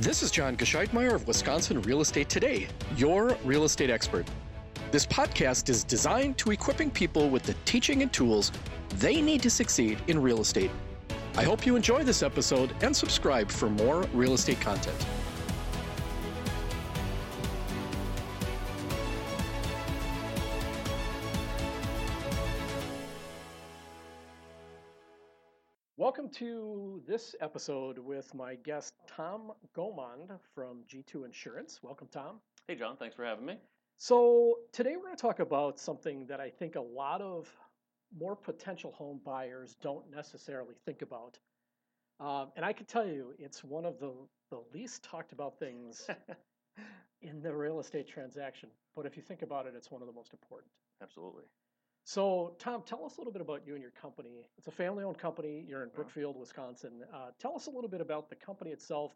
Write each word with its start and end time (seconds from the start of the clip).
This 0.00 0.22
is 0.22 0.30
John 0.30 0.56
Gescheitmeyer 0.56 1.12
of 1.12 1.28
Wisconsin 1.28 1.82
Real 1.82 2.00
Estate 2.00 2.30
Today, 2.30 2.68
your 2.96 3.36
real 3.44 3.64
estate 3.64 3.90
expert. 3.90 4.26
This 4.90 5.04
podcast 5.04 5.68
is 5.68 5.84
designed 5.84 6.38
to 6.38 6.52
equipping 6.52 6.90
people 6.90 7.28
with 7.28 7.42
the 7.42 7.52
teaching 7.66 8.00
and 8.00 8.10
tools 8.10 8.50
they 8.94 9.20
need 9.20 9.42
to 9.42 9.50
succeed 9.50 9.98
in 10.06 10.22
real 10.22 10.40
estate. 10.40 10.70
I 11.36 11.42
hope 11.42 11.66
you 11.66 11.76
enjoy 11.76 12.02
this 12.02 12.22
episode 12.22 12.74
and 12.80 12.96
subscribe 12.96 13.50
for 13.50 13.68
more 13.68 14.04
real 14.14 14.32
estate 14.32 14.58
content. 14.58 14.96
This 27.10 27.34
episode 27.40 27.98
with 27.98 28.32
my 28.34 28.54
guest 28.54 28.94
Tom 29.08 29.50
Gomond 29.74 30.30
from 30.54 30.84
G2 30.88 31.24
Insurance. 31.24 31.80
Welcome, 31.82 32.06
Tom. 32.12 32.36
Hey, 32.68 32.76
John. 32.76 32.96
Thanks 32.96 33.16
for 33.16 33.24
having 33.24 33.44
me. 33.44 33.56
So, 33.98 34.58
today 34.70 34.94
we're 34.94 35.06
going 35.06 35.16
to 35.16 35.20
talk 35.20 35.40
about 35.40 35.80
something 35.80 36.24
that 36.28 36.38
I 36.38 36.50
think 36.50 36.76
a 36.76 36.80
lot 36.80 37.20
of 37.20 37.48
more 38.16 38.36
potential 38.36 38.92
home 38.92 39.20
buyers 39.24 39.74
don't 39.82 40.08
necessarily 40.08 40.76
think 40.86 41.02
about. 41.02 41.36
Um, 42.20 42.52
and 42.54 42.64
I 42.64 42.72
can 42.72 42.86
tell 42.86 43.04
you, 43.04 43.34
it's 43.40 43.64
one 43.64 43.86
of 43.86 43.98
the, 43.98 44.12
the 44.52 44.62
least 44.72 45.02
talked 45.02 45.32
about 45.32 45.58
things 45.58 46.08
in 47.22 47.42
the 47.42 47.52
real 47.52 47.80
estate 47.80 48.06
transaction. 48.06 48.68
But 48.94 49.04
if 49.04 49.16
you 49.16 49.22
think 49.24 49.42
about 49.42 49.66
it, 49.66 49.72
it's 49.76 49.90
one 49.90 50.00
of 50.00 50.06
the 50.06 50.14
most 50.14 50.32
important. 50.32 50.70
Absolutely. 51.02 51.42
So, 52.04 52.56
Tom, 52.58 52.82
tell 52.84 53.04
us 53.04 53.16
a 53.16 53.20
little 53.20 53.32
bit 53.32 53.42
about 53.42 53.62
you 53.66 53.74
and 53.74 53.82
your 53.82 53.92
company. 53.92 54.46
It's 54.58 54.66
a 54.66 54.72
family 54.72 55.04
owned 55.04 55.18
company. 55.18 55.64
You're 55.68 55.82
in 55.82 55.90
Brookfield, 55.94 56.36
Wisconsin. 56.36 57.04
Uh, 57.12 57.30
tell 57.38 57.54
us 57.54 57.66
a 57.66 57.70
little 57.70 57.90
bit 57.90 58.00
about 58.00 58.28
the 58.28 58.36
company 58.36 58.70
itself, 58.70 59.12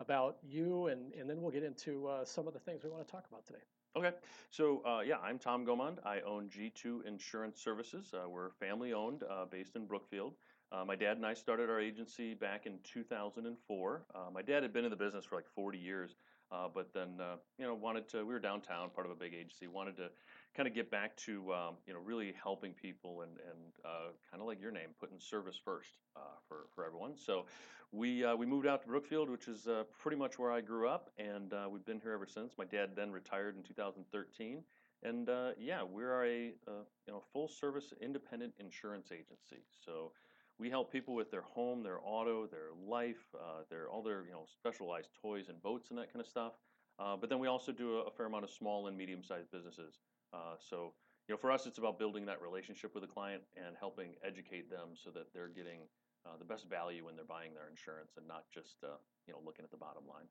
about 0.00 0.36
you, 0.42 0.88
and, 0.88 1.14
and 1.14 1.30
then 1.30 1.40
we'll 1.40 1.52
get 1.52 1.62
into 1.62 2.06
uh, 2.06 2.24
some 2.24 2.46
of 2.46 2.52
the 2.52 2.58
things 2.58 2.84
we 2.84 2.90
want 2.90 3.06
to 3.06 3.10
talk 3.10 3.24
about 3.30 3.46
today. 3.46 3.62
Okay. 3.96 4.12
So, 4.50 4.82
uh, 4.84 5.00
yeah, 5.00 5.16
I'm 5.18 5.38
Tom 5.38 5.64
Gomond. 5.64 6.00
I 6.04 6.20
own 6.20 6.50
G2 6.50 7.06
Insurance 7.06 7.62
Services. 7.62 8.12
Uh, 8.12 8.28
we're 8.28 8.50
family 8.50 8.92
owned, 8.92 9.22
uh, 9.22 9.46
based 9.46 9.76
in 9.76 9.86
Brookfield. 9.86 10.34
Uh, 10.72 10.84
my 10.84 10.96
dad 10.96 11.16
and 11.16 11.24
I 11.24 11.32
started 11.32 11.70
our 11.70 11.80
agency 11.80 12.34
back 12.34 12.66
in 12.66 12.78
2004. 12.82 14.02
my 14.34 14.42
dad 14.42 14.62
had 14.62 14.72
been 14.72 14.84
in 14.84 14.90
the 14.90 14.96
business 14.96 15.24
for 15.24 15.36
like 15.36 15.46
40 15.54 15.78
years. 15.78 16.16
Uh, 16.52 16.68
but 16.72 16.92
then, 16.94 17.20
uh, 17.20 17.36
you 17.58 17.66
know, 17.66 17.74
wanted 17.74 18.08
to. 18.08 18.18
We 18.18 18.32
were 18.32 18.38
downtown, 18.38 18.90
part 18.90 19.06
of 19.06 19.12
a 19.12 19.16
big 19.16 19.34
agency. 19.34 19.66
Wanted 19.66 19.96
to 19.96 20.10
kind 20.56 20.66
of 20.66 20.74
get 20.74 20.90
back 20.90 21.16
to, 21.16 21.52
um, 21.52 21.74
you 21.86 21.92
know, 21.92 22.00
really 22.00 22.34
helping 22.42 22.72
people 22.72 23.22
and 23.22 23.32
and 23.32 23.72
uh, 23.84 24.10
kind 24.30 24.40
of 24.40 24.46
like 24.46 24.60
your 24.60 24.70
name, 24.70 24.88
putting 24.98 25.18
service 25.20 25.60
first 25.62 25.98
uh, 26.16 26.20
for 26.48 26.66
for 26.74 26.84
everyone. 26.84 27.16
So, 27.16 27.46
we 27.92 28.24
uh, 28.24 28.34
we 28.34 28.46
moved 28.46 28.66
out 28.66 28.82
to 28.82 28.88
Brookfield, 28.88 29.28
which 29.28 29.48
is 29.48 29.66
uh, 29.66 29.84
pretty 29.98 30.16
much 30.16 30.38
where 30.38 30.52
I 30.52 30.60
grew 30.60 30.88
up, 30.88 31.10
and 31.18 31.52
we've 31.70 31.84
been 31.84 32.00
here 32.00 32.12
ever 32.12 32.26
since. 32.26 32.54
My 32.58 32.64
dad 32.64 32.90
then 32.96 33.12
retired 33.12 33.56
in 33.56 33.62
2013, 33.62 34.62
and 35.02 35.28
yeah, 35.58 35.82
we're 35.82 36.24
a 36.24 36.36
you 36.46 37.12
know 37.12 37.22
full 37.32 37.48
service 37.48 37.92
independent 38.00 38.54
insurance 38.58 39.12
agency. 39.12 39.62
So 39.84 40.12
we 40.58 40.70
help 40.70 40.90
people 40.90 41.14
with 41.14 41.30
their 41.30 41.42
home, 41.42 41.82
their 41.82 41.98
auto, 42.02 42.46
their 42.46 42.70
life, 42.86 43.34
uh, 43.34 43.62
their 43.68 43.88
all 43.88 44.02
their 44.02 44.24
you 44.24 44.32
know 44.32 44.44
specialized 44.46 45.10
toys 45.20 45.48
and 45.48 45.60
boats 45.62 45.90
and 45.90 45.98
that 45.98 46.12
kind 46.12 46.20
of 46.20 46.26
stuff. 46.26 46.52
Uh, 46.98 47.16
but 47.16 47.28
then 47.28 47.38
we 47.38 47.46
also 47.46 47.72
do 47.72 47.98
a, 47.98 48.02
a, 48.04 48.10
fair 48.10 48.24
amount 48.24 48.42
of 48.42 48.50
small 48.50 48.86
and 48.86 48.96
medium-sized 48.96 49.50
businesses. 49.50 49.98
Uh, 50.36 50.56
so 50.58 50.92
you 51.28 51.34
know, 51.34 51.38
for 51.38 51.50
us, 51.50 51.66
it's 51.66 51.78
about 51.78 51.98
building 51.98 52.26
that 52.26 52.40
relationship 52.40 52.94
with 52.94 53.02
the 53.02 53.08
client 53.08 53.42
and 53.56 53.74
helping 53.78 54.14
educate 54.24 54.70
them 54.70 54.90
so 54.94 55.10
that 55.10 55.32
they're 55.32 55.48
getting 55.48 55.80
uh, 56.24 56.36
the 56.38 56.44
best 56.44 56.68
value 56.68 57.04
when 57.04 57.16
they're 57.16 57.24
buying 57.24 57.54
their 57.54 57.68
insurance 57.68 58.12
and 58.16 58.26
not 58.28 58.44
just 58.52 58.76
uh, 58.84 58.98
you 59.26 59.32
know 59.32 59.40
looking 59.44 59.64
at 59.64 59.70
the 59.70 59.76
bottom 59.76 60.02
line. 60.08 60.26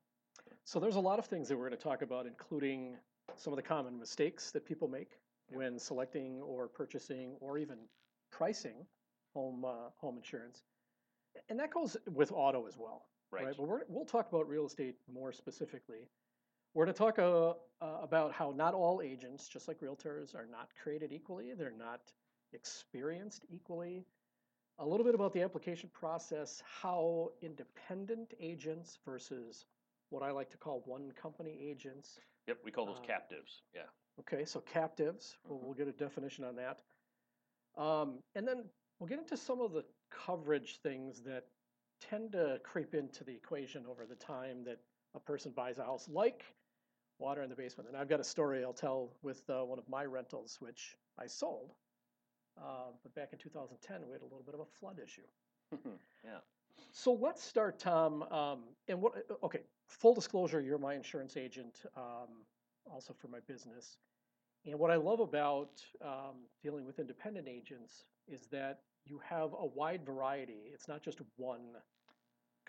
So 0.64 0.78
there's 0.78 0.96
a 0.96 1.00
lot 1.00 1.18
of 1.18 1.26
things 1.26 1.48
that 1.48 1.56
we're 1.56 1.68
going 1.68 1.78
to 1.78 1.82
talk 1.82 2.02
about, 2.02 2.26
including 2.26 2.96
some 3.34 3.52
of 3.52 3.56
the 3.56 3.62
common 3.62 3.98
mistakes 3.98 4.50
that 4.52 4.64
people 4.64 4.86
make 4.86 5.18
when 5.50 5.78
selecting 5.78 6.40
or 6.42 6.68
purchasing 6.68 7.36
or 7.40 7.58
even 7.58 7.78
pricing 8.30 8.86
home 9.34 9.64
uh, 9.64 9.90
home 9.98 10.16
insurance, 10.16 10.62
and 11.48 11.58
that 11.58 11.70
goes 11.70 11.96
with 12.12 12.32
auto 12.32 12.66
as 12.66 12.76
well. 12.78 13.06
Right. 13.30 13.46
right? 13.46 13.54
But 13.56 13.68
we 13.68 13.78
will 13.88 14.04
talk 14.06 14.28
about 14.28 14.48
real 14.48 14.66
estate 14.66 14.94
more 15.12 15.32
specifically. 15.32 16.08
We're 16.76 16.84
going 16.84 16.94
to 16.94 16.98
talk 16.98 17.18
uh, 17.18 17.54
uh, 17.84 18.02
about 18.02 18.32
how 18.32 18.52
not 18.54 18.74
all 18.74 19.00
agents, 19.02 19.48
just 19.48 19.66
like 19.66 19.80
realtors, 19.80 20.34
are 20.34 20.46
not 20.46 20.68
created 20.80 21.10
equally. 21.10 21.54
They're 21.56 21.72
not 21.76 22.12
experienced 22.52 23.46
equally. 23.48 24.04
A 24.78 24.86
little 24.86 25.04
bit 25.04 25.14
about 25.14 25.32
the 25.32 25.40
application 25.40 25.88
process, 25.92 26.62
how 26.82 27.32
independent 27.40 28.34
agents 28.38 28.98
versus 29.04 29.64
what 30.10 30.22
I 30.22 30.30
like 30.30 30.50
to 30.50 30.58
call 30.58 30.82
one 30.84 31.10
company 31.20 31.58
agents. 31.60 32.20
Yep, 32.46 32.58
we 32.62 32.70
call 32.70 32.86
those 32.86 32.98
uh, 32.98 33.06
captives. 33.06 33.62
Yeah. 33.74 33.80
Okay, 34.20 34.44
so 34.44 34.60
captives. 34.60 35.34
Mm-hmm. 35.46 35.54
We'll, 35.54 35.62
we'll, 35.64 35.74
get 35.74 35.88
a 35.88 35.92
definition 35.92 36.44
on 36.44 36.56
that. 36.56 36.82
Um, 37.82 38.18
and 38.34 38.46
then 38.46 38.64
We'll 38.98 39.08
get 39.08 39.18
into 39.18 39.36
some 39.36 39.60
of 39.60 39.72
the 39.72 39.84
coverage 40.10 40.78
things 40.82 41.20
that 41.22 41.44
tend 42.00 42.32
to 42.32 42.60
creep 42.62 42.94
into 42.94 43.24
the 43.24 43.32
equation 43.32 43.84
over 43.88 44.06
the 44.06 44.14
time 44.14 44.64
that 44.64 44.78
a 45.14 45.20
person 45.20 45.52
buys 45.54 45.78
a 45.78 45.84
house, 45.84 46.08
like 46.08 46.44
water 47.18 47.42
in 47.42 47.50
the 47.50 47.56
basement. 47.56 47.88
And 47.88 47.96
I've 47.96 48.08
got 48.08 48.20
a 48.20 48.24
story 48.24 48.64
I'll 48.64 48.72
tell 48.72 49.10
with 49.22 49.48
uh, 49.48 49.64
one 49.64 49.78
of 49.78 49.88
my 49.88 50.04
rentals, 50.04 50.58
which 50.60 50.96
I 51.18 51.26
sold. 51.26 51.72
Uh, 52.58 52.92
but 53.02 53.14
back 53.14 53.30
in 53.32 53.38
2010, 53.38 54.06
we 54.06 54.12
had 54.12 54.22
a 54.22 54.24
little 54.24 54.42
bit 54.44 54.54
of 54.54 54.60
a 54.60 54.64
flood 54.64 54.98
issue. 55.02 55.22
yeah. 56.24 56.38
So 56.92 57.12
let's 57.12 57.42
start, 57.42 57.78
Tom. 57.78 58.22
Um, 58.24 58.60
and 58.88 59.00
what? 59.00 59.12
Okay, 59.42 59.60
full 59.88 60.14
disclosure, 60.14 60.60
you're 60.60 60.78
my 60.78 60.94
insurance 60.94 61.36
agent, 61.36 61.82
um, 61.96 62.44
also 62.90 63.14
for 63.18 63.28
my 63.28 63.40
business. 63.46 63.98
And 64.64 64.78
what 64.78 64.90
I 64.90 64.96
love 64.96 65.20
about 65.20 65.70
um, 66.02 66.46
dealing 66.62 66.84
with 66.84 66.98
independent 66.98 67.48
agents 67.48 68.04
is 68.26 68.46
that 68.50 68.80
you 69.04 69.20
have 69.28 69.52
a 69.58 69.66
wide 69.66 70.04
variety. 70.04 70.70
It's 70.72 70.88
not 70.88 71.02
just 71.02 71.20
one 71.36 71.76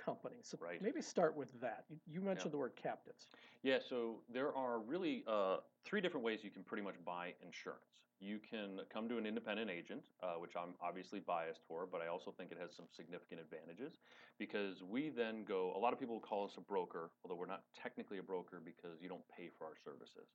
company. 0.03 0.37
So 0.41 0.57
right. 0.61 0.81
maybe 0.81 1.01
start 1.01 1.35
with 1.35 1.59
that. 1.61 1.85
You 2.05 2.21
mentioned 2.21 2.47
yeah. 2.47 2.51
the 2.51 2.57
word 2.57 2.73
captives. 2.81 3.27
Yeah, 3.63 3.77
so 3.87 4.21
there 4.31 4.55
are 4.55 4.79
really 4.79 5.23
uh, 5.27 5.57
three 5.83 6.01
different 6.01 6.25
ways 6.25 6.39
you 6.43 6.51
can 6.51 6.63
pretty 6.63 6.83
much 6.83 6.95
buy 7.05 7.33
insurance. 7.45 7.81
You 8.19 8.39
can 8.39 8.79
come 8.91 9.07
to 9.09 9.17
an 9.17 9.25
independent 9.27 9.69
agent, 9.69 10.05
uh, 10.23 10.33
which 10.39 10.53
I'm 10.55 10.73
obviously 10.81 11.19
biased 11.19 11.61
for, 11.67 11.85
but 11.85 12.01
I 12.01 12.07
also 12.07 12.31
think 12.31 12.51
it 12.51 12.57
has 12.59 12.71
some 12.75 12.85
significant 12.95 13.41
advantages 13.41 13.99
because 14.39 14.81
we 14.81 15.09
then 15.09 15.43
go, 15.43 15.73
a 15.75 15.79
lot 15.79 15.93
of 15.93 15.99
people 15.99 16.19
call 16.19 16.45
us 16.45 16.53
a 16.57 16.61
broker, 16.61 17.11
although 17.23 17.35
we're 17.35 17.45
not 17.45 17.63
technically 17.79 18.17
a 18.17 18.23
broker 18.23 18.61
because 18.63 19.01
you 19.01 19.09
don't 19.09 19.27
pay 19.35 19.49
for 19.55 19.65
our 19.65 19.75
services. 19.83 20.29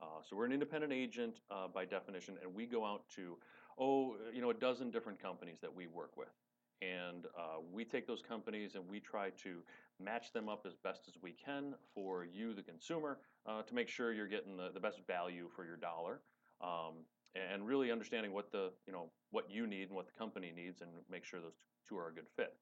Uh, 0.00 0.20
so 0.28 0.36
we're 0.36 0.44
an 0.44 0.52
independent 0.52 0.92
agent 0.92 1.40
uh, 1.50 1.68
by 1.68 1.84
definition, 1.84 2.36
and 2.42 2.54
we 2.54 2.66
go 2.66 2.84
out 2.84 3.02
to, 3.16 3.36
oh, 3.78 4.16
you 4.32 4.40
know, 4.40 4.50
a 4.50 4.54
dozen 4.54 4.90
different 4.90 5.20
companies 5.20 5.58
that 5.60 5.74
we 5.74 5.86
work 5.86 6.16
with. 6.16 6.28
And 6.82 7.26
uh, 7.38 7.60
we 7.72 7.84
take 7.84 8.06
those 8.06 8.22
companies 8.22 8.74
and 8.74 8.84
we 8.88 9.00
try 9.00 9.30
to 9.42 9.62
match 9.98 10.32
them 10.32 10.48
up 10.48 10.66
as 10.66 10.74
best 10.74 11.02
as 11.08 11.14
we 11.22 11.32
can 11.32 11.74
for 11.94 12.24
you, 12.24 12.52
the 12.52 12.62
consumer, 12.62 13.18
uh, 13.46 13.62
to 13.62 13.74
make 13.74 13.88
sure 13.88 14.12
you're 14.12 14.26
getting 14.26 14.56
the, 14.56 14.70
the 14.74 14.80
best 14.80 15.00
value 15.06 15.48
for 15.54 15.64
your 15.64 15.76
dollar. 15.76 16.20
Um, 16.60 17.04
and 17.34 17.66
really 17.66 17.92
understanding 17.92 18.32
what 18.32 18.50
the, 18.50 18.72
you 18.86 18.92
know, 18.92 19.10
what 19.30 19.50
you 19.50 19.66
need 19.66 19.88
and 19.88 19.96
what 19.96 20.06
the 20.06 20.18
company 20.18 20.52
needs 20.54 20.80
and 20.80 20.90
make 21.10 21.24
sure 21.24 21.40
those 21.40 21.58
two 21.88 21.96
are 21.96 22.08
a 22.08 22.12
good 22.12 22.28
fit. 22.34 22.54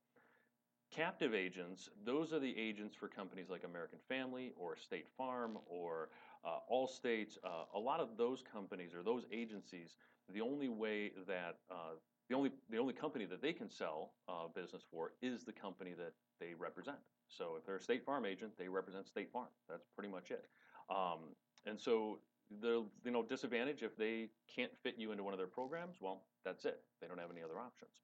Captive 0.94 1.34
agents, 1.34 1.88
those 2.04 2.32
are 2.32 2.38
the 2.38 2.56
agents 2.58 2.94
for 2.94 3.08
companies 3.08 3.47
like 3.50 3.64
American 3.64 3.98
Family 4.08 4.53
or 4.56 4.76
State 4.76 5.06
Farm 5.16 5.58
or 5.66 6.10
uh, 6.44 6.58
Allstate. 6.72 7.36
Uh, 7.44 7.64
a 7.74 7.78
lot 7.78 8.00
of 8.00 8.16
those 8.16 8.42
companies 8.53 8.94
or 8.94 9.03
those 9.03 9.24
agencies, 9.32 9.97
the 10.32 10.41
only 10.41 10.69
way 10.69 11.12
that 11.26 11.56
uh, 11.70 11.94
the 12.28 12.34
only 12.34 12.50
the 12.70 12.78
only 12.78 12.94
company 12.94 13.26
that 13.26 13.42
they 13.42 13.52
can 13.52 13.70
sell 13.70 14.12
uh, 14.28 14.48
business 14.54 14.82
for 14.90 15.12
is 15.22 15.44
the 15.44 15.52
company 15.52 15.92
that 15.96 16.12
they 16.40 16.54
represent. 16.58 16.98
So 17.28 17.56
if 17.58 17.66
they're 17.66 17.76
a 17.76 17.82
State 17.82 18.04
Farm 18.04 18.24
agent, 18.24 18.52
they 18.59 18.68
represent 18.68 19.06
State 19.06 19.30
Farm. 19.32 19.48
That's 19.68 19.86
pretty 19.94 20.10
much 20.10 20.30
it. 20.30 20.47
Um, 20.91 21.34
and 21.66 21.78
so 21.78 22.18
the 22.60 22.84
you 23.04 23.10
know 23.10 23.22
disadvantage 23.22 23.82
if 23.82 23.97
they 23.97 24.28
can't 24.54 24.72
fit 24.82 24.94
you 24.98 25.10
into 25.12 25.24
one 25.24 25.32
of 25.32 25.38
their 25.38 25.48
programs, 25.48 25.97
well, 26.00 26.22
that's 26.44 26.65
it. 26.65 26.80
They 27.00 27.09
don't 27.09 27.18
have 27.18 27.30
any 27.30 27.42
other 27.42 27.59
options. 27.59 28.00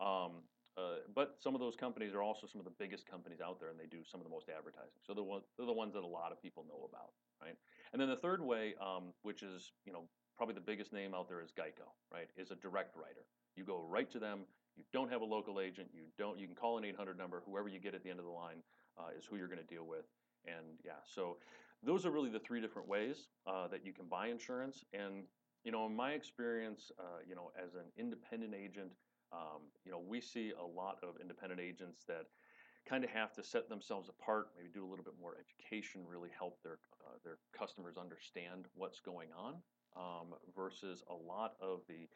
Um, 0.00 0.42
uh, 0.76 1.04
but 1.14 1.36
some 1.38 1.54
of 1.54 1.60
those 1.60 1.76
companies 1.76 2.14
are 2.14 2.22
also 2.22 2.46
some 2.46 2.58
of 2.58 2.64
the 2.64 2.72
biggest 2.78 3.06
companies 3.06 3.40
out 3.44 3.60
there, 3.60 3.68
and 3.68 3.78
they 3.78 3.84
do 3.84 3.98
some 4.10 4.20
of 4.20 4.24
the 4.24 4.30
most 4.30 4.48
advertising. 4.48 4.96
So 5.06 5.12
they're, 5.12 5.22
one, 5.22 5.42
they're 5.58 5.66
the 5.66 5.72
ones 5.72 5.92
that 5.92 6.02
a 6.02 6.06
lot 6.06 6.32
of 6.32 6.40
people 6.40 6.64
know 6.66 6.88
about, 6.88 7.12
right? 7.42 7.56
And 7.92 8.00
then 8.00 8.08
the 8.08 8.16
third 8.16 8.40
way, 8.40 8.74
um, 8.80 9.12
which 9.22 9.42
is 9.42 9.72
you 9.84 9.92
know 9.92 10.04
probably 10.36 10.54
the 10.54 10.64
biggest 10.64 10.92
name 10.92 11.14
out 11.14 11.28
there, 11.28 11.40
is 11.42 11.52
Geico, 11.52 11.92
right? 12.12 12.28
Is 12.36 12.50
a 12.50 12.56
direct 12.56 12.96
writer. 12.96 13.26
You 13.56 13.64
go 13.64 13.84
right 13.88 14.10
to 14.10 14.18
them. 14.18 14.40
You 14.76 14.84
don't 14.92 15.10
have 15.10 15.20
a 15.20 15.24
local 15.24 15.60
agent. 15.60 15.88
You 15.92 16.04
don't. 16.18 16.38
You 16.38 16.46
can 16.46 16.56
call 16.56 16.78
an 16.78 16.84
800 16.84 17.18
number. 17.18 17.42
Whoever 17.46 17.68
you 17.68 17.78
get 17.78 17.94
at 17.94 18.02
the 18.02 18.10
end 18.10 18.18
of 18.18 18.24
the 18.24 18.30
line 18.30 18.62
uh, 18.98 19.16
is 19.18 19.24
who 19.24 19.36
you're 19.36 19.48
going 19.48 19.60
to 19.60 19.74
deal 19.74 19.86
with. 19.86 20.06
And 20.46 20.78
yeah, 20.84 21.02
so 21.04 21.36
those 21.82 22.06
are 22.06 22.10
really 22.10 22.30
the 22.30 22.40
three 22.40 22.60
different 22.60 22.88
ways 22.88 23.28
uh, 23.46 23.68
that 23.68 23.84
you 23.84 23.92
can 23.92 24.06
buy 24.06 24.28
insurance. 24.28 24.84
And 24.92 25.24
you 25.64 25.72
know, 25.72 25.86
in 25.86 25.94
my 25.94 26.12
experience, 26.12 26.90
uh, 26.98 27.20
you 27.28 27.34
know, 27.34 27.52
as 27.62 27.74
an 27.74 27.84
independent 27.96 28.54
agent 28.54 28.92
um, 29.32 29.72
you 29.84 29.90
know, 29.90 30.00
we 30.06 30.20
see 30.20 30.52
a 30.52 30.64
lot 30.64 30.98
of 31.02 31.16
independent 31.20 31.60
agents 31.60 32.04
that 32.06 32.26
kind 32.88 33.04
of 33.04 33.10
have 33.10 33.32
to 33.32 33.42
set 33.42 33.68
themselves 33.68 34.08
apart, 34.08 34.48
maybe 34.56 34.68
do 34.72 34.84
a 34.84 34.88
little 34.88 35.04
bit 35.04 35.14
more 35.20 35.36
education, 35.40 36.02
really 36.06 36.28
help 36.36 36.62
their 36.62 36.78
uh, 37.06 37.16
their 37.24 37.38
customers 37.56 37.96
understand 37.96 38.66
what's 38.74 39.00
going 39.00 39.28
on, 39.36 39.54
um, 39.96 40.34
versus 40.54 41.02
a 41.08 41.14
lot 41.14 41.54
of 41.60 41.80
the 41.88 42.08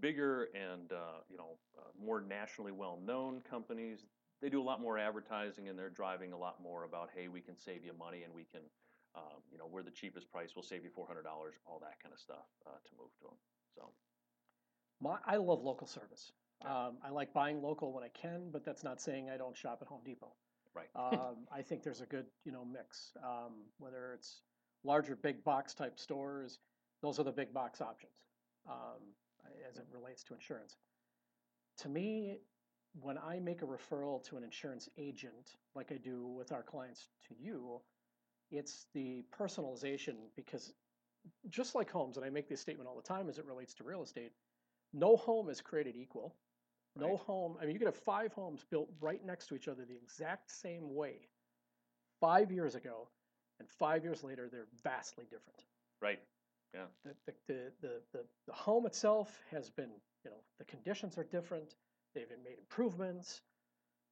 bigger 0.00 0.48
and 0.54 0.92
uh, 0.92 1.20
you 1.28 1.36
know 1.36 1.58
uh, 1.78 1.88
more 2.04 2.20
nationally 2.20 2.72
well 2.72 2.98
known 3.04 3.40
companies. 3.48 4.06
They 4.40 4.48
do 4.48 4.60
a 4.60 4.62
lot 4.62 4.80
more 4.80 4.98
advertising 4.98 5.68
and 5.68 5.76
they're 5.76 5.90
driving 5.90 6.32
a 6.32 6.38
lot 6.38 6.62
more 6.62 6.84
about, 6.84 7.10
hey, 7.12 7.26
we 7.26 7.40
can 7.40 7.56
save 7.56 7.84
you 7.84 7.92
money 7.98 8.22
and 8.22 8.32
we 8.32 8.44
can, 8.44 8.60
um, 9.16 9.42
you 9.50 9.58
know, 9.58 9.66
we're 9.68 9.82
the 9.82 9.90
cheapest 9.90 10.30
price, 10.30 10.50
we'll 10.54 10.62
save 10.62 10.84
you 10.84 10.90
four 10.90 11.08
hundred 11.08 11.24
dollars, 11.24 11.54
all 11.66 11.80
that 11.80 12.00
kind 12.00 12.12
of 12.12 12.20
stuff 12.20 12.46
uh, 12.66 12.70
to 12.70 12.90
move 12.96 13.10
to 13.18 13.24
them. 13.24 13.36
So 13.74 13.90
My, 15.00 15.18
I 15.26 15.36
love 15.36 15.62
local 15.62 15.86
service. 15.88 16.32
Um, 16.64 16.98
I 17.04 17.10
like 17.10 17.32
buying 17.32 17.62
local 17.62 17.92
when 17.92 18.04
I 18.04 18.08
can, 18.08 18.50
but 18.52 18.64
that's 18.64 18.82
not 18.84 19.00
saying 19.00 19.30
I 19.30 19.36
don't 19.36 19.56
shop 19.56 19.78
at 19.82 19.88
Home 19.88 20.02
Depot. 20.04 20.34
right, 20.74 20.88
Um, 20.96 21.46
I 21.52 21.62
think 21.62 21.82
there's 21.82 22.00
a 22.00 22.06
good, 22.06 22.26
you 22.44 22.52
know, 22.52 22.64
mix. 22.64 23.12
Um, 23.24 23.64
whether 23.78 24.12
it's 24.12 24.42
larger 24.84 25.16
big 25.16 25.42
box 25.44 25.74
type 25.74 25.98
stores, 25.98 26.58
those 27.02 27.18
are 27.20 27.24
the 27.24 27.32
big 27.32 27.52
box 27.52 27.80
options 27.80 28.14
um, 28.68 29.14
as 29.68 29.78
it 29.78 29.86
relates 29.92 30.22
to 30.24 30.34
insurance. 30.34 30.76
To 31.78 31.88
me, 31.88 32.38
when 33.00 33.18
I 33.18 33.38
make 33.38 33.62
a 33.62 33.66
referral 33.66 34.22
to 34.24 34.36
an 34.36 34.44
insurance 34.44 34.88
agent, 34.98 35.56
like 35.74 35.92
I 35.92 35.96
do 35.96 36.26
with 36.26 36.52
our 36.52 36.62
clients 36.62 37.08
to 37.28 37.34
you, 37.38 37.80
it's 38.50 38.86
the 38.94 39.24
personalization 39.38 40.14
because 40.36 40.72
just 41.48 41.74
like 41.74 41.90
homes, 41.90 42.16
and 42.16 42.24
I 42.24 42.30
make 42.30 42.48
this 42.48 42.60
statement 42.60 42.88
all 42.88 42.96
the 42.96 43.02
time 43.02 43.28
as 43.28 43.38
it 43.38 43.44
relates 43.44 43.74
to 43.74 43.84
real 43.84 44.02
estate, 44.02 44.32
no 44.92 45.16
home 45.16 45.50
is 45.50 45.60
created 45.60 45.96
equal. 45.96 46.34
No 46.96 47.10
Right. 47.10 47.18
home, 47.18 47.56
I 47.60 47.64
mean, 47.66 47.74
you 47.74 47.78
could 47.78 47.86
have 47.86 47.96
five 47.96 48.32
homes 48.32 48.64
built 48.64 48.90
right 49.00 49.24
next 49.24 49.46
to 49.48 49.54
each 49.54 49.68
other 49.68 49.84
the 49.84 49.94
exact 49.94 50.50
same 50.50 50.94
way 50.94 51.28
five 52.20 52.50
years 52.50 52.74
ago, 52.74 53.08
and 53.60 53.68
five 53.68 54.02
years 54.04 54.24
later, 54.24 54.48
they're 54.48 54.68
vastly 54.82 55.26
different. 55.30 55.64
right, 56.00 56.20
The, 56.72 57.14
the, 57.26 57.32
the, 57.46 57.72
the, 57.80 57.92
the, 58.12 58.24
the 58.46 58.52
home 58.52 58.86
itself 58.86 59.40
has 59.50 59.70
been, 59.70 59.90
you 60.24 60.30
know, 60.30 60.36
the 60.58 60.64
conditions 60.64 61.18
are 61.18 61.24
different, 61.24 61.74
they've 62.14 62.28
made 62.44 62.58
improvements, 62.58 63.42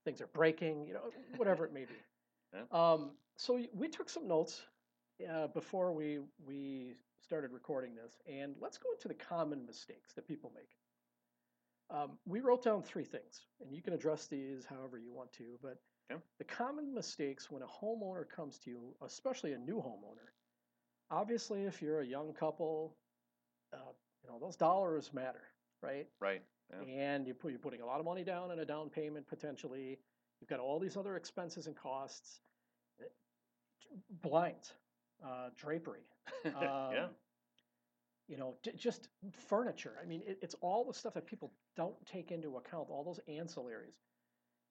things 0.04 0.20
are 0.20 0.28
breaking, 0.28 0.86
you 0.86 0.94
know, 0.94 1.10
whatever 1.36 1.64
it 1.64 1.72
may 1.72 1.84
be. 1.84 1.94
Yeah. 2.54 2.62
Um, 2.92 3.10
so 3.36 3.60
we 3.74 3.88
took 3.88 4.08
some 4.08 4.28
notes 4.28 4.62
uh, 5.28 5.48
before 5.48 5.92
we, 5.92 6.20
we 6.46 6.94
started 7.20 7.50
recording 7.52 7.94
this, 7.96 8.18
and 8.32 8.54
let's 8.60 8.78
go 8.78 8.88
into 8.92 9.08
the 9.08 9.14
common 9.14 9.66
mistakes 9.66 10.12
that 10.14 10.26
people 10.28 10.52
make. 10.54 10.70
Um, 11.90 12.12
we 12.24 12.40
wrote 12.40 12.62
down 12.62 12.82
three 12.82 13.04
things, 13.04 13.46
and 13.60 13.74
you 13.74 13.82
can 13.82 13.92
address 13.92 14.26
these 14.28 14.64
however 14.64 14.96
you 14.96 15.12
want 15.12 15.32
to, 15.34 15.58
but 15.62 15.78
Okay. 16.10 16.22
the 16.38 16.44
common 16.44 16.94
mistakes 16.94 17.50
when 17.50 17.62
a 17.62 17.66
homeowner 17.66 18.28
comes 18.28 18.58
to 18.60 18.70
you, 18.70 18.94
especially 19.04 19.52
a 19.54 19.58
new 19.58 19.76
homeowner, 19.76 20.30
obviously 21.10 21.64
if 21.64 21.82
you're 21.82 22.00
a 22.00 22.06
young 22.06 22.32
couple, 22.32 22.96
uh, 23.72 23.78
you 24.22 24.30
know, 24.30 24.38
those 24.40 24.56
dollars 24.56 25.12
matter, 25.12 25.42
right? 25.82 26.06
right, 26.20 26.42
yeah. 26.70 27.04
And 27.04 27.26
you 27.26 27.34
put, 27.34 27.50
you're 27.50 27.60
putting 27.60 27.80
a 27.82 27.86
lot 27.86 28.00
of 28.00 28.06
money 28.06 28.24
down 28.24 28.50
in 28.50 28.58
a 28.60 28.64
down 28.64 28.90
payment 28.90 29.26
potentially. 29.28 29.98
You've 30.40 30.50
got 30.50 30.60
all 30.60 30.78
these 30.78 30.96
other 30.96 31.16
expenses 31.16 31.66
and 31.66 31.76
costs. 31.76 32.40
Blinds, 34.22 34.72
uh, 35.24 35.50
drapery, 35.56 36.00
yeah, 36.44 36.52
um, 36.54 37.10
you 38.28 38.36
know, 38.36 38.56
j- 38.62 38.72
just 38.76 39.08
furniture. 39.30 39.94
I 40.02 40.06
mean, 40.06 40.22
it, 40.26 40.38
it's 40.42 40.54
all 40.60 40.84
the 40.84 40.92
stuff 40.92 41.14
that 41.14 41.26
people 41.26 41.52
don't 41.76 41.94
take 42.06 42.30
into 42.32 42.56
account, 42.56 42.88
all 42.90 43.04
those 43.04 43.20
ancillaries. 43.28 43.94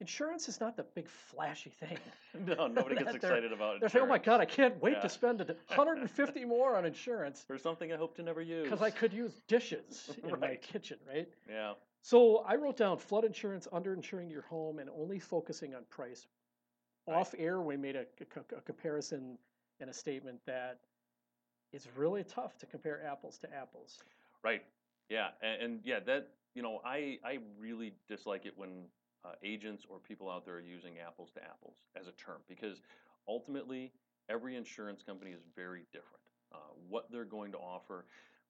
Insurance 0.02 0.50
is 0.50 0.60
not 0.60 0.76
the 0.76 0.84
big 0.84 1.08
flashy 1.08 1.70
thing. 1.70 1.98
no, 2.46 2.68
nobody 2.68 2.96
gets 2.96 3.16
excited 3.16 3.54
about 3.54 3.76
it. 3.76 3.80
They're 3.80 3.90
saying, 3.90 4.04
oh 4.06 4.10
my. 4.10 4.18
God, 4.20 4.42
I 4.42 4.46
can't 4.46 4.82
wait 4.82 4.94
Yeah. 4.94 5.02
to 5.02 5.10
spend 5.10 5.40
a 5.42 5.46
d- 5.46 5.54
150 5.68 6.44
more 6.46 6.76
on 6.76 6.86
insurance 6.86 7.44
For 7.48 7.58
something 7.58 7.94
I 7.94 7.96
hope 7.96 8.16
to 8.18 8.24
never 8.24 8.42
use. 8.42 8.64
because 8.64 8.82
I 8.82 8.90
could 8.90 9.14
use 9.14 9.32
dishes 9.48 10.10
in 10.24 10.38
my 10.40 10.56
kitchen, 10.56 10.98
right? 11.08 11.30
Yeah, 11.50 11.74
So 12.02 12.40
I 12.46 12.56
wrote 12.56 12.76
down 12.78 12.98
flood 12.98 13.24
insurance, 13.24 13.68
underinsuring 13.72 14.30
your 14.30 14.42
home, 14.44 14.80
and 14.80 14.90
only 14.90 15.18
focusing 15.20 15.74
on 15.76 15.84
price. 15.90 16.28
Right. 17.08 17.16
Off 17.16 17.34
air, 17.38 17.62
we 17.62 17.78
made 17.78 17.96
a 17.96 18.06
comparison 18.66 19.38
and 19.80 19.90
a 19.90 19.94
statement 19.94 20.40
that 20.46 20.80
it's 21.72 21.88
really 21.96 22.24
tough 22.24 22.58
to 22.58 22.66
compare 22.66 23.06
apples 23.06 23.38
to 23.40 23.54
apples. 23.54 24.00
right. 24.44 24.64
Yeah, 25.08 25.28
and, 25.42 25.62
and 25.62 25.80
yeah, 25.86 26.00
that 26.08 26.30
you 26.56 26.64
know, 26.64 26.82
I 26.84 27.20
I 27.24 27.38
really 27.60 27.94
dislike 28.10 28.46
it 28.48 28.54
when 28.58 28.86
uh, 29.26 29.34
agents 29.44 29.86
or 29.90 30.00
people 30.00 30.30
out 30.30 30.46
there 30.46 30.60
using 30.60 30.96
apples 31.06 31.32
to 31.34 31.44
apples 31.44 31.78
as 32.00 32.08
a 32.08 32.12
term 32.12 32.38
because 32.48 32.82
ultimately 33.28 33.92
every 34.30 34.56
insurance 34.56 35.02
company 35.04 35.32
is 35.32 35.42
very 35.56 35.86
different. 35.92 36.22
Uh, 36.54 36.58
what 36.90 37.12
they're 37.12 37.26
going 37.26 37.52
to 37.52 37.58
offer, 37.58 38.06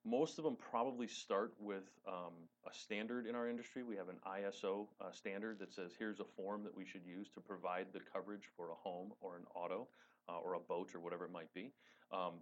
most 0.05 0.37
of 0.37 0.43
them 0.43 0.55
probably 0.55 1.07
start 1.07 1.53
with 1.59 1.83
um, 2.07 2.33
a 2.69 2.73
standard 2.73 3.25
in 3.25 3.35
our 3.35 3.49
industry. 3.49 3.83
We 3.83 3.95
have 3.95 4.09
an 4.09 4.19
ISO 4.27 4.87
uh, 5.01 5.11
standard 5.11 5.59
that 5.59 5.73
says 5.73 5.91
here's 5.97 6.19
a 6.19 6.25
form 6.35 6.63
that 6.63 6.75
we 6.75 6.85
should 6.85 7.05
use 7.05 7.29
to 7.35 7.39
provide 7.39 7.87
the 7.93 8.01
coverage 8.13 8.49
for 8.55 8.71
a 8.71 8.75
home 8.75 9.13
or 9.21 9.37
an 9.37 9.45
auto 9.55 9.87
uh, 10.29 10.37
or 10.43 10.53
a 10.53 10.59
boat 10.59 10.93
or 10.93 10.99
whatever 10.99 11.25
it 11.25 11.31
might 11.31 11.53
be. 11.53 11.71
Um, 12.11 12.33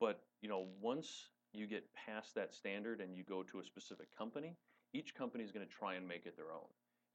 but 0.00 0.22
you 0.40 0.48
know, 0.48 0.66
once 0.80 1.28
you 1.52 1.66
get 1.66 1.84
past 1.94 2.34
that 2.34 2.54
standard 2.54 3.00
and 3.00 3.16
you 3.16 3.22
go 3.22 3.42
to 3.44 3.60
a 3.60 3.64
specific 3.64 4.16
company, 4.16 4.56
each 4.92 5.14
company 5.14 5.44
is 5.44 5.52
going 5.52 5.66
to 5.66 5.72
try 5.72 5.94
and 5.94 6.06
make 6.06 6.26
it 6.26 6.36
their 6.36 6.52
own. 6.52 6.68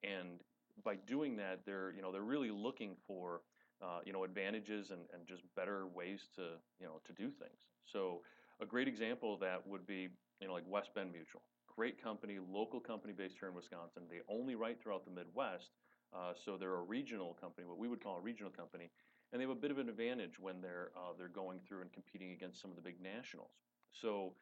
And 0.04 0.40
by 0.84 0.96
doing 0.96 1.36
that, 1.38 1.62
they're 1.66 1.94
you 1.96 2.02
know 2.02 2.12
they're 2.12 2.22
really 2.22 2.52
looking 2.52 2.96
for 3.08 3.42
uh, 3.82 4.00
you 4.06 4.14
know 4.14 4.24
advantages 4.24 4.92
and, 4.92 5.02
and 5.14 5.28
just 5.28 5.44
better 5.56 5.88
ways 5.88 6.30
to 6.36 6.42
you 6.80 6.86
know 6.86 7.00
to 7.06 7.14
do 7.14 7.30
things. 7.30 7.60
So 7.86 8.22
a 8.62 8.66
great 8.66 8.88
example 8.88 9.34
of 9.34 9.40
that 9.42 9.66
would 9.68 9.86
be 9.86 10.10
you 10.42 10.48
know 10.48 10.54
like 10.54 10.64
West 10.68 10.94
Bend 10.94 11.12
Mutual, 11.12 11.42
great 11.76 12.02
company, 12.02 12.38
local 12.40 12.80
company 12.80 13.14
based 13.14 13.38
here 13.40 13.50
in 13.50 13.56
Wisconsin. 13.56 14.04
They 14.10 14.22
only 14.28 14.56
write 14.56 14.82
throughout 14.82 15.06
the 15.06 15.12
Midwest, 15.12 15.72
uh, 16.14 16.34
so 16.34 16.58
they're 16.58 16.76
a 16.76 16.82
regional 16.82 17.34
company, 17.40 17.68
what 17.68 17.78
we 17.78 17.88
would 17.88 18.04
call 18.04 18.18
a 18.18 18.22
regional 18.22 18.52
company, 18.52 18.90
and 19.32 19.42
they 19.42 19.46
have 19.46 19.56
a 19.56 19.60
bit 19.60 19.72
of 19.72 19.78
an 19.78 19.90
advantage 19.90 20.40
when 20.40 20.62
they're 20.62 20.92
uh, 20.96 21.14
they're 21.18 21.28
going 21.28 21.60
through 21.68 21.82
and 21.82 21.92
competing 21.92 22.32
against 22.32 22.62
some 22.62 22.72
of 22.72 22.76
the 22.78 22.84
big 22.84 23.02
nationals. 23.02 23.52
So 23.92 24.34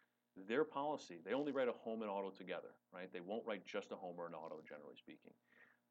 their 0.48 0.64
policy, 0.64 1.20
they 1.26 1.34
only 1.34 1.52
write 1.52 1.70
a 1.70 1.72
home 1.72 2.02
and 2.02 2.12
auto 2.12 2.30
together, 2.30 2.76
right? 2.94 3.12
They 3.12 3.22
won't 3.22 3.46
write 3.46 3.66
just 3.66 3.92
a 3.92 3.96
home 3.96 4.16
or 4.18 4.28
an 4.28 4.34
auto, 4.34 4.60
generally 4.68 4.96
speaking. 4.98 5.32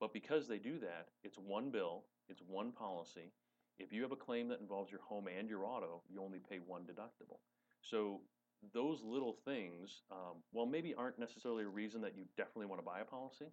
But 0.01 0.13
because 0.13 0.49
they 0.49 0.59
do 0.59 0.79
that, 0.81 1.09
it's 1.23 1.39
one 1.39 1.71
bill, 1.71 2.05
it's 2.29 2.43
one 2.47 2.73
policy. 2.73 3.33
If 3.79 3.93
you 3.93 4.03
have 4.03 4.13
a 4.13 4.17
claim 4.17 4.49
that 4.49 4.61
involves 4.61 4.91
your 4.91 5.01
home 5.01 5.29
and 5.29 5.49
your 5.49 5.65
auto, 5.65 6.03
you 6.09 6.23
only 6.23 6.39
pay 6.39 6.59
one 6.59 6.83
deductible. 6.83 7.39
So 7.83 8.21
those 8.73 9.03
little 9.03 9.37
things, 9.45 10.03
um, 10.11 10.43
well, 10.53 10.67
maybe 10.67 10.95
aren't 10.95 11.19
necessarily 11.19 11.65
a 11.65 11.69
reason 11.69 12.01
that 12.03 12.17
you 12.17 12.25
definitely 12.37 12.67
want 12.67 12.81
to 12.81 12.87
buy 12.87 13.01
a 13.01 13.05
policy, 13.05 13.47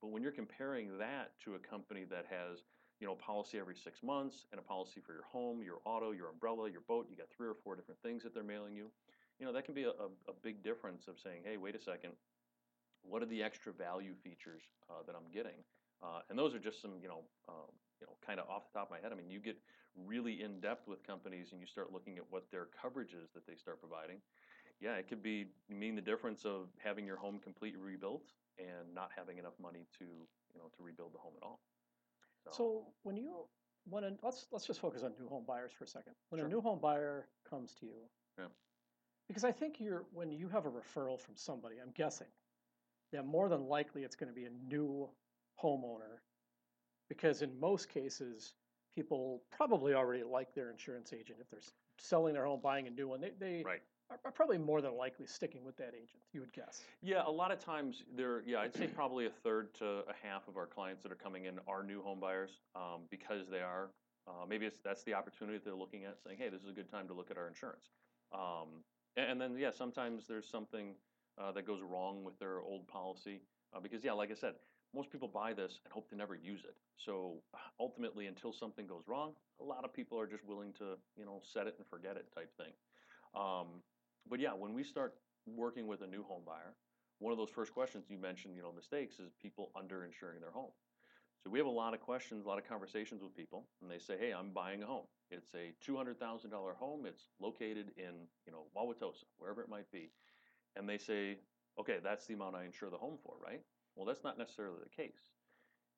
but 0.00 0.08
when 0.08 0.22
you're 0.22 0.32
comparing 0.32 0.98
that 0.98 1.32
to 1.44 1.54
a 1.54 1.58
company 1.58 2.04
that 2.10 2.26
has, 2.28 2.64
you 3.00 3.06
know, 3.06 3.14
a 3.14 3.16
policy 3.16 3.58
every 3.58 3.76
six 3.76 4.02
months 4.02 4.46
and 4.52 4.58
a 4.58 4.62
policy 4.62 5.00
for 5.04 5.12
your 5.12 5.24
home, 5.24 5.62
your 5.62 5.78
auto, 5.84 6.10
your 6.12 6.28
umbrella, 6.28 6.70
your 6.70 6.82
boat, 6.82 7.06
you 7.10 7.16
got 7.16 7.28
three 7.30 7.48
or 7.48 7.54
four 7.54 7.76
different 7.76 8.00
things 8.02 8.22
that 8.22 8.34
they're 8.34 8.42
mailing 8.42 8.74
you, 8.74 8.90
you 9.38 9.46
know, 9.46 9.52
that 9.52 9.64
can 9.64 9.74
be 9.74 9.84
a, 9.84 9.90
a, 9.90 10.32
big 10.42 10.62
difference 10.62 11.06
of 11.06 11.18
saying, 11.18 11.42
hey, 11.44 11.56
wait 11.56 11.74
a 11.74 11.80
second, 11.80 12.12
what 13.02 13.22
are 13.22 13.26
the 13.26 13.42
extra 13.42 13.72
value 13.72 14.14
features 14.22 14.62
uh, 14.90 15.02
that 15.06 15.14
I'm 15.14 15.30
getting? 15.32 15.62
Uh, 16.02 16.20
and 16.30 16.38
those 16.38 16.54
are 16.54 16.58
just 16.58 16.80
some, 16.80 16.92
you 17.02 17.08
know, 17.08 17.22
um, 17.48 17.72
you 18.00 18.06
know, 18.06 18.14
kind 18.24 18.38
of 18.38 18.48
off 18.48 18.70
the 18.72 18.78
top 18.78 18.88
of 18.88 18.90
my 18.90 19.00
head. 19.00 19.12
I 19.12 19.16
mean, 19.16 19.30
you 19.30 19.40
get 19.40 19.56
really 20.06 20.42
in 20.42 20.60
depth 20.60 20.86
with 20.86 21.04
companies 21.04 21.48
and 21.50 21.60
you 21.60 21.66
start 21.66 21.92
looking 21.92 22.18
at 22.18 22.24
what 22.30 22.44
their 22.52 22.66
coverage 22.80 23.14
is 23.14 23.30
that 23.34 23.46
they 23.46 23.56
start 23.56 23.80
providing. 23.80 24.18
Yeah, 24.80 24.94
it 24.94 25.08
could 25.08 25.22
be 25.22 25.46
mean 25.68 25.96
the 25.96 26.00
difference 26.00 26.44
of 26.44 26.68
having 26.78 27.04
your 27.04 27.16
home 27.16 27.40
completely 27.42 27.80
rebuilt 27.80 28.30
and 28.58 28.94
not 28.94 29.10
having 29.16 29.38
enough 29.38 29.58
money 29.60 29.86
to, 29.98 30.04
you 30.04 30.58
know, 30.58 30.70
to 30.76 30.82
rebuild 30.82 31.14
the 31.14 31.18
home 31.18 31.32
at 31.36 31.42
all. 31.42 31.60
So 32.50 32.86
when 33.02 33.16
you 33.16 33.48
when 33.90 34.04
a, 34.04 34.12
let's 34.22 34.46
let's 34.52 34.66
just 34.66 34.80
focus 34.80 35.02
on 35.02 35.12
new 35.18 35.28
home 35.28 35.44
buyers 35.46 35.72
for 35.72 35.84
a 35.84 35.88
second. 35.88 36.14
When 36.28 36.38
Sure. 36.38 36.46
a 36.46 36.48
new 36.48 36.60
home 36.60 36.78
buyer 36.78 37.28
comes 37.48 37.74
to 37.74 37.86
you, 37.86 38.08
Yeah. 38.38 38.46
because 39.26 39.44
I 39.44 39.52
think 39.52 39.80
you're 39.80 40.06
when 40.12 40.30
you 40.30 40.48
have 40.48 40.64
a 40.66 40.70
referral 40.70 41.18
from 41.18 41.36
somebody, 41.36 41.76
I'm 41.80 41.90
guessing 41.90 42.28
that 43.12 43.26
more 43.26 43.48
than 43.48 43.66
likely 43.66 44.04
it's 44.04 44.16
going 44.16 44.28
to 44.28 44.34
be 44.34 44.44
a 44.44 44.50
new 44.50 45.08
homeowner, 45.62 46.20
because 47.08 47.42
in 47.42 47.58
most 47.58 47.88
cases 47.88 48.54
people 48.94 49.42
probably 49.50 49.94
already 49.94 50.24
like 50.24 50.54
their 50.54 50.70
insurance 50.70 51.12
agent 51.12 51.38
if 51.40 51.48
they're 51.50 51.60
selling 51.98 52.34
their 52.34 52.44
home, 52.44 52.60
buying 52.62 52.86
a 52.86 52.90
new 52.90 53.08
one. 53.08 53.20
They 53.20 53.32
they 53.38 53.62
Right. 53.64 53.82
are, 54.10 54.18
are 54.24 54.32
probably 54.32 54.58
more 54.58 54.80
than 54.80 54.96
likely 54.96 55.26
sticking 55.26 55.64
with 55.64 55.76
that 55.76 55.94
agent. 55.94 56.22
You 56.32 56.40
would 56.40 56.52
guess. 56.52 56.82
Yeah, 57.02 57.22
a 57.26 57.30
lot 57.30 57.50
of 57.52 57.58
times 57.58 58.04
there. 58.16 58.42
Yeah, 58.46 58.60
I'd 58.60 58.74
say 58.74 58.86
probably 58.86 59.26
a 59.26 59.30
third 59.30 59.74
to 59.74 59.86
a 60.08 60.14
half 60.22 60.48
of 60.48 60.56
our 60.56 60.66
clients 60.66 61.02
that 61.02 61.12
are 61.12 61.16
coming 61.16 61.44
in 61.44 61.58
are 61.66 61.82
new 61.82 62.02
home 62.02 62.20
buyers 62.20 62.60
um, 62.74 63.02
because 63.10 63.48
they 63.48 63.60
are. 63.60 63.90
Uh, 64.26 64.44
maybe 64.46 64.66
it's 64.66 64.80
that's 64.80 65.04
the 65.04 65.14
opportunity 65.14 65.58
that 65.58 65.64
they're 65.64 65.74
looking 65.74 66.04
at, 66.04 66.18
saying, 66.22 66.38
"Hey, 66.38 66.48
this 66.48 66.62
is 66.62 66.68
a 66.68 66.72
good 66.72 66.90
time 66.90 67.08
to 67.08 67.14
look 67.14 67.30
at 67.30 67.38
our 67.38 67.48
insurance." 67.48 67.90
Um, 68.32 68.84
and, 69.16 69.32
and 69.32 69.40
then 69.40 69.56
yeah, 69.58 69.70
sometimes 69.70 70.26
there's 70.26 70.48
something 70.48 70.94
uh, 71.38 71.52
that 71.52 71.66
goes 71.66 71.80
wrong 71.82 72.24
with 72.24 72.38
their 72.38 72.60
old 72.60 72.86
policy 72.88 73.40
uh, 73.74 73.80
because 73.80 74.04
yeah, 74.04 74.12
like 74.12 74.30
I 74.30 74.34
said, 74.34 74.54
most 74.94 75.10
people 75.10 75.28
buy 75.28 75.52
this 75.52 75.80
and 75.84 75.92
hope 75.92 76.08
to 76.10 76.16
never 76.16 76.34
use 76.34 76.64
it. 76.64 76.76
So 76.96 77.42
ultimately, 77.78 78.26
until 78.26 78.52
something 78.52 78.86
goes 78.86 79.04
wrong, 79.06 79.34
a 79.60 79.64
lot 79.64 79.84
of 79.84 79.92
people 79.92 80.18
are 80.18 80.26
just 80.26 80.44
willing 80.44 80.72
to, 80.74 80.96
you 81.16 81.24
know, 81.24 81.40
set 81.42 81.66
it 81.66 81.74
and 81.78 81.86
forget 81.86 82.16
it 82.16 82.26
type 82.34 82.56
thing. 82.56 82.72
Um, 83.34 83.82
but 84.28 84.40
yeah, 84.40 84.52
when 84.52 84.74
we 84.74 84.82
start 84.82 85.14
working 85.46 85.86
with 85.86 86.02
a 86.02 86.06
new 86.06 86.22
home 86.22 86.42
buyer, 86.46 86.74
one 87.18 87.32
of 87.32 87.38
those 87.38 87.50
first 87.50 87.72
questions 87.72 88.06
you 88.08 88.18
mentioned, 88.18 88.56
you 88.56 88.62
know, 88.62 88.72
mistakes 88.72 89.18
is 89.18 89.32
people 89.40 89.70
underinsuring 89.76 90.40
their 90.40 90.52
home. 90.52 90.70
So 91.44 91.50
we 91.50 91.58
have 91.58 91.66
a 91.66 91.70
lot 91.70 91.94
of 91.94 92.00
questions, 92.00 92.44
a 92.44 92.48
lot 92.48 92.58
of 92.58 92.64
conversations 92.68 93.22
with 93.22 93.34
people, 93.34 93.68
and 93.80 93.90
they 93.90 93.98
say, 93.98 94.18
"Hey, 94.18 94.32
I'm 94.32 94.50
buying 94.52 94.82
a 94.82 94.86
home. 94.86 95.06
It's 95.30 95.54
a 95.54 95.72
two 95.80 95.96
hundred 95.96 96.18
thousand 96.18 96.50
dollar 96.50 96.74
home. 96.74 97.06
It's 97.06 97.28
located 97.40 97.92
in, 97.96 98.28
you 98.44 98.52
know, 98.52 98.66
Wauwatosa, 98.76 99.24
wherever 99.38 99.62
it 99.62 99.68
might 99.68 99.90
be," 99.92 100.10
and 100.76 100.88
they 100.88 100.98
say, 100.98 101.38
"Okay, 101.78 102.00
that's 102.02 102.26
the 102.26 102.34
amount 102.34 102.56
I 102.56 102.64
insure 102.64 102.90
the 102.90 102.98
home 102.98 103.18
for, 103.22 103.36
right?" 103.38 103.62
Well, 103.98 104.06
that's 104.06 104.22
not 104.22 104.38
necessarily 104.38 104.78
the 104.80 104.94
case. 104.94 105.34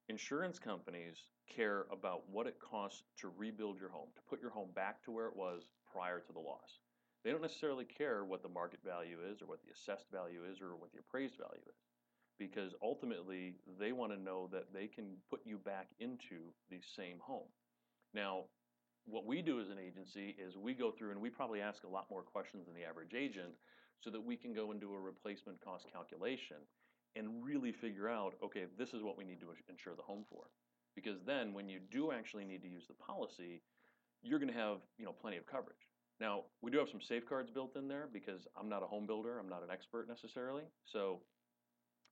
Insurance 0.09 0.59
companies 0.59 1.17
care 1.55 1.85
about 1.93 2.23
what 2.31 2.47
it 2.47 2.57
costs 2.59 3.03
to 3.21 3.31
rebuild 3.37 3.79
your 3.79 3.91
home, 3.91 4.09
to 4.17 4.23
put 4.23 4.41
your 4.41 4.51
home 4.51 4.71
back 4.75 5.05
to 5.05 5.11
where 5.11 5.27
it 5.27 5.37
was 5.37 5.65
prior 5.93 6.19
to 6.19 6.33
the 6.33 6.41
loss. 6.41 6.81
They 7.23 7.31
don't 7.31 7.43
necessarily 7.43 7.85
care 7.85 8.25
what 8.25 8.43
the 8.43 8.49
market 8.49 8.81
value 8.83 9.19
is 9.31 9.43
or 9.43 9.47
what 9.47 9.61
the 9.63 9.71
assessed 9.71 10.07
value 10.11 10.41
is 10.51 10.63
or 10.63 10.77
what 10.77 10.93
the 10.93 11.01
appraised 11.01 11.37
value 11.37 11.61
is 11.69 11.77
because 12.39 12.73
ultimately 12.83 13.57
they 13.79 13.93
want 13.93 14.13
to 14.13 14.19
know 14.19 14.49
that 14.51 14.73
they 14.73 14.87
can 14.87 15.13
put 15.29 15.41
you 15.45 15.59
back 15.59 15.91
into 15.99 16.49
the 16.71 16.81
same 16.97 17.19
home. 17.21 17.53
Now, 18.15 18.45
what 19.05 19.27
we 19.27 19.43
do 19.43 19.61
as 19.61 19.69
an 19.69 19.79
agency 19.79 20.35
is 20.41 20.57
we 20.57 20.73
go 20.73 20.91
through 20.91 21.11
and 21.11 21.21
we 21.21 21.29
probably 21.29 21.61
ask 21.61 21.85
a 21.85 21.89
lot 21.89 22.07
more 22.11 22.23
questions 22.23 22.65
than 22.65 22.75
the 22.75 22.89
average 22.89 23.13
agent 23.13 23.53
so 24.01 24.09
that 24.09 24.25
we 24.25 24.37
can 24.37 24.55
go 24.55 24.71
and 24.71 24.81
do 24.81 24.95
a 24.95 24.99
replacement 24.99 25.61
cost 25.63 25.85
calculation 25.93 26.57
and 27.17 27.45
really 27.45 27.73
figure 27.73 28.09
out 28.09 28.35
okay, 28.43 28.67
this 28.79 28.95
is 28.95 29.03
what 29.03 29.17
we 29.17 29.25
need 29.25 29.41
to 29.41 29.47
insure 29.69 29.95
the 29.97 30.03
home 30.03 30.25
for. 30.31 30.45
Because 30.95 31.21
then 31.25 31.55
when 31.55 31.69
you 31.69 31.79
do 31.91 32.13
actually 32.13 32.45
need 32.45 32.63
to 32.63 32.69
use 32.69 32.85
the 32.89 32.95
policy, 32.95 33.63
you're 34.23 34.39
going 34.39 34.53
to 34.53 34.59
have, 34.59 34.79
you 34.99 35.05
know, 35.05 35.13
plenty 35.13 35.37
of 35.37 35.47
coverage. 35.47 35.87
Now, 36.21 36.43
we 36.61 36.71
do 36.71 36.79
have 36.79 36.89
some 36.91 37.01
safeguards 37.01 37.51
built 37.51 37.77
in 37.77 37.89
there 37.89 38.09
because 38.13 38.47
I'm 38.59 38.69
not 38.69 38.83
a 38.83 38.87
home 38.87 39.07
builder, 39.07 39.39
I'm 39.39 39.49
not 39.49 39.63
an 39.63 39.71
expert 39.71 40.07
necessarily. 40.09 40.65
So 40.85 41.21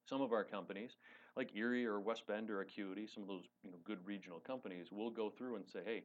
some 0.09 0.23
of 0.23 0.33
our 0.33 0.45
companies, 0.45 0.93
like 1.37 1.55
Erie 1.55 1.85
or 1.85 2.01
West 2.01 2.27
Bend 2.27 2.51
or 2.51 2.63
Acuity, 2.63 3.07
some 3.07 3.23
of 3.23 3.29
those 3.29 3.45
you 3.63 3.71
know, 3.71 3.77
good 3.85 3.99
regional 4.07 4.41
companies, 4.41 4.87
will 4.91 5.11
go 5.11 5.29
through 5.29 5.57
and 5.57 5.69
say, 5.69 5.81
hey, 5.85 6.05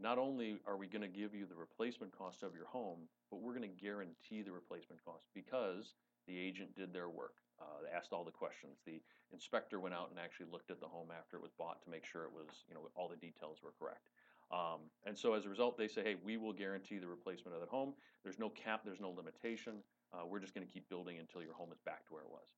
not 0.00 0.18
only 0.18 0.58
are 0.66 0.76
we 0.76 0.88
going 0.88 1.02
to 1.02 1.08
give 1.08 1.34
you 1.34 1.46
the 1.46 1.54
replacement 1.54 2.16
cost 2.16 2.42
of 2.42 2.54
your 2.54 2.66
home, 2.66 3.08
but 3.30 3.40
we're 3.40 3.54
going 3.54 3.68
to 3.68 3.84
guarantee 3.84 4.42
the 4.42 4.52
replacement 4.52 5.04
cost 5.04 5.26
because 5.34 5.94
the 6.26 6.38
agent 6.38 6.74
did 6.76 6.92
their 6.92 7.08
work. 7.08 7.34
Uh, 7.60 7.82
they 7.82 7.90
asked 7.90 8.12
all 8.12 8.24
the 8.24 8.30
questions. 8.30 8.78
The 8.86 9.00
inspector 9.32 9.80
went 9.80 9.94
out 9.94 10.10
and 10.10 10.18
actually 10.18 10.46
looked 10.50 10.70
at 10.70 10.80
the 10.80 10.86
home 10.86 11.08
after 11.10 11.36
it 11.36 11.42
was 11.42 11.50
bought 11.58 11.82
to 11.82 11.90
make 11.90 12.04
sure 12.04 12.22
it 12.22 12.32
was, 12.32 12.64
you 12.68 12.74
know, 12.74 12.88
all 12.94 13.08
the 13.08 13.16
details 13.16 13.58
were 13.62 13.74
correct. 13.78 14.10
Um, 14.50 14.88
and 15.04 15.16
so 15.16 15.34
as 15.34 15.44
a 15.44 15.48
result, 15.48 15.76
they 15.76 15.88
say, 15.88 16.02
hey, 16.02 16.16
we 16.24 16.36
will 16.36 16.52
guarantee 16.52 16.98
the 16.98 17.06
replacement 17.06 17.54
of 17.54 17.60
that 17.60 17.68
home. 17.68 17.92
There's 18.22 18.38
no 18.38 18.48
cap, 18.48 18.82
there's 18.84 19.00
no 19.00 19.10
limitation. 19.10 19.82
Uh, 20.12 20.24
we're 20.24 20.40
just 20.40 20.54
going 20.54 20.66
to 20.66 20.72
keep 20.72 20.88
building 20.88 21.18
until 21.18 21.42
your 21.42 21.52
home 21.52 21.68
is 21.72 21.78
back 21.84 22.06
to 22.06 22.14
where 22.14 22.22
it 22.22 22.30
was. 22.30 22.48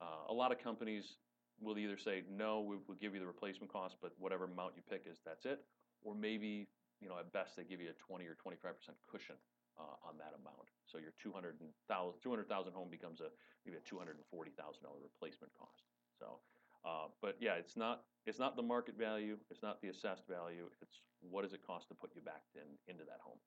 Uh, 0.00 0.30
a 0.30 0.34
lot 0.34 0.52
of 0.52 0.62
companies 0.62 1.16
will 1.60 1.76
either 1.76 1.96
say, 1.96 2.22
no, 2.30 2.60
we, 2.60 2.76
will 2.86 2.94
give 3.00 3.14
you 3.14 3.20
the 3.20 3.26
replacement 3.26 3.72
cost, 3.72 3.96
but 4.00 4.12
whatever 4.18 4.44
amount 4.44 4.72
you 4.76 4.82
pick 4.88 5.04
is 5.10 5.18
that's 5.24 5.44
it. 5.44 5.64
Or 6.02 6.14
maybe, 6.14 6.68
you 7.00 7.08
know, 7.08 7.18
at 7.18 7.32
best 7.32 7.56
they 7.56 7.64
give 7.64 7.80
you 7.80 7.90
a 7.90 7.98
20 8.06 8.24
or 8.26 8.36
25% 8.36 8.72
cushion 9.10 9.36
uh, 9.78 10.08
on 10.08 10.18
that 10.18 10.34
amount. 10.34 10.70
So 10.86 10.98
your 10.98 11.14
200,000 11.22 11.60
200, 11.86 12.46
home 12.74 12.90
becomes 12.90 13.20
a 13.20 13.30
maybe 13.66 13.78
a 13.78 13.84
$240,000 13.84 14.16
replacement 15.02 15.52
cost. 15.54 15.84
So, 16.18 16.40
uh, 16.84 17.12
but 17.22 17.36
yeah, 17.40 17.54
it's 17.54 17.76
not 17.76 18.02
it's 18.26 18.38
not 18.38 18.56
the 18.56 18.62
market 18.62 18.96
value, 18.98 19.36
it's 19.50 19.62
not 19.62 19.80
the 19.80 19.88
assessed 19.88 20.26
value. 20.28 20.66
It's 20.82 21.00
what 21.20 21.42
does 21.42 21.52
it 21.52 21.60
cost 21.66 21.88
to 21.88 21.94
put 21.94 22.10
you 22.14 22.22
back 22.22 22.42
in, 22.54 22.66
into 22.88 23.04
that 23.04 23.20
home. 23.22 23.38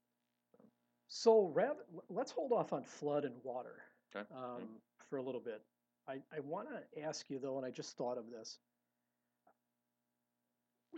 So, 1.07 1.51
rather, 1.53 1.81
let's 2.09 2.31
hold 2.31 2.51
off 2.51 2.73
on 2.73 2.83
flood 2.83 3.23
and 3.23 3.35
water 3.43 3.83
okay. 4.15 4.25
um, 4.35 4.43
mm-hmm. 4.43 4.63
for 5.09 5.17
a 5.17 5.21
little 5.21 5.41
bit. 5.41 5.61
I, 6.07 6.13
I 6.35 6.39
want 6.43 6.67
to 6.69 7.01
ask 7.03 7.29
you 7.29 7.39
though, 7.39 7.57
and 7.57 7.65
I 7.65 7.69
just 7.69 7.95
thought 7.97 8.17
of 8.17 8.25
this. 8.31 8.57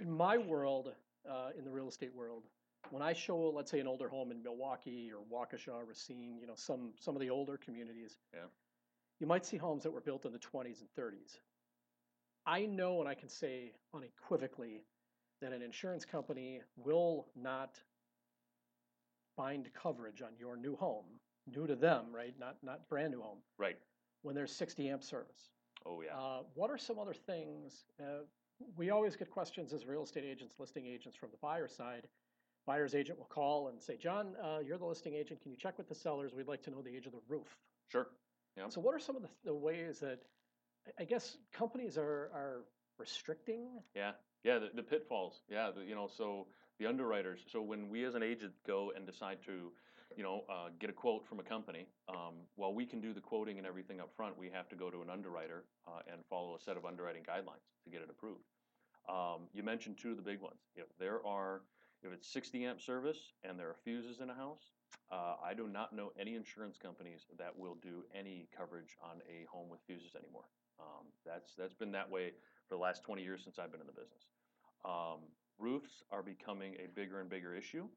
In 0.02 0.10
my 0.10 0.38
world, 0.38 0.94
uh, 1.30 1.50
in 1.58 1.66
the 1.66 1.72
real 1.72 1.88
estate 1.90 2.14
world, 2.14 2.44
when 2.92 3.02
I 3.02 3.14
show, 3.14 3.50
let's 3.50 3.72
say, 3.72 3.80
an 3.80 3.88
older 3.88 4.10
home 4.10 4.32
in 4.32 4.42
Milwaukee 4.44 5.12
or 5.12 5.24
Waukesha, 5.32 5.88
Racine, 5.88 6.38
you 6.40 6.48
know, 6.48 6.56
some 6.56 6.94
some 7.00 7.16
of 7.16 7.22
the 7.22 7.30
older 7.30 7.58
communities, 7.58 8.18
yeah. 8.34 8.42
you 9.20 9.28
might 9.28 9.46
see 9.46 9.58
homes 9.58 9.84
that 9.84 9.92
were 9.92 10.02
built 10.02 10.26
in 10.26 10.32
the 10.32 10.40
20s 10.40 10.82
and 10.82 10.90
30s. 10.98 11.40
I 12.46 12.66
know, 12.66 13.00
and 13.00 13.10
I 13.10 13.16
can 13.16 13.30
say 13.30 13.72
unequivocally, 13.94 14.84
that 15.42 15.52
an 15.52 15.62
insurance 15.62 16.06
company 16.06 16.62
will 16.78 17.28
not 17.36 17.80
bind 19.36 19.70
coverage 19.74 20.22
on 20.22 20.30
your 20.40 20.56
new 20.56 20.76
home, 20.76 21.06
new 21.48 21.68
to 21.68 21.76
them, 21.76 22.06
right? 22.14 22.34
Not 22.40 22.58
not 22.64 22.88
brand 22.90 23.12
new 23.12 23.22
home, 23.22 23.40
right? 23.58 23.78
when 24.26 24.34
there's 24.34 24.52
60 24.52 24.90
amp 24.90 25.04
service. 25.04 25.52
Oh, 25.86 26.02
yeah. 26.02 26.18
Uh, 26.18 26.40
what 26.56 26.72
are 26.72 26.80
some 26.80 26.98
other 26.98 27.14
things? 27.14 27.86
Uh, 28.02 28.24
we 28.76 28.90
always 28.90 29.16
get 29.16 29.30
questions 29.30 29.72
as 29.72 29.86
real 29.86 30.04
estate 30.04 30.24
agents, 30.26 30.56
listing 30.58 30.88
agents 30.88 31.16
from 31.16 31.30
the 31.30 31.38
buyer 31.44 31.68
side. 31.68 32.08
Buyer's 32.66 32.96
agent 32.96 33.18
will 33.18 33.26
call 33.26 33.68
and 33.68 33.82
say, 33.82 33.98
John, 33.98 34.36
uh, 34.44 34.60
you're 34.66 34.78
the 34.78 34.86
listing 34.86 35.14
agent. 35.14 35.42
Can 35.42 35.52
you 35.52 35.58
check 35.58 35.78
with 35.78 35.88
the 35.88 35.96
sellers? 35.96 36.34
We'd 36.34 36.48
like 36.48 36.64
to 36.64 36.72
know 36.72 36.82
the 36.82 36.96
age 36.96 37.06
of 37.06 37.12
the 37.12 37.22
roof. 37.28 37.58
Sure. 37.92 38.08
Yeah. 38.58 38.70
So, 38.70 38.82
what 38.82 38.96
are 38.96 39.00
some 39.00 39.16
of 39.16 39.22
the, 39.22 39.30
the 39.44 39.54
ways 39.54 40.00
that 40.00 40.20
I 41.00 41.04
guess 41.04 41.38
companies 41.54 41.98
are, 41.98 42.32
are 42.34 42.64
restricting? 42.98 43.68
Yeah. 43.96 44.12
Yeah. 44.44 44.60
The, 44.60 44.70
the 44.76 44.84
pitfalls. 44.84 45.42
Yeah. 45.50 45.72
The, 45.76 45.84
you 45.84 45.96
know, 45.96 46.10
so 46.18 46.48
the 46.80 46.88
underwriters. 46.88 47.40
So, 47.52 47.62
when 47.62 47.90
we 47.90 48.04
as 48.06 48.16
an 48.16 48.24
agent 48.24 48.54
go 48.66 48.92
and 48.96 49.06
decide 49.06 49.38
to 49.46 49.72
you 50.16 50.24
know, 50.24 50.44
uh, 50.50 50.70
get 50.80 50.90
a 50.90 50.94
quote 50.94 51.26
from 51.28 51.40
a 51.40 51.44
company. 51.44 51.88
Um, 52.08 52.36
while 52.56 52.74
we 52.74 52.86
can 52.86 53.02
do 53.02 53.14
the 53.14 53.22
quoting 53.22 53.58
and 53.58 53.68
everything 53.68 54.00
up 54.00 54.12
front, 54.16 54.38
we 54.38 54.50
have 54.50 54.70
to 54.70 54.76
go 54.76 54.90
to 54.90 55.02
an 55.02 55.10
underwriter 55.10 55.66
uh, 55.88 56.02
and 56.12 56.22
follow 56.30 56.56
a 56.56 56.60
set 56.60 56.78
of 56.78 56.86
underwriting 56.86 57.24
guidelines 57.24 57.66
to 57.84 57.90
get 57.90 58.02
it 58.02 58.10
approved. 58.10 58.46
Um, 59.10 59.48
you 59.54 59.64
mentioned 59.64 59.98
two 60.02 60.12
of 60.12 60.18
the 60.18 60.24
big 60.24 60.42
ones. 60.42 60.60
If 60.76 60.86
there 61.00 61.26
are, 61.26 61.62
if 62.06 62.14
it's 62.14 62.32
60 62.32 62.66
amp 62.66 62.82
service 62.82 63.34
and 63.44 63.60
there 63.60 63.68
are 63.68 63.76
fuses 63.84 64.20
in 64.22 64.30
a 64.30 64.34
house, 64.34 64.72
uh, 65.12 65.36
I 65.44 65.54
do 65.54 65.68
not 65.68 65.94
know 65.94 66.12
any 66.20 66.36
insurance 66.36 66.78
companies 66.78 67.26
that 67.38 67.58
will 67.58 67.78
do 67.82 68.04
any 68.14 68.48
coverage 68.56 68.96
on 69.04 69.22
a 69.30 69.46
home 69.52 69.70
with 69.70 69.82
fuses 69.86 70.16
anymore. 70.16 70.46
Um, 70.80 71.08
that's 71.26 71.54
that's 71.58 71.74
been 71.74 71.92
that 71.94 72.10
way 72.10 72.32
for 72.68 72.76
the 72.76 72.82
last 72.82 73.04
20 73.04 73.24
years 73.24 73.42
since 73.44 73.60
I've 73.60 73.72
been 73.72 73.82
in 73.82 73.88
the 73.88 73.94
business. 73.94 74.28
Um, 74.84 75.30
roofs 75.58 76.04
are 76.12 76.22
becoming 76.22 76.76
a 76.84 76.88
bigger 76.94 77.22
and 77.22 77.30
bigger 77.30 77.56
issue 77.56 77.88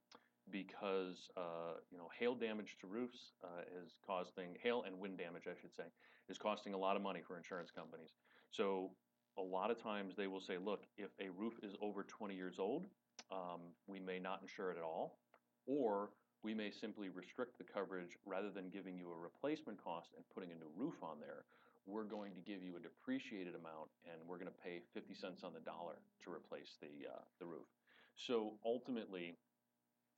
because 0.50 1.31
uh, 1.37 1.81
you 1.91 1.99
know 1.99 2.09
hail 2.19 2.35
damage 2.35 2.77
to 2.81 2.87
roofs 2.87 3.33
uh, 3.45 3.62
is 3.83 3.97
causing 4.07 4.57
hail 4.62 4.85
and 4.87 4.99
wind 4.99 5.19
damage, 5.19 5.45
I 5.47 5.59
should 5.61 5.75
say, 5.75 5.85
is 6.29 6.38
costing 6.38 6.75
a 6.75 6.79
lot 6.79 6.97
of 6.97 7.03
money 7.03 7.21
for 7.27 7.37
insurance 7.37 7.71
companies. 7.71 8.11
So 8.50 8.91
a 9.38 9.43
lot 9.43 9.71
of 9.71 9.83
times 9.83 10.15
they 10.17 10.27
will 10.27 10.41
say, 10.41 10.57
look, 10.59 10.85
if 10.97 11.11
a 11.21 11.31
roof 11.31 11.55
is 11.62 11.75
over 11.81 12.03
20 12.03 12.35
years 12.35 12.59
old, 12.59 12.87
um, 13.31 13.61
we 13.87 14.01
may 14.01 14.19
not 14.19 14.41
insure 14.43 14.71
it 14.71 14.77
at 14.77 14.83
all, 14.83 15.19
or 15.67 16.11
we 16.43 16.55
may 16.55 16.71
simply 16.71 17.09
restrict 17.09 17.59
the 17.59 17.65
coverage 17.65 18.17
rather 18.25 18.51
than 18.51 18.71
giving 18.71 18.97
you 18.97 19.11
a 19.11 19.19
replacement 19.19 19.83
cost 19.83 20.11
and 20.17 20.25
putting 20.35 20.51
a 20.53 20.55
new 20.55 20.71
roof 20.77 20.95
on 21.03 21.19
there. 21.21 21.45
We're 21.87 22.05
going 22.05 22.35
to 22.35 22.41
give 22.41 22.63
you 22.63 22.77
a 22.77 22.81
depreciated 22.81 23.55
amount, 23.55 23.89
and 24.05 24.21
we're 24.29 24.37
going 24.37 24.51
to 24.51 24.63
pay 24.63 24.83
50 24.95 25.15
cents 25.15 25.43
on 25.43 25.53
the 25.55 25.61
dollar 25.61 25.97
to 26.25 26.31
replace 26.31 26.77
the 26.81 27.09
uh, 27.09 27.23
the 27.41 27.47
roof. 27.47 27.67
So 28.15 28.55
ultimately, 28.65 29.37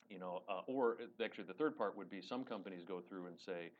you 0.08 0.18
know, 0.18 0.42
uh, 0.48 0.62
or 0.66 0.98
actually 1.22 1.44
the 1.44 1.54
third 1.54 1.76
part 1.78 1.96
would 1.96 2.10
be 2.10 2.20
some 2.20 2.44
companies 2.44 2.82
go 2.86 3.00
through 3.00 3.26
and 3.26 3.38
say, 3.38 3.70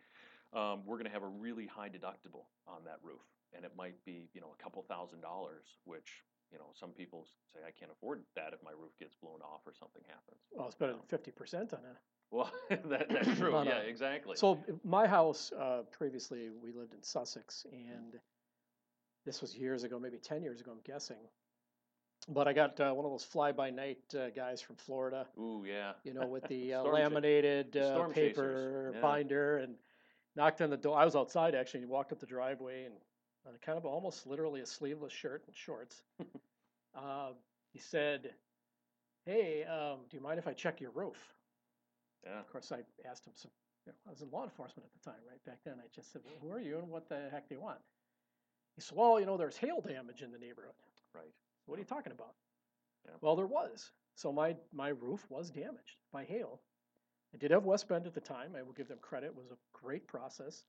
um, 0.53 0.83
we're 0.87 0.97
going 0.97 1.07
to 1.07 1.13
have 1.13 1.23
a 1.23 1.35
really 1.41 1.67
high 1.67 1.89
deductible 1.89 2.47
on 2.67 2.85
that 2.85 2.99
roof, 3.03 3.23
and 3.55 3.65
it 3.65 3.73
might 3.77 4.03
be, 4.05 4.29
you 4.35 4.41
know, 4.41 4.55
a 4.59 4.63
couple 4.63 4.83
thousand 4.89 5.21
dollars, 5.21 5.65
which 5.85 6.23
you 6.53 6.59
know, 6.59 6.67
some 6.75 6.91
people 6.91 7.27
say 7.53 7.61
I 7.67 7.71
can't 7.71 7.91
afford 7.91 8.23
that 8.37 8.53
if 8.53 8.63
my 8.65 8.73
roof 8.73 8.93
gets 8.99 9.15
blown 9.15 9.41
off 9.43 9.61
or 9.67 9.73
something 9.73 10.03
happens. 10.07 10.41
Well, 10.53 10.67
it's 10.67 10.75
better 10.75 10.93
than 10.93 11.03
fifty 11.09 11.31
percent 11.31 11.73
on 11.73 11.81
it. 11.81 11.97
Well, 12.31 12.53
that, 12.89 13.09
that's 13.09 13.29
true. 13.39 13.63
yeah, 13.65 13.79
exactly. 13.79 14.37
So 14.37 14.59
my 14.85 15.07
house 15.07 15.53
uh, 15.53 15.83
previously, 15.91 16.49
we 16.63 16.73
lived 16.73 16.95
in 16.95 17.03
Sussex, 17.03 17.67
and 17.73 18.19
this 19.25 19.41
was 19.41 19.57
years 19.57 19.85
ago, 19.85 19.99
maybe 19.99 20.19
ten 20.19 20.43
years 20.43 20.61
ago, 20.61 20.73
I'm 20.73 20.81
guessing. 20.85 21.17
But 22.29 22.47
I 22.47 22.53
got 22.53 22.79
uh, 22.79 22.93
one 22.93 23.07
of 23.07 23.11
those 23.13 23.25
fly-by-night 23.25 24.15
uh, 24.15 24.29
guys 24.37 24.61
from 24.61 24.77
Florida. 24.77 25.27
Ooh, 25.39 25.65
yeah. 25.67 25.93
You 26.05 26.13
know, 26.13 26.27
with 26.27 26.47
the 26.49 26.75
uh, 26.75 26.83
laminated 26.83 27.79
uh, 27.79 28.09
paper 28.09 28.93
yeah. 28.95 29.01
binder, 29.01 29.57
and 29.59 29.75
knocked 30.37 30.61
on 30.61 30.71
the 30.71 30.77
door. 30.77 30.99
I 30.99 31.05
was 31.05 31.17
outside 31.17 31.55
actually. 31.55 31.81
and 31.81 31.91
walked 31.91 32.13
up 32.13 32.21
the 32.21 32.27
driveway 32.27 32.85
and 32.85 32.95
uh, 33.47 33.51
kind 33.63 33.79
of 33.79 33.87
almost 33.87 34.27
literally 34.27 34.61
a 34.61 34.67
sleeveless 34.67 35.13
shirt 35.13 35.45
and 35.47 35.57
shorts. 35.57 36.03
uh, 36.95 37.31
he 37.73 37.79
said, 37.79 38.31
"Hey, 39.27 39.65
um, 39.65 40.01
do 40.11 40.17
you 40.17 40.23
mind 40.23 40.39
if 40.39 40.47
I 40.47 40.53
check 40.53 40.81
your 40.81 40.91
roof?" 40.91 41.19
Yeah. 42.25 42.41
Of 42.41 42.51
course, 42.51 42.73
I 42.73 42.81
asked 43.09 43.27
him 43.27 43.33
some. 43.37 43.51
You 43.87 43.93
know, 43.93 43.99
I 44.07 44.11
was 44.11 44.21
in 44.21 44.31
law 44.31 44.45
enforcement 44.45 44.87
at 44.87 44.93
the 45.03 45.11
time, 45.11 45.21
right 45.29 45.43
back 45.47 45.59
then. 45.65 45.75
I 45.79 45.89
just 45.95 46.13
said, 46.13 46.23
well, 46.25 46.37
"Who 46.43 46.51
are 46.53 46.61
you, 46.61 46.79
and 46.79 46.89
what 46.89 47.09
the 47.09 47.29
heck 47.31 47.49
do 47.49 47.55
you 47.55 47.61
want?" 47.61 47.79
He 48.77 48.83
said, 48.83 48.97
well, 48.97 49.21
you 49.21 49.27
know, 49.27 49.37
there's 49.37 49.57
hail 49.59 49.81
damage 49.81 50.23
in 50.23 50.33
the 50.33 50.39
neighborhood. 50.39 50.73
Right. 51.15 51.33
What 51.67 51.77
are 51.77 51.81
you 51.81 51.85
talking 51.87 52.13
about? 52.13 52.35
Yeah. 53.05 53.13
Well, 53.21 53.37
there 53.37 53.47
was. 53.47 53.91
So 54.15 54.33
my, 54.33 54.57
my 54.73 54.89
roof 54.89 55.27
was 55.29 55.51
damaged 55.51 55.99
by 56.13 56.25
hail. 56.25 56.61
I 57.35 57.39
did 57.39 57.51
have 57.51 57.65
West 57.65 57.89
Bend 57.89 58.07
at 58.07 58.15
the 58.15 58.21
time. 58.21 58.55
I 58.57 58.63
will 58.63 58.73
give 58.73 58.89
them 58.89 58.99
credit. 59.01 59.27
It 59.27 59.37
was 59.37 59.51
a 59.51 59.59
great 59.73 60.07
process. 60.09 60.65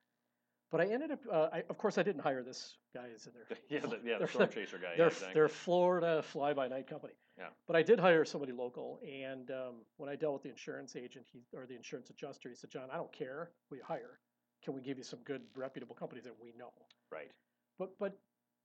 But 0.72 0.80
I 0.82 0.86
ended 0.86 1.12
up, 1.12 1.20
uh, 1.32 1.50
I, 1.52 1.64
of 1.70 1.78
course, 1.78 1.98
I 1.98 2.04
didn't 2.04 2.22
hire 2.22 2.44
this 2.44 2.78
guy 2.96 3.08
as 3.14 3.28
in 3.28 3.34
their, 3.34 3.58
yeah, 3.70 3.80
the, 3.82 4.00
yeah, 4.06 4.14
the 4.14 4.20
They're- 4.20 4.28
storm 4.28 4.50
chaser 4.54 4.78
guy. 4.78 4.96
their, 4.96 4.98
yeah, 4.98 5.08
exactly. 5.08 5.34
their 5.34 5.50
Florida 5.50 6.24
fly-by-night 6.24 6.88
company. 6.88 7.14
Yeah. 7.38 7.48
But 7.68 7.76
I 7.76 7.84
did 7.84 8.00
hire 8.00 8.24
somebody 8.24 8.54
local, 8.54 9.00
and 9.04 9.52
um, 9.52 9.76
when 9.98 10.10
I 10.10 10.16
dealt 10.16 10.34
with 10.34 10.44
the 10.44 10.50
insurance 10.50 10.96
agent, 10.96 11.26
he 11.32 11.42
or 11.54 11.66
the 11.66 11.76
insurance 11.76 12.10
adjuster, 12.10 12.50
he 12.50 12.56
said, 12.56 12.70
"John, 12.70 12.88
I 12.92 12.96
don't 12.96 13.12
care 13.12 13.52
who 13.70 13.76
you 13.78 13.82
hire. 13.86 14.20
Can 14.64 14.74
we 14.76 14.82
give 14.82 14.98
you 14.98 15.04
some 15.04 15.20
good, 15.26 15.42
reputable 15.56 15.96
companies 15.96 16.24
that 16.26 16.36
we 16.42 16.54
know?" 16.58 16.72
right. 17.12 17.32
But 17.80 17.98
but 18.00 18.18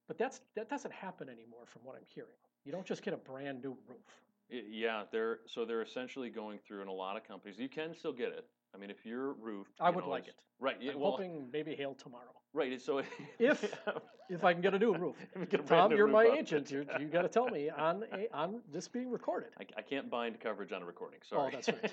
but 0.08 0.18
that's 0.18 0.42
that 0.56 0.68
doesn't 0.68 0.92
happen 0.92 1.28
anymore, 1.28 1.64
from 1.66 1.82
what 1.84 1.96
I'm 1.96 2.04
hearing. 2.06 2.36
You 2.64 2.72
don't 2.72 2.84
just 2.86 3.02
get 3.02 3.14
a 3.14 3.16
brand 3.16 3.62
new 3.62 3.76
roof. 3.88 4.04
Yeah, 4.50 5.04
they're 5.10 5.38
so 5.46 5.64
they're 5.64 5.82
essentially 5.82 6.28
going 6.28 6.58
through 6.58 6.82
in 6.82 6.88
a 6.88 6.92
lot 6.92 7.16
of 7.16 7.24
companies. 7.26 7.58
You 7.58 7.68
can 7.68 7.94
still 7.94 8.12
get 8.12 8.28
it. 8.28 8.46
I 8.76 8.78
mean, 8.80 8.90
if 8.90 9.04
your 9.06 9.32
roof, 9.34 9.66
I 9.80 9.88
you 9.88 9.94
would 9.96 10.04
know, 10.04 10.10
like 10.10 10.24
is- 10.24 10.28
it. 10.28 10.34
Right. 10.58 10.76
Yeah, 10.80 10.92
I'm 10.92 11.00
well, 11.00 11.10
hoping 11.12 11.48
maybe 11.52 11.74
hail 11.74 11.94
tomorrow. 11.94 12.32
right. 12.54 12.80
So 12.80 13.02
If- 13.38 13.74
If 14.28 14.42
I 14.42 14.52
can 14.52 14.60
get 14.60 14.74
a 14.74 14.78
new 14.78 14.92
roof, 14.92 15.14
If 15.34 15.40
we 15.40 15.46
get 15.46 15.60
a 15.60 15.62
Tom, 15.62 15.92
you're 15.92 16.08
my 16.08 16.26
up. 16.26 16.36
agent. 16.36 16.68
You're, 16.68 16.84
you 16.98 17.06
got 17.06 17.22
to 17.22 17.28
tell 17.28 17.48
me 17.48 17.70
on 17.70 18.02
a, 18.12 18.26
on 18.34 18.60
this 18.72 18.88
being 18.88 19.08
recorded. 19.08 19.50
I, 19.60 19.64
I 19.78 19.82
can't 19.82 20.10
bind 20.10 20.40
coverage 20.40 20.72
on 20.72 20.82
a 20.82 20.84
recording. 20.84 21.20
Sorry. 21.22 21.52
Oh, 21.54 21.56
that's 21.56 21.68
right. 21.68 21.92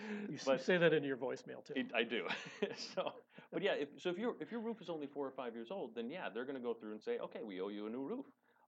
You, 0.00 0.28
you 0.30 0.38
but 0.46 0.62
say 0.64 0.78
that 0.78 0.94
in 0.94 1.04
your 1.04 1.18
voicemail 1.18 1.62
too. 1.66 1.74
it, 1.76 1.88
I 1.94 2.02
do. 2.02 2.26
so, 2.94 3.12
but 3.52 3.62
yeah, 3.62 3.72
if, 3.72 3.88
so 3.98 4.08
if 4.08 4.16
your 4.16 4.34
if 4.40 4.50
your 4.50 4.60
roof 4.60 4.80
is 4.80 4.88
only 4.88 5.06
four 5.06 5.26
or 5.26 5.32
five 5.32 5.54
years 5.54 5.68
old, 5.70 5.94
then 5.94 6.08
yeah, 6.08 6.28
they're 6.32 6.46
going 6.46 6.56
to 6.56 6.62
go 6.62 6.72
through 6.72 6.92
and 6.92 7.02
say, 7.02 7.18
okay, 7.18 7.40
we 7.44 7.60
owe 7.60 7.68
you 7.68 7.86
a 7.86 7.90
new 7.90 8.02
roof. 8.02 8.24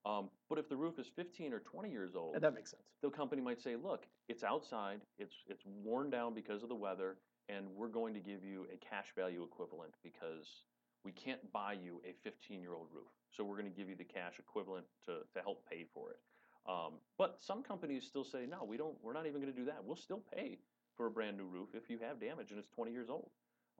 Um, 0.06 0.30
but 0.48 0.58
if 0.58 0.68
the 0.68 0.76
roof 0.76 0.98
is 0.98 1.08
15 1.16 1.52
or 1.52 1.58
20 1.58 1.90
years 1.90 2.14
old, 2.14 2.40
that 2.40 2.54
makes 2.54 2.70
sense. 2.70 2.82
the 3.02 3.10
company 3.10 3.42
might 3.42 3.60
say, 3.60 3.74
look, 3.74 4.06
it's 4.28 4.44
outside, 4.44 5.00
it's 5.18 5.34
it's 5.48 5.64
worn 5.66 6.10
down 6.10 6.32
because 6.32 6.62
of 6.62 6.68
the 6.68 6.76
weather, 6.76 7.16
and 7.48 7.66
we're 7.74 7.88
going 7.88 8.14
to 8.14 8.20
give 8.20 8.44
you 8.44 8.66
a 8.72 8.76
cash 8.76 9.06
value 9.16 9.42
equivalent 9.42 9.94
because 10.04 10.62
we 11.04 11.10
can't 11.12 11.40
buy 11.52 11.72
you 11.72 12.00
a 12.04 12.12
15 12.22 12.60
year 12.60 12.74
old 12.74 12.86
roof. 12.92 13.08
So 13.30 13.44
we're 13.44 13.56
going 13.56 13.70
to 13.70 13.76
give 13.76 13.88
you 13.88 13.96
the 13.96 14.04
cash 14.04 14.34
equivalent 14.38 14.86
to, 15.06 15.18
to 15.34 15.42
help 15.42 15.64
pay 15.68 15.86
for 15.92 16.10
it. 16.10 16.20
Um, 16.68 16.94
but 17.18 17.38
some 17.40 17.62
companies 17.62 18.04
still 18.04 18.24
say, 18.24 18.46
no, 18.48 18.64
we 18.64 18.76
don't. 18.76 18.96
We're 19.02 19.12
not 19.12 19.26
even 19.26 19.40
going 19.40 19.52
to 19.52 19.58
do 19.58 19.66
that. 19.66 19.84
We'll 19.84 19.96
still 19.96 20.22
pay 20.34 20.58
for 20.96 21.06
a 21.06 21.10
brand 21.10 21.36
new 21.36 21.46
roof 21.46 21.68
if 21.74 21.90
you 21.90 21.98
have 21.98 22.20
damage 22.20 22.50
and 22.50 22.58
it's 22.58 22.68
20 22.68 22.90
years 22.90 23.08
old. 23.10 23.30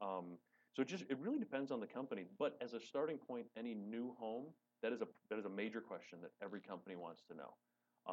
Um, 0.03 0.39
so 0.75 0.83
it 0.83 0.89
just 0.89 1.05
it 1.09 1.19
really 1.19 1.39
depends 1.39 1.71
on 1.71 1.81
the 1.81 1.87
company. 1.87 2.25
But 2.39 2.57
as 2.61 2.75
a 2.75 2.81
starting 2.81 3.17
point, 3.17 3.47
any 3.57 3.75
new 3.75 4.15
home 4.19 4.45
that 4.83 4.93
is 4.93 5.03
a 5.03 5.09
that 5.31 5.39
is 5.39 5.45
a 5.45 5.51
major 5.51 5.81
question 5.81 6.19
that 6.23 6.33
every 6.43 6.61
company 6.61 6.97
wants 6.97 7.23
to 7.29 7.35
know. 7.35 7.55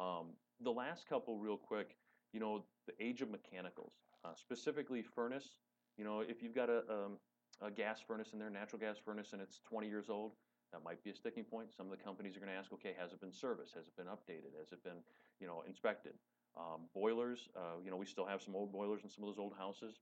Um, 0.00 0.32
the 0.60 0.70
last 0.72 1.08
couple, 1.08 1.38
real 1.38 1.56
quick, 1.56 1.96
you 2.32 2.40
know, 2.40 2.64
the 2.86 2.94
age 3.04 3.22
of 3.22 3.30
mechanicals, 3.30 3.92
uh, 4.24 4.34
specifically 4.34 5.02
furnace. 5.02 5.58
You 5.96 6.04
know, 6.04 6.20
if 6.20 6.42
you've 6.42 6.54
got 6.54 6.68
a, 6.68 6.78
um, 6.90 7.18
a 7.62 7.70
gas 7.70 8.00
furnace 8.00 8.32
in 8.32 8.38
there, 8.38 8.50
natural 8.50 8.80
gas 8.80 8.96
furnace, 8.98 9.32
and 9.32 9.40
it's 9.40 9.60
20 9.68 9.88
years 9.88 10.10
old, 10.10 10.32
that 10.72 10.82
might 10.82 11.02
be 11.04 11.10
a 11.10 11.14
sticking 11.14 11.44
point. 11.44 11.68
Some 11.76 11.86
of 11.90 11.96
the 11.96 12.02
companies 12.02 12.36
are 12.36 12.40
going 12.40 12.50
to 12.50 12.58
ask, 12.58 12.72
okay, 12.72 12.94
has 12.98 13.12
it 13.12 13.20
been 13.20 13.32
serviced? 13.32 13.74
Has 13.74 13.86
it 13.86 13.96
been 13.96 14.06
updated? 14.06 14.58
Has 14.58 14.72
it 14.72 14.82
been, 14.82 15.04
you 15.40 15.46
know, 15.46 15.62
inspected? 15.66 16.14
Um, 16.56 16.82
boilers, 16.94 17.48
uh, 17.56 17.78
you 17.84 17.90
know, 17.90 17.96
we 17.96 18.06
still 18.06 18.26
have 18.26 18.42
some 18.42 18.56
old 18.56 18.72
boilers 18.72 19.02
in 19.04 19.10
some 19.10 19.22
of 19.24 19.28
those 19.28 19.38
old 19.38 19.54
houses, 19.56 19.94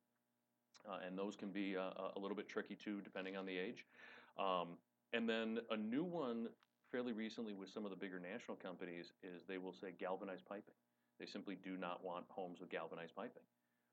uh, 0.88 0.98
and 1.06 1.16
those 1.16 1.36
can 1.36 1.50
be 1.50 1.76
uh, 1.76 1.90
a- 2.16 2.18
little 2.18 2.36
bit 2.36 2.48
tricky 2.48 2.74
too, 2.74 3.00
depending 3.02 3.36
on 3.36 3.46
the 3.46 3.56
age. 3.56 3.86
Um, 4.38 4.76
and 5.12 5.28
then 5.28 5.58
a 5.70 5.76
new 5.76 6.04
one 6.04 6.48
fairly 6.90 7.12
recently 7.12 7.54
with 7.54 7.70
some 7.70 7.84
of 7.84 7.90
the 7.90 7.96
bigger 7.96 8.20
national 8.20 8.56
companies 8.56 9.12
is 9.22 9.42
they 9.48 9.58
will 9.58 9.72
say 9.72 9.92
galvanized 9.98 10.44
piping. 10.46 10.74
They 11.18 11.26
simply 11.26 11.56
do 11.56 11.76
not 11.76 12.04
want 12.04 12.26
homes 12.28 12.60
with 12.60 12.70
galvanized 12.70 13.14
piping, 13.14 13.42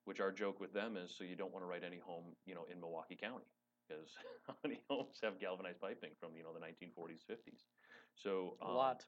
which 0.05 0.19
our 0.19 0.31
joke 0.31 0.59
with 0.59 0.73
them 0.73 0.97
is 0.97 1.11
so 1.17 1.23
you 1.23 1.35
don't 1.35 1.53
want 1.53 1.63
to 1.63 1.67
write 1.69 1.83
any 1.85 1.99
home, 1.99 2.35
you 2.45 2.55
know, 2.55 2.65
in 2.71 2.79
Milwaukee 2.79 3.15
County 3.15 3.45
because 3.88 4.12
how 4.47 4.55
many 4.63 4.79
homes 4.89 5.19
have 5.23 5.39
galvanized 5.39 5.79
piping 5.82 6.12
from, 6.19 6.36
you 6.36 6.43
know, 6.43 6.53
the 6.53 6.60
1940s, 6.60 7.23
50s? 7.29 7.63
So 8.15 8.58
A 8.62 8.65
um, 8.65 8.75
lot. 8.75 9.05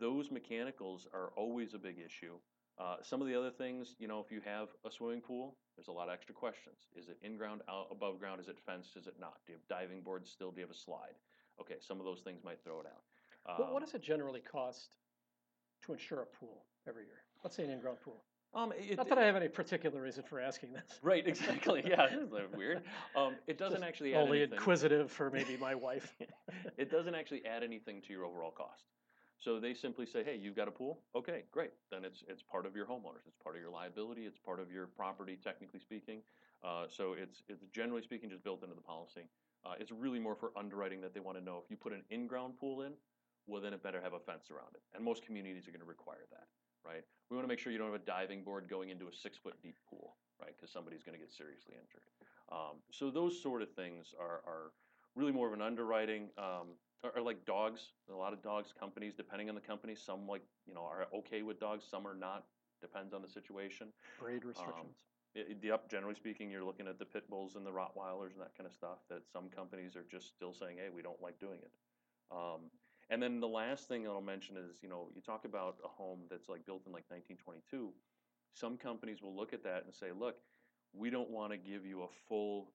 those 0.00 0.30
mechanicals 0.30 1.06
are 1.12 1.30
always 1.36 1.74
a 1.74 1.78
big 1.78 1.98
issue. 2.04 2.34
Uh, 2.78 2.96
some 3.02 3.20
of 3.22 3.28
the 3.28 3.34
other 3.38 3.50
things, 3.50 3.94
you 3.98 4.08
know, 4.08 4.20
if 4.20 4.32
you 4.32 4.40
have 4.44 4.68
a 4.84 4.90
swimming 4.90 5.20
pool, 5.20 5.56
there's 5.76 5.88
a 5.88 5.92
lot 5.92 6.08
of 6.08 6.14
extra 6.14 6.34
questions. 6.34 6.88
Is 6.96 7.08
it 7.08 7.18
in 7.22 7.36
ground, 7.36 7.62
out 7.68 7.86
above 7.92 8.18
ground? 8.18 8.40
Is 8.40 8.48
it 8.48 8.58
fenced? 8.66 8.96
Is 8.96 9.06
it 9.06 9.14
not? 9.20 9.38
Do 9.46 9.52
you 9.52 9.58
have 9.58 9.68
diving 9.68 10.02
boards 10.02 10.30
still? 10.30 10.50
Do 10.50 10.60
you 10.60 10.66
have 10.66 10.74
a 10.74 10.78
slide? 10.78 11.14
Okay, 11.60 11.76
some 11.80 11.98
of 11.98 12.04
those 12.04 12.20
things 12.20 12.42
might 12.44 12.62
throw 12.62 12.80
it 12.80 12.86
out. 12.86 13.02
What, 13.58 13.72
what 13.72 13.82
Um, 13.82 13.84
does 13.86 13.94
it 13.94 14.02
generally 14.02 14.40
cost 14.40 14.96
to 15.82 15.92
insure 15.92 16.22
a 16.22 16.26
pool 16.26 16.64
every 16.88 17.04
year? 17.04 17.22
Let's 17.42 17.56
say 17.56 17.64
an 17.64 17.70
in-ground 17.70 17.98
pool. 18.02 18.24
Um, 18.54 18.72
it, 18.78 18.96
Not 18.96 19.08
that 19.08 19.18
I 19.18 19.24
have 19.24 19.34
any 19.34 19.48
particular 19.48 20.00
reason 20.00 20.22
for 20.22 20.40
asking 20.40 20.72
this. 20.72 20.98
right, 21.02 21.26
exactly. 21.26 21.82
Yeah, 21.86 22.06
this 22.30 22.30
is 22.30 22.56
weird. 22.56 22.82
Um, 23.16 23.34
it 23.48 23.58
doesn't 23.58 23.80
Just 23.80 23.88
actually 23.88 24.14
add 24.14 24.22
Only 24.22 24.38
anything. 24.38 24.58
inquisitive 24.58 25.10
for 25.10 25.30
maybe 25.30 25.56
my 25.56 25.74
wife. 25.88 26.14
it 26.78 26.90
doesn't 26.90 27.14
actually 27.14 27.44
add 27.44 27.62
anything 27.64 28.00
to 28.02 28.12
your 28.12 28.24
overall 28.24 28.52
cost. 28.52 28.84
So 29.38 29.58
they 29.58 29.74
simply 29.74 30.06
say, 30.06 30.22
"Hey, 30.22 30.36
you've 30.36 30.54
got 30.54 30.68
a 30.68 30.70
pool. 30.70 31.00
Okay, 31.16 31.42
great. 31.50 31.72
Then 31.90 32.04
it's 32.04 32.22
it's 32.28 32.40
part 32.42 32.64
of 32.64 32.76
your 32.76 32.86
homeowners. 32.86 33.26
It's 33.26 33.36
part 33.42 33.56
of 33.56 33.60
your 33.60 33.70
liability. 33.70 34.24
It's 34.24 34.38
part 34.38 34.60
of 34.60 34.70
your 34.70 34.86
property, 34.86 35.36
technically 35.42 35.80
speaking. 35.80 36.20
Uh, 36.64 36.86
so 36.88 37.12
it's 37.12 37.42
it's 37.48 37.64
generally 37.72 38.02
speaking 38.02 38.30
just 38.30 38.42
built 38.42 38.62
into 38.62 38.74
the 38.74 38.80
policy. 38.80 39.28
Uh, 39.64 39.74
it's 39.78 39.92
really 39.92 40.18
more 40.18 40.34
for 40.34 40.50
underwriting 40.56 41.00
that 41.00 41.14
they 41.14 41.20
want 41.20 41.38
to 41.38 41.44
know 41.44 41.60
if 41.62 41.70
you 41.70 41.76
put 41.76 41.92
an 41.92 42.02
in-ground 42.10 42.54
pool 42.58 42.82
in, 42.82 42.92
well 43.46 43.60
then 43.60 43.72
it 43.72 43.82
better 43.82 44.00
have 44.00 44.12
a 44.12 44.18
fence 44.18 44.50
around 44.50 44.70
it. 44.74 44.82
And 44.94 45.04
most 45.04 45.24
communities 45.24 45.66
are 45.68 45.70
going 45.70 45.80
to 45.80 45.86
require 45.86 46.26
that, 46.30 46.46
right? 46.84 47.02
We 47.30 47.36
want 47.36 47.44
to 47.44 47.48
make 47.48 47.58
sure 47.58 47.72
you 47.72 47.78
don't 47.78 47.92
have 47.92 48.00
a 48.00 48.04
diving 48.04 48.42
board 48.42 48.68
going 48.68 48.90
into 48.90 49.06
a 49.08 49.12
six-foot 49.12 49.54
deep 49.62 49.76
pool, 49.88 50.16
right? 50.40 50.52
Because 50.56 50.70
somebody's 50.70 51.02
going 51.02 51.18
to 51.18 51.20
get 51.20 51.32
seriously 51.32 51.74
injured. 51.74 52.04
Um, 52.52 52.80
so 52.90 53.10
those 53.10 53.40
sort 53.40 53.62
of 53.62 53.72
things 53.72 54.14
are 54.18 54.40
are 54.46 54.72
really 55.14 55.32
more 55.32 55.46
of 55.46 55.52
an 55.52 55.62
underwriting. 55.62 56.28
Um, 56.38 56.76
or, 57.02 57.10
or 57.16 57.22
like 57.22 57.44
dogs, 57.44 57.92
a 58.10 58.14
lot 58.14 58.32
of 58.32 58.42
dogs 58.42 58.72
companies, 58.78 59.12
depending 59.14 59.48
on 59.50 59.54
the 59.54 59.60
company, 59.60 59.94
some 59.94 60.26
like 60.26 60.42
you 60.66 60.74
know 60.74 60.82
are 60.82 61.06
okay 61.14 61.42
with 61.42 61.60
dogs, 61.60 61.84
some 61.88 62.06
are 62.06 62.14
not. 62.14 62.44
Depends 62.80 63.14
on 63.14 63.22
the 63.22 63.28
situation. 63.28 63.88
Breed 64.20 64.44
restrictions. 64.44 64.96
It, 64.98 65.13
it- 65.34 65.62
yep, 65.62 65.88
generally 65.88 66.14
speaking, 66.14 66.50
you're 66.50 66.64
looking 66.64 66.86
at 66.88 66.98
the 66.98 67.06
pit 67.06 67.28
bulls 67.28 67.56
and 67.56 67.66
the 67.66 67.72
Rottweilers 67.72 68.32
and 68.32 68.40
that 68.40 68.54
kind 68.54 68.66
of 68.66 68.72
stuff. 68.72 69.06
That 69.08 69.28
some 69.28 69.50
companies 69.50 69.96
are 69.96 70.04
just 70.04 70.28
still 70.28 70.52
saying, 70.52 70.78
"Hey, 70.78 70.90
we 70.90 71.02
don't 71.02 71.20
like 71.20 71.38
doing 71.38 71.60
it." 71.62 71.72
Um, 72.30 72.70
and 73.10 73.22
then 73.22 73.40
the 73.40 73.48
last 73.48 73.88
thing 73.88 74.06
I'll 74.06 74.20
mention 74.20 74.56
is, 74.56 74.82
you 74.82 74.88
know, 74.88 75.10
you 75.14 75.20
talk 75.20 75.44
about 75.44 75.80
a 75.84 75.88
home 75.88 76.26
that's 76.28 76.48
like 76.48 76.64
built 76.64 76.86
in 76.86 76.92
like 76.92 77.08
1922. 77.10 77.94
Some 78.52 78.78
companies 78.78 79.22
will 79.22 79.34
look 79.34 79.52
at 79.52 79.62
that 79.64 79.84
and 79.84 79.94
say, 79.94 80.12
"Look, 80.12 80.42
we 80.92 81.10
don't 81.10 81.30
want 81.30 81.52
to 81.52 81.58
give 81.58 81.84
you 81.84 82.02
a 82.02 82.08
full 82.08 82.74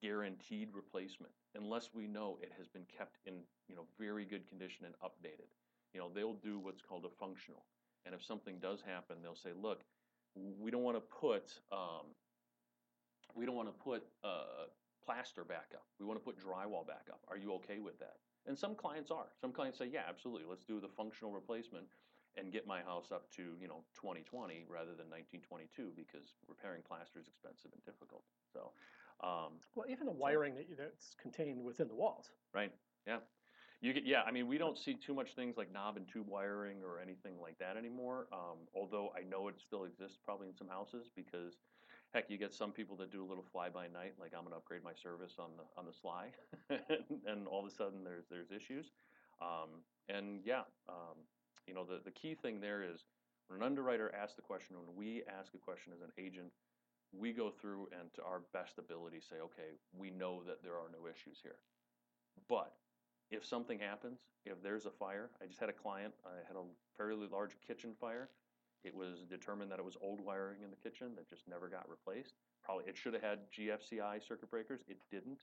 guaranteed 0.00 0.74
replacement 0.74 1.34
unless 1.54 1.94
we 1.94 2.06
know 2.06 2.38
it 2.38 2.52
has 2.52 2.68
been 2.68 2.84
kept 2.86 3.18
in, 3.24 3.46
you 3.68 3.74
know, 3.74 3.84
very 3.98 4.24
good 4.24 4.46
condition 4.46 4.84
and 4.84 4.94
updated." 5.00 5.48
You 5.92 6.00
know, 6.00 6.08
they'll 6.08 6.34
do 6.34 6.58
what's 6.58 6.82
called 6.82 7.04
a 7.04 7.10
functional. 7.10 7.66
And 8.04 8.14
if 8.14 8.22
something 8.22 8.60
does 8.60 8.82
happen, 8.82 9.22
they'll 9.22 9.34
say, 9.34 9.52
"Look, 9.52 9.86
we 10.34 10.70
don't 10.70 10.82
want 10.82 10.96
to 10.96 11.00
put 11.00 11.52
um, 11.72 12.06
we 13.34 13.46
don't 13.46 13.54
want 13.56 13.68
to 13.68 13.74
put 13.82 14.04
uh, 14.22 14.66
plaster 15.04 15.44
back 15.44 15.72
up. 15.74 15.86
We 15.98 16.06
want 16.06 16.18
to 16.18 16.24
put 16.24 16.38
drywall 16.38 16.86
back 16.86 17.06
up. 17.10 17.20
Are 17.28 17.36
you 17.36 17.52
okay 17.54 17.78
with 17.78 17.98
that? 17.98 18.16
And 18.46 18.58
some 18.58 18.74
clients 18.74 19.10
are. 19.10 19.26
Some 19.40 19.52
clients 19.52 19.78
say, 19.78 19.86
yeah, 19.90 20.02
absolutely. 20.08 20.46
Let's 20.48 20.64
do 20.64 20.80
the 20.80 20.88
functional 20.88 21.32
replacement 21.32 21.86
and 22.36 22.52
get 22.52 22.66
my 22.66 22.82
house 22.82 23.12
up 23.12 23.30
to 23.30 23.42
you 23.60 23.68
know 23.68 23.84
2020 23.94 24.66
rather 24.68 24.90
than 24.94 25.06
1922 25.10 25.92
because 25.96 26.34
repairing 26.48 26.82
plaster 26.86 27.18
is 27.18 27.28
expensive 27.28 27.70
and 27.72 27.82
difficult. 27.84 28.22
So, 28.52 28.72
um, 29.22 29.58
Well, 29.74 29.86
even 29.88 30.06
the 30.06 30.12
wiring 30.12 30.54
that 30.56 30.68
you, 30.68 30.76
that's 30.76 31.14
contained 31.20 31.62
within 31.62 31.88
the 31.88 31.94
walls. 31.94 32.30
right? 32.52 32.72
Yeah. 33.06 33.18
You 33.80 33.92
get, 33.92 34.06
yeah, 34.06 34.22
I 34.26 34.30
mean, 34.30 34.46
we 34.48 34.56
don't 34.56 34.78
see 34.78 34.94
too 34.94 35.12
much 35.12 35.34
things 35.34 35.56
like 35.56 35.72
knob 35.72 35.96
and 35.96 36.08
tube 36.08 36.26
wiring 36.28 36.78
or 36.82 37.00
anything 37.00 37.34
like 37.40 37.58
that 37.58 37.76
anymore. 37.76 38.28
Um, 38.32 38.66
although 38.74 39.12
I 39.16 39.22
know 39.28 39.48
it 39.48 39.56
still 39.60 39.84
exists 39.84 40.18
probably 40.24 40.48
in 40.48 40.56
some 40.56 40.68
houses 40.68 41.10
because, 41.14 41.54
heck, 42.14 42.30
you 42.30 42.38
get 42.38 42.54
some 42.54 42.72
people 42.72 42.96
that 42.96 43.12
do 43.12 43.22
a 43.22 43.28
little 43.28 43.44
fly 43.52 43.68
by 43.68 43.86
night, 43.88 44.14
like 44.18 44.32
I'm 44.34 44.42
going 44.42 44.52
to 44.52 44.56
upgrade 44.56 44.82
my 44.82 44.94
service 44.94 45.34
on 45.38 45.50
the 45.58 45.64
on 45.78 45.84
the 45.84 45.92
sly, 45.92 46.28
and 47.26 47.46
all 47.46 47.60
of 47.60 47.66
a 47.66 47.74
sudden 47.74 48.04
there's 48.04 48.24
there's 48.30 48.50
issues. 48.50 48.86
Um, 49.42 49.82
and 50.08 50.40
yeah, 50.44 50.62
um, 50.88 51.18
you 51.66 51.74
know, 51.74 51.84
the 51.84 52.00
the 52.04 52.10
key 52.10 52.34
thing 52.34 52.60
there 52.60 52.82
is 52.82 53.04
when 53.48 53.60
an 53.60 53.66
underwriter 53.66 54.14
asks 54.14 54.36
the 54.36 54.42
question, 54.42 54.76
when 54.76 54.96
we 54.96 55.22
ask 55.28 55.52
a 55.54 55.58
question 55.58 55.92
as 55.92 56.00
an 56.00 56.10
agent, 56.18 56.52
we 57.12 57.32
go 57.32 57.50
through 57.50 57.88
and 57.98 58.12
to 58.14 58.22
our 58.22 58.40
best 58.52 58.78
ability 58.78 59.20
say, 59.20 59.36
okay, 59.36 59.76
we 59.92 60.10
know 60.10 60.42
that 60.46 60.62
there 60.62 60.74
are 60.74 60.88
no 60.90 61.06
issues 61.06 61.38
here, 61.42 61.58
but 62.48 62.72
if 63.30 63.44
something 63.44 63.78
happens, 63.78 64.20
if 64.44 64.62
there's 64.62 64.86
a 64.86 64.90
fire, 64.90 65.30
I 65.42 65.46
just 65.46 65.60
had 65.60 65.68
a 65.68 65.72
client, 65.72 66.14
I 66.24 66.46
had 66.46 66.56
a 66.56 66.62
fairly 66.96 67.26
large 67.30 67.56
kitchen 67.66 67.94
fire. 68.00 68.28
It 68.84 68.94
was 68.94 69.24
determined 69.30 69.70
that 69.72 69.78
it 69.78 69.84
was 69.84 69.96
old 70.02 70.20
wiring 70.20 70.62
in 70.62 70.70
the 70.70 70.76
kitchen 70.76 71.12
that 71.16 71.28
just 71.28 71.48
never 71.48 71.68
got 71.68 71.88
replaced. 71.88 72.34
Probably 72.62 72.84
it 72.86 72.96
should 72.96 73.14
have 73.14 73.22
had 73.22 73.38
GFCI 73.50 74.26
circuit 74.26 74.50
breakers. 74.50 74.82
It 74.88 74.98
didn't. 75.10 75.40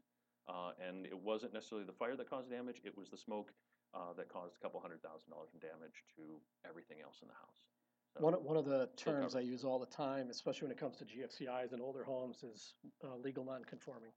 uh, 0.48 0.72
and 0.88 1.06
it 1.06 1.18
wasn't 1.18 1.54
necessarily 1.54 1.86
the 1.86 1.94
fire 1.94 2.16
that 2.16 2.30
caused 2.30 2.50
damage; 2.50 2.82
it 2.84 2.98
was 2.98 3.10
the 3.10 3.18
smoke 3.18 3.52
uh, 3.94 4.14
that 4.18 4.28
caused 4.30 4.56
a 4.56 4.60
couple 4.60 4.80
hundred 4.80 5.02
thousand 5.04 5.30
dollars 5.30 5.50
in 5.54 5.60
damage 5.60 6.04
to 6.16 6.22
everything 6.68 6.98
else 7.04 7.18
in 7.22 7.28
the 7.28 7.34
house. 7.36 7.68
So, 8.14 8.24
One, 8.24 8.34
of- 8.34 8.42
one 8.44 8.58
of 8.58 8.66
the 8.66 8.90
terms 8.98 9.36
I 9.36 9.40
use 9.42 9.64
all 9.64 9.78
the 9.80 9.86
time, 9.86 10.30
especially 10.32 10.66
when 10.68 10.72
it 10.72 10.80
comes 10.80 10.98
to 10.98 11.06
GFCIs 11.06 11.74
and 11.74 11.82
older 11.82 12.04
homes, 12.04 12.44
is 12.44 12.74
uh, 13.04 13.16
legal 13.18 13.46
non-conforming. 13.46 14.12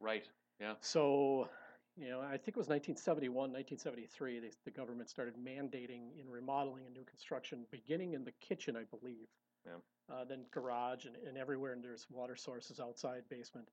right, 0.00 0.28
Yeah. 0.60 0.74
So, 0.80 1.48
you 1.96 2.08
know, 2.08 2.20
I 2.20 2.36
think 2.36 2.56
it 2.56 2.56
was 2.56 2.68
1971, 2.68 3.52
1973, 3.52 4.40
they, 4.40 4.50
the 4.64 4.70
government 4.70 5.08
started 5.08 5.34
mandating 5.36 6.18
in 6.18 6.28
remodeling 6.28 6.84
and 6.86 6.94
new 6.94 7.04
construction, 7.04 7.66
beginning 7.70 8.14
in 8.14 8.24
the 8.24 8.32
kitchen, 8.40 8.76
I 8.76 8.84
believe. 8.96 9.28
Yeah. 9.64 10.14
Uh, 10.14 10.24
then 10.24 10.44
garage 10.50 11.06
and, 11.06 11.16
and 11.26 11.38
everywhere, 11.38 11.72
and 11.72 11.82
there's 11.82 12.06
water 12.10 12.36
sources 12.36 12.80
outside, 12.80 13.22
basement. 13.30 13.68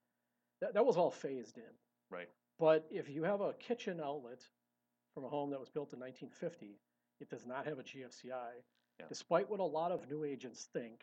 That, 0.61 0.73
that 0.75 0.85
was 0.85 0.97
all 0.97 1.11
phased 1.11 1.57
in. 1.57 1.63
right, 2.09 2.29
But 2.59 2.85
if 2.91 3.09
you 3.09 3.23
have 3.23 3.41
a 3.41 3.53
kitchen 3.53 3.99
outlet 4.03 4.41
from 5.13 5.25
a 5.25 5.29
home 5.29 5.49
that 5.49 5.59
was 5.59 5.69
built 5.69 5.93
in 5.93 5.99
1950, 5.99 6.79
it 7.19 7.29
does 7.29 7.45
not 7.45 7.65
have 7.65 7.79
a 7.79 7.83
GFCI. 7.83 8.61
Yeah. 8.99 9.05
Despite 9.09 9.49
what 9.49 9.59
a 9.59 9.63
lot 9.63 9.91
of 9.91 10.09
new 10.09 10.23
agents 10.23 10.69
think, 10.71 11.01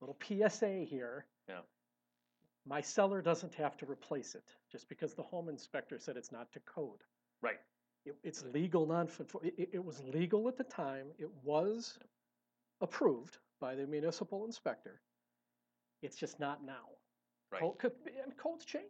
little 0.00 0.16
PSA 0.22 0.84
here. 0.88 1.24
Yeah. 1.48 1.60
My 2.68 2.80
seller 2.82 3.22
doesn't 3.22 3.54
have 3.54 3.76
to 3.78 3.86
replace 3.86 4.34
it 4.34 4.44
just 4.70 4.88
because 4.90 5.14
the 5.14 5.22
home 5.22 5.48
inspector 5.48 5.98
said 5.98 6.16
it's 6.18 6.32
not 6.32 6.52
to 6.52 6.60
code. 6.60 7.02
right. 7.42 7.58
It, 8.04 8.14
it's 8.22 8.44
legal 8.54 8.86
non 8.86 9.08
it, 9.42 9.68
it, 9.72 9.84
was 9.84 10.02
legal 10.04 10.48
at 10.48 10.56
the 10.56 10.64
time. 10.64 11.06
It 11.18 11.30
was 11.42 11.98
approved 12.80 13.38
by 13.60 13.74
the 13.74 13.86
municipal 13.86 14.44
inspector. 14.46 15.00
It's 16.02 16.16
just 16.16 16.38
not 16.38 16.64
now. 16.64 16.86
Right. 17.52 17.60
Code, 17.60 17.78
could, 17.78 17.92
and 18.24 18.36
codes 18.36 18.64
change. 18.64 18.84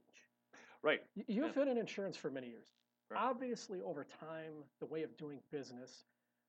Right. 0.82 1.00
Y- 1.16 1.24
You've 1.26 1.54
been 1.54 1.68
in 1.68 1.78
insurance 1.78 2.16
for 2.16 2.30
many 2.30 2.48
years. 2.48 2.66
Right. 3.10 3.18
Obviously, 3.20 3.80
over 3.80 4.04
time, 4.20 4.52
the 4.78 4.86
way 4.86 5.02
of 5.02 5.16
doing 5.16 5.38
business, 5.50 6.04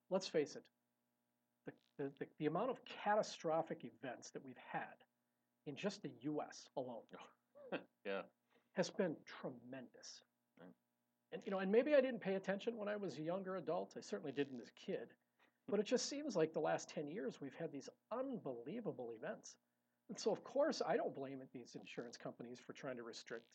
let's 0.10 0.28
face 0.28 0.56
it, 0.56 0.64
the, 1.66 1.72
the, 1.98 2.12
the, 2.20 2.26
the 2.40 2.46
amount 2.48 2.70
of 2.72 2.80
catastrophic 3.04 3.84
events 3.86 4.32
that 4.32 4.46
we've 4.46 4.60
had 4.72 4.84
in 5.70 5.76
just 5.76 6.02
the 6.02 6.12
US 6.24 6.68
alone 6.76 7.04
Yeah. 8.04 8.24
has 8.74 8.90
been 8.90 9.16
tremendous. 9.26 10.24
Right. 10.60 10.74
And 11.32 11.42
you 11.46 11.52
know, 11.52 11.60
and 11.60 11.72
maybe 11.72 11.96
I 11.96 12.02
didn't 12.02 12.20
pay 12.20 12.34
attention 12.36 12.76
when 12.76 12.88
I 12.90 12.96
was 12.98 13.18
a 13.18 13.22
younger 13.22 13.56
adult. 13.58 13.94
I 13.96 14.02
certainly 14.02 14.32
didn't 14.32 14.60
as 14.60 14.68
a 14.68 14.86
kid. 14.92 15.14
But 15.70 15.80
it 15.80 15.86
just 15.86 16.08
seems 16.10 16.36
like 16.36 16.52
the 16.54 16.60
last 16.60 16.90
10 16.90 17.08
years 17.08 17.40
we've 17.40 17.54
had 17.54 17.72
these 17.72 17.88
unbelievable 18.12 19.14
events. 19.16 19.56
And 20.10 20.18
so 20.18 20.32
of 20.32 20.44
course 20.44 20.82
I 20.86 20.98
don't 20.98 21.14
blame 21.16 21.40
these 21.54 21.76
insurance 21.80 22.18
companies 22.18 22.60
for 22.60 22.74
trying 22.74 22.98
to 22.98 23.04
restrict, 23.04 23.46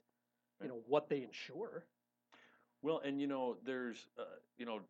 you 0.62 0.68
know, 0.68 0.81
what 0.87 1.09
they 1.09 1.22
insure. 1.22 1.85
Well, 2.83 3.00
and 3.05 3.20
you 3.20 3.27
know, 3.27 3.57
there's, 3.64 4.07
uh, 4.18 4.24
you 4.57 4.66
know, 4.66 4.81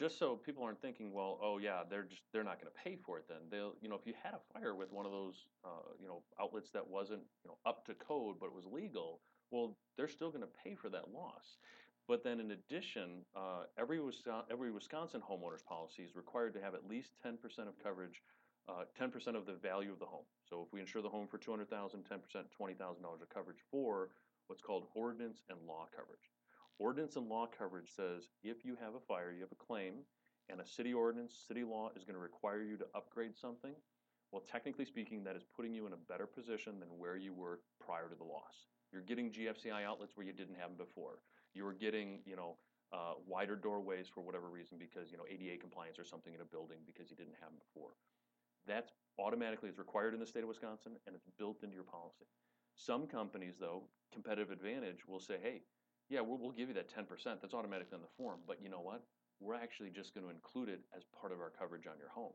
just 0.00 0.18
so 0.18 0.34
people 0.34 0.64
aren't 0.64 0.80
thinking, 0.80 1.12
well, 1.12 1.38
oh 1.42 1.58
yeah, 1.58 1.82
they're 1.88 2.04
just 2.04 2.22
they're 2.32 2.42
not 2.42 2.58
going 2.58 2.72
to 2.72 2.82
pay 2.82 2.96
for 3.04 3.18
it. 3.18 3.26
Then 3.28 3.38
they'll, 3.50 3.74
you 3.82 3.88
know, 3.90 3.96
if 3.96 4.06
you 4.06 4.14
had 4.20 4.32
a 4.32 4.40
fire 4.58 4.74
with 4.74 4.90
one 4.90 5.04
of 5.04 5.12
those, 5.12 5.34
uh, 5.62 5.92
you 6.00 6.08
know, 6.08 6.22
outlets 6.40 6.70
that 6.70 6.88
wasn't, 6.88 7.20
you 7.44 7.50
know, 7.50 7.58
up 7.66 7.84
to 7.84 7.94
code 7.94 8.36
but 8.40 8.46
it 8.46 8.54
was 8.54 8.64
legal, 8.64 9.20
well, 9.50 9.76
they're 9.98 10.08
still 10.08 10.30
going 10.30 10.40
to 10.40 10.48
pay 10.64 10.74
for 10.74 10.88
that 10.88 11.12
loss. 11.12 11.58
But 12.08 12.24
then, 12.24 12.40
in 12.40 12.52
addition, 12.52 13.26
uh, 13.36 13.68
every 13.78 14.00
Wisconsin, 14.00 14.48
every 14.50 14.72
Wisconsin 14.72 15.20
homeowners 15.20 15.64
policy 15.64 16.02
is 16.02 16.16
required 16.16 16.54
to 16.54 16.60
have 16.62 16.74
at 16.74 16.88
least 16.88 17.10
10% 17.24 17.36
of 17.68 17.78
coverage, 17.82 18.22
uh, 18.68 18.84
10% 18.98 19.36
of 19.36 19.44
the 19.44 19.52
value 19.52 19.92
of 19.92 19.98
the 19.98 20.06
home. 20.06 20.24
So 20.48 20.64
if 20.66 20.72
we 20.72 20.80
insure 20.80 21.02
the 21.02 21.10
home 21.10 21.28
for 21.28 21.36
200,000, 21.36 22.00
10%, 22.00 22.44
$20,000 22.58 22.78
of 23.22 23.28
coverage 23.28 23.60
for 23.70 24.08
what's 24.46 24.62
called 24.62 24.86
ordinance 24.94 25.42
and 25.50 25.58
law 25.68 25.86
coverage. 25.94 26.32
Ordinance 26.80 27.16
and 27.16 27.28
law 27.28 27.46
coverage 27.46 27.90
says 27.94 28.30
if 28.42 28.64
you 28.64 28.74
have 28.80 28.94
a 28.94 29.00
fire, 29.06 29.32
you 29.32 29.42
have 29.42 29.52
a 29.52 29.64
claim, 29.64 30.00
and 30.48 30.60
a 30.62 30.66
city 30.66 30.94
ordinance, 30.94 31.36
city 31.46 31.62
law 31.62 31.90
is 31.94 32.04
going 32.04 32.14
to 32.14 32.20
require 32.20 32.62
you 32.62 32.78
to 32.78 32.86
upgrade 32.94 33.36
something. 33.36 33.74
Well, 34.32 34.42
technically 34.50 34.86
speaking, 34.86 35.22
that 35.24 35.36
is 35.36 35.44
putting 35.54 35.74
you 35.74 35.86
in 35.86 35.92
a 35.92 36.00
better 36.08 36.26
position 36.26 36.80
than 36.80 36.88
where 36.96 37.16
you 37.16 37.34
were 37.34 37.60
prior 37.84 38.08
to 38.08 38.16
the 38.16 38.24
loss. 38.24 38.64
You're 38.92 39.02
getting 39.02 39.30
GFCI 39.30 39.84
outlets 39.84 40.16
where 40.16 40.26
you 40.26 40.32
didn't 40.32 40.56
have 40.56 40.70
them 40.70 40.78
before. 40.78 41.20
You 41.52 41.64
were 41.64 41.74
getting, 41.74 42.20
you 42.24 42.34
know, 42.34 42.56
uh, 42.92 43.14
wider 43.28 43.56
doorways 43.56 44.08
for 44.08 44.22
whatever 44.22 44.48
reason 44.48 44.78
because 44.78 45.12
you 45.12 45.18
know 45.18 45.22
ADA 45.28 45.60
compliance 45.60 45.98
or 45.98 46.04
something 46.04 46.34
in 46.34 46.40
a 46.40 46.44
building 46.44 46.78
because 46.86 47.10
you 47.10 47.16
didn't 47.16 47.36
have 47.40 47.50
them 47.50 47.60
before. 47.60 47.92
That's 48.66 48.90
automatically 49.18 49.68
is 49.68 49.78
required 49.78 50.14
in 50.14 50.20
the 50.20 50.26
state 50.26 50.42
of 50.42 50.48
Wisconsin 50.48 50.96
and 51.06 51.14
it's 51.14 51.28
built 51.38 51.62
into 51.62 51.74
your 51.74 51.84
policy. 51.84 52.26
Some 52.74 53.06
companies, 53.06 53.54
though, 53.60 53.84
competitive 54.12 54.50
advantage 54.50 55.06
will 55.06 55.20
say, 55.20 55.36
hey, 55.42 55.62
yeah, 56.10 56.20
we'll, 56.20 56.38
we'll 56.38 56.52
give 56.52 56.68
you 56.68 56.74
that 56.74 56.90
10%. 56.90 57.06
That's 57.40 57.54
automatically 57.54 57.94
on 57.94 58.02
the 58.02 58.14
form. 58.18 58.40
But 58.46 58.58
you 58.60 58.68
know 58.68 58.82
what? 58.82 59.02
We're 59.38 59.54
actually 59.54 59.90
just 59.90 60.12
going 60.12 60.26
to 60.26 60.34
include 60.34 60.68
it 60.68 60.82
as 60.94 61.02
part 61.18 61.32
of 61.32 61.40
our 61.40 61.50
coverage 61.54 61.86
on 61.86 61.96
your 61.96 62.10
home. 62.10 62.34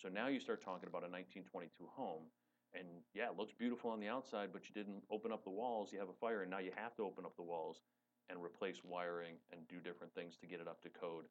So 0.00 0.08
now 0.08 0.26
you 0.26 0.40
start 0.40 0.64
talking 0.64 0.88
about 0.88 1.04
a 1.04 1.12
1922 1.12 1.68
home, 1.92 2.24
and 2.72 3.04
yeah, 3.12 3.28
it 3.28 3.36
looks 3.36 3.52
beautiful 3.52 3.92
on 3.92 4.00
the 4.00 4.08
outside, 4.08 4.48
but 4.50 4.64
you 4.64 4.72
didn't 4.72 5.04
open 5.12 5.30
up 5.30 5.44
the 5.44 5.52
walls. 5.52 5.92
You 5.92 6.00
have 6.00 6.08
a 6.08 6.16
fire, 6.18 6.42
and 6.42 6.50
now 6.50 6.58
you 6.58 6.72
have 6.74 6.96
to 6.96 7.04
open 7.04 7.28
up 7.28 7.36
the 7.36 7.44
walls 7.44 7.84
and 8.32 8.40
replace 8.40 8.80
wiring 8.82 9.36
and 9.52 9.68
do 9.68 9.76
different 9.84 10.14
things 10.14 10.40
to 10.40 10.48
get 10.48 10.58
it 10.58 10.66
up 10.66 10.80
to 10.82 10.88
code. 10.88 11.28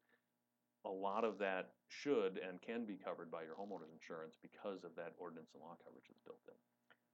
A 0.85 0.89
lot 0.89 1.25
of 1.25 1.39
that 1.39 1.73
should 1.89 2.39
and 2.39 2.61
can 2.61 2.85
be 2.85 2.95
covered 2.95 3.31
by 3.31 3.41
your 3.41 3.57
homeowner's 3.57 3.91
insurance 3.91 4.37
because 4.39 4.85
of 4.85 4.95
that 4.95 5.17
ordinance 5.17 5.49
and 5.57 5.63
law 5.63 5.75
coverage 5.83 6.05
that's 6.07 6.21
built 6.23 6.39
in. 6.47 6.55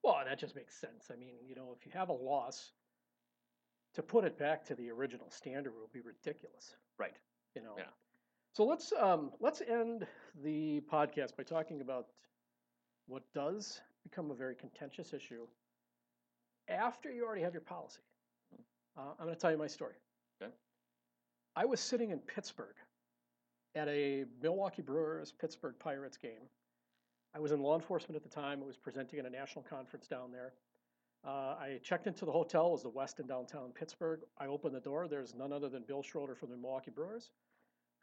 Well, 0.04 0.20
that 0.26 0.38
just 0.38 0.56
makes 0.56 0.76
sense. 0.76 1.10
I 1.10 1.16
mean, 1.16 1.34
you 1.42 1.56
know, 1.56 1.74
if 1.74 1.86
you 1.86 1.92
have 1.96 2.10
a 2.10 2.14
loss, 2.14 2.74
to 3.96 4.04
put 4.04 4.26
it 4.26 4.38
back 4.38 4.64
to 4.66 4.76
the 4.76 4.90
original 4.92 5.30
standard 5.30 5.74
would 5.80 5.92
be 5.92 6.02
ridiculous. 6.02 6.76
Right. 7.00 7.16
You 7.56 7.64
know. 7.64 7.76
Yeah. 7.78 7.86
So 8.54 8.66
let's 8.66 8.94
um, 9.00 9.32
let's 9.40 9.62
end 9.62 10.06
the 10.44 10.82
podcast 10.92 11.36
by 11.36 11.44
talking 11.44 11.82
about 11.82 12.08
what 13.08 13.24
does 13.34 13.82
become 14.04 14.32
a 14.32 14.36
very 14.36 14.56
contentious 14.56 15.14
issue 15.14 15.48
after 16.70 17.12
you 17.12 17.26
already 17.26 17.42
have 17.42 17.54
your 17.54 17.62
policy. 17.62 18.02
Uh, 18.98 19.02
I'm 19.20 19.26
going 19.26 19.36
to 19.36 19.40
tell 19.40 19.52
you 19.52 19.58
my 19.58 19.68
story. 19.68 19.96
Okay. 20.42 20.52
I 21.56 21.66
was 21.66 21.80
sitting 21.80 22.12
in 22.12 22.20
Pittsburgh 22.20 22.76
at 23.76 23.88
a 23.90 24.26
Milwaukee 24.42 24.82
Brewers 24.82 25.34
Pittsburgh 25.34 25.76
Pirates 25.80 26.18
game. 26.18 26.48
I 27.36 27.40
was 27.40 27.52
in 27.52 27.62
law 27.62 27.76
enforcement 27.76 28.16
at 28.16 28.24
the 28.24 28.34
time. 28.34 28.62
I 28.64 28.66
was 28.66 28.78
presenting 28.78 29.20
at 29.20 29.26
a 29.26 29.30
national 29.30 29.64
conference 29.64 30.08
down 30.08 30.32
there. 30.32 30.54
Uh, 31.26 31.56
I 31.60 31.80
checked 31.82 32.06
into 32.06 32.26
the 32.26 32.32
hotel. 32.32 32.68
It 32.68 32.72
was 32.72 32.84
the 32.84 32.92
Westin 32.92 33.28
downtown 33.28 33.72
Pittsburgh. 33.74 34.22
I 34.38 34.46
opened 34.46 34.76
the 34.76 34.80
door. 34.80 35.08
There's 35.08 35.34
none 35.34 35.52
other 35.52 35.70
than 35.70 35.84
Bill 35.88 36.04
Schroeder 36.04 36.36
from 36.36 36.52
the 36.52 36.58
Milwaukee 36.58 36.92
Brewers. 36.92 37.32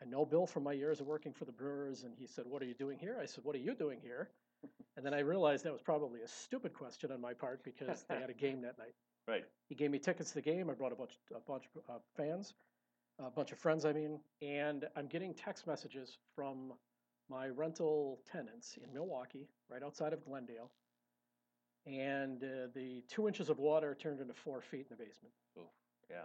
I 0.03 0.07
know 0.07 0.25
Bill 0.25 0.47
from 0.47 0.65
my 0.65 0.73
years 0.73 1.01
of 1.01 1.07
working 1.07 1.33
for 1.33 1.45
the 1.45 1.53
Brewers, 1.53 2.03
and 2.03 2.13
he 2.19 2.27
said, 2.27 2.47
What 2.49 2.61
are 2.63 2.65
you 2.65 2.75
doing 2.75 2.99
here? 2.99 3.19
I 3.23 3.27
said, 3.27 3.45
What 3.45 3.55
are 3.55 3.61
you 3.61 3.75
doing 3.75 4.01
here? 4.03 4.31
And 4.97 5.07
then 5.07 5.15
I 5.15 5.21
realized 5.21 5.65
that 5.65 5.73
was 5.73 5.83
probably 5.83 6.21
a 6.23 6.29
stupid 6.29 6.75
question 6.75 7.11
on 7.13 7.21
my 7.21 7.33
part 7.33 7.65
because 7.65 8.05
they 8.09 8.17
had 8.17 8.31
a 8.31 8.35
game 8.35 8.61
that 8.63 8.79
night. 8.79 8.95
Right. 9.29 9.45
He 9.69 9.77
gave 9.77 9.93
me 9.93 10.01
tickets 10.01 10.31
to 10.31 10.35
the 10.35 10.43
game. 10.43 10.69
I 10.69 10.73
brought 10.73 10.91
a 10.91 10.97
bunch, 10.97 11.13
a 11.33 11.39
bunch 11.39 11.63
of 11.77 11.95
uh, 11.95 11.99
fans, 12.17 12.55
a 13.21 13.31
bunch 13.31 13.53
of 13.53 13.59
friends, 13.59 13.85
I 13.85 13.93
mean, 13.93 14.19
and 14.43 14.85
I'm 14.97 15.07
getting 15.07 15.33
text 15.33 15.65
messages 15.65 16.19
from 16.35 16.73
my 17.31 17.47
rental 17.47 18.21
tenants 18.31 18.77
in 18.83 18.93
Milwaukee, 18.93 19.47
right 19.71 19.81
outside 19.81 20.13
of 20.13 20.25
Glendale. 20.25 20.73
And 21.87 22.43
uh, 22.45 22.69
the 22.75 23.03
two 23.09 23.27
inches 23.27 23.49
of 23.51 23.59
water 23.59 23.97
turned 24.01 24.21
into 24.21 24.35
four 24.35 24.61
feet 24.61 24.87
in 24.91 24.97
the 24.97 25.05
basement. 25.05 25.33
Oof. 25.59 25.65
Yeah. 26.11 26.23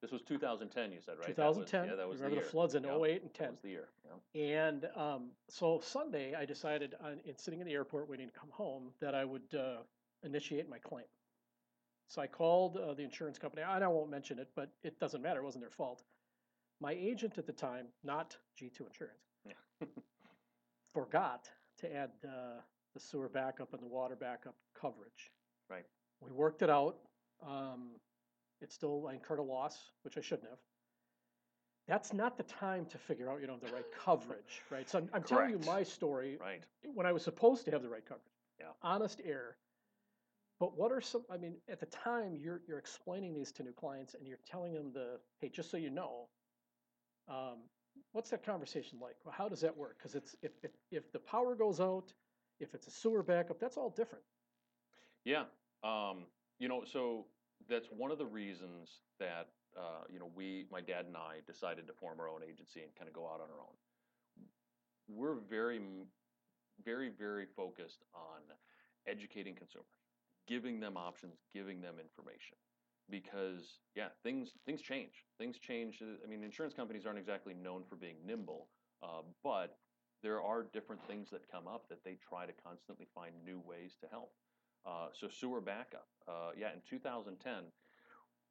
This 0.00 0.12
was 0.12 0.22
2010, 0.22 0.92
you 0.92 0.98
said, 1.04 1.14
right? 1.18 1.34
That 1.34 1.48
was- 1.48 1.56
2010. 1.56 1.88
yeah, 1.90 1.96
that 1.96 2.08
was 2.08 2.18
remember 2.18 2.36
the, 2.36 2.42
the, 2.44 2.50
floods 2.50 2.74
in 2.74 2.84
Yeah, 2.84 2.96
08 3.02 3.22
and 3.22 3.34
10. 3.34 3.46
That 3.46 3.50
was 3.52 3.60
the 3.62 3.68
year. 3.70 3.88
Yeah. 4.34 4.58
And 4.60 4.88
um, 4.96 5.30
so 5.48 5.80
Sunday, 5.82 6.34
I 6.34 6.44
decided, 6.44 6.94
on, 7.02 7.18
in 7.24 7.36
sitting 7.36 7.60
in 7.60 7.66
the 7.66 7.72
airport 7.72 8.08
waiting 8.08 8.28
to 8.28 8.32
come 8.32 8.50
home, 8.50 8.90
that 9.00 9.14
I 9.14 9.24
would 9.24 9.54
uh, 9.54 9.78
initiate 10.22 10.68
my 10.68 10.78
claim. 10.78 11.06
So 12.08 12.22
I 12.22 12.26
called 12.26 12.76
uh, 12.76 12.94
the 12.94 13.02
insurance 13.02 13.38
company. 13.38 13.62
I, 13.62 13.78
I 13.80 13.88
won't 13.88 14.10
mention 14.10 14.38
it, 14.38 14.48
but 14.54 14.70
it 14.82 14.98
doesn't 15.00 15.20
matter. 15.20 15.40
It 15.40 15.44
wasn't 15.44 15.62
their 15.62 15.70
fault. 15.70 16.04
My 16.80 16.92
agent 16.92 17.36
at 17.38 17.46
the 17.46 17.52
time, 17.52 17.86
not 18.04 18.36
G2 18.60 18.86
Insurance, 18.86 19.26
Yeah. 19.44 19.52
forgot 20.94 21.48
to 21.80 21.94
add 21.94 22.10
uh, 22.24 22.60
the 22.98 23.04
sewer 23.04 23.28
backup 23.28 23.72
and 23.72 23.82
the 23.82 23.86
water 23.86 24.16
backup 24.16 24.54
coverage. 24.78 25.30
Right. 25.70 25.84
We 26.20 26.32
worked 26.32 26.62
it 26.62 26.70
out. 26.70 26.96
Um, 27.46 27.90
it's 28.60 28.74
still, 28.74 29.06
I 29.08 29.14
incurred 29.14 29.38
a 29.38 29.42
loss, 29.42 29.92
which 30.02 30.18
I 30.18 30.20
shouldn't 30.20 30.48
have. 30.48 30.58
That's 31.86 32.12
not 32.12 32.36
the 32.36 32.42
time 32.42 32.86
to 32.86 32.98
figure 32.98 33.30
out, 33.30 33.40
you 33.40 33.46
know, 33.46 33.56
the 33.56 33.72
right 33.72 33.84
coverage, 34.04 34.62
right? 34.70 34.88
So 34.90 34.98
I'm, 34.98 35.08
I'm 35.12 35.22
telling 35.22 35.50
you 35.50 35.60
my 35.64 35.82
story 35.84 36.38
Right. 36.40 36.62
when 36.82 37.06
I 37.06 37.12
was 37.12 37.22
supposed 37.22 37.64
to 37.66 37.70
have 37.70 37.82
the 37.82 37.88
right 37.88 38.04
coverage. 38.04 38.24
Yeah. 38.58 38.66
Honest 38.82 39.20
error. 39.24 39.56
But 40.58 40.76
what 40.76 40.90
are 40.90 41.00
some? 41.00 41.22
I 41.32 41.36
mean, 41.36 41.54
at 41.70 41.78
the 41.78 41.86
time, 41.86 42.34
you're 42.34 42.62
you're 42.66 42.80
explaining 42.80 43.32
these 43.32 43.52
to 43.52 43.62
new 43.62 43.70
clients, 43.70 44.14
and 44.14 44.26
you're 44.26 44.40
telling 44.44 44.74
them 44.74 44.90
the, 44.92 45.20
hey, 45.40 45.48
just 45.48 45.70
so 45.70 45.76
you 45.76 45.88
know, 45.88 46.26
um, 47.28 47.58
what's 48.10 48.30
that 48.30 48.44
conversation 48.44 48.98
like? 49.00 49.14
Well, 49.24 49.32
how 49.38 49.48
does 49.48 49.60
that 49.60 49.76
work? 49.76 49.98
Because 49.98 50.16
it's 50.16 50.34
if, 50.42 50.50
if 50.64 50.72
if 50.90 51.12
the 51.12 51.20
power 51.20 51.54
goes 51.54 51.78
out, 51.78 52.12
if 52.60 52.74
it's 52.74 52.86
a 52.86 52.90
sewer 52.90 53.22
backup, 53.22 53.58
that's 53.60 53.76
all 53.76 53.90
different. 53.90 54.24
Yeah. 55.24 55.44
Um, 55.84 56.24
you 56.58 56.68
know, 56.68 56.82
so 56.84 57.26
that's 57.68 57.88
one 57.88 58.10
of 58.10 58.18
the 58.18 58.26
reasons 58.26 59.00
that 59.18 59.48
uh, 59.76 60.04
you 60.10 60.18
know 60.18 60.30
we, 60.34 60.66
my 60.70 60.80
dad 60.80 61.06
and 61.06 61.16
I, 61.16 61.40
decided 61.46 61.86
to 61.86 61.92
form 61.92 62.20
our 62.20 62.28
own 62.28 62.40
agency 62.42 62.80
and 62.80 62.94
kind 62.96 63.08
of 63.08 63.14
go 63.14 63.26
out 63.26 63.40
on 63.40 63.48
our 63.50 63.60
own. 63.60 63.76
We're 65.08 65.36
very, 65.48 65.80
very, 66.84 67.10
very 67.10 67.46
focused 67.56 68.04
on 68.14 68.42
educating 69.06 69.54
consumers, 69.54 69.86
giving 70.46 70.80
them 70.80 70.96
options, 70.96 71.38
giving 71.54 71.80
them 71.80 71.94
information. 72.00 72.56
Because 73.10 73.80
yeah, 73.94 74.08
things 74.22 74.52
things 74.66 74.82
change. 74.82 75.24
Things 75.38 75.58
change. 75.58 76.02
uh, 76.02 76.16
I 76.22 76.28
mean, 76.28 76.44
insurance 76.44 76.74
companies 76.74 77.06
aren't 77.06 77.18
exactly 77.18 77.54
known 77.54 77.82
for 77.88 77.96
being 77.96 78.16
nimble, 78.26 78.68
uh, 79.02 79.22
but 79.42 79.78
there 80.22 80.42
are 80.42 80.66
different 80.72 81.04
things 81.06 81.30
that 81.30 81.50
come 81.50 81.66
up 81.66 81.88
that 81.88 82.04
they 82.04 82.16
try 82.28 82.46
to 82.46 82.52
constantly 82.64 83.06
find 83.14 83.34
new 83.44 83.60
ways 83.64 83.96
to 84.00 84.08
help. 84.08 84.32
Uh, 84.86 85.08
so 85.12 85.28
sewer 85.28 85.60
backup. 85.60 86.08
Uh, 86.26 86.50
yeah, 86.56 86.72
in 86.72 86.80
2010, 86.88 87.36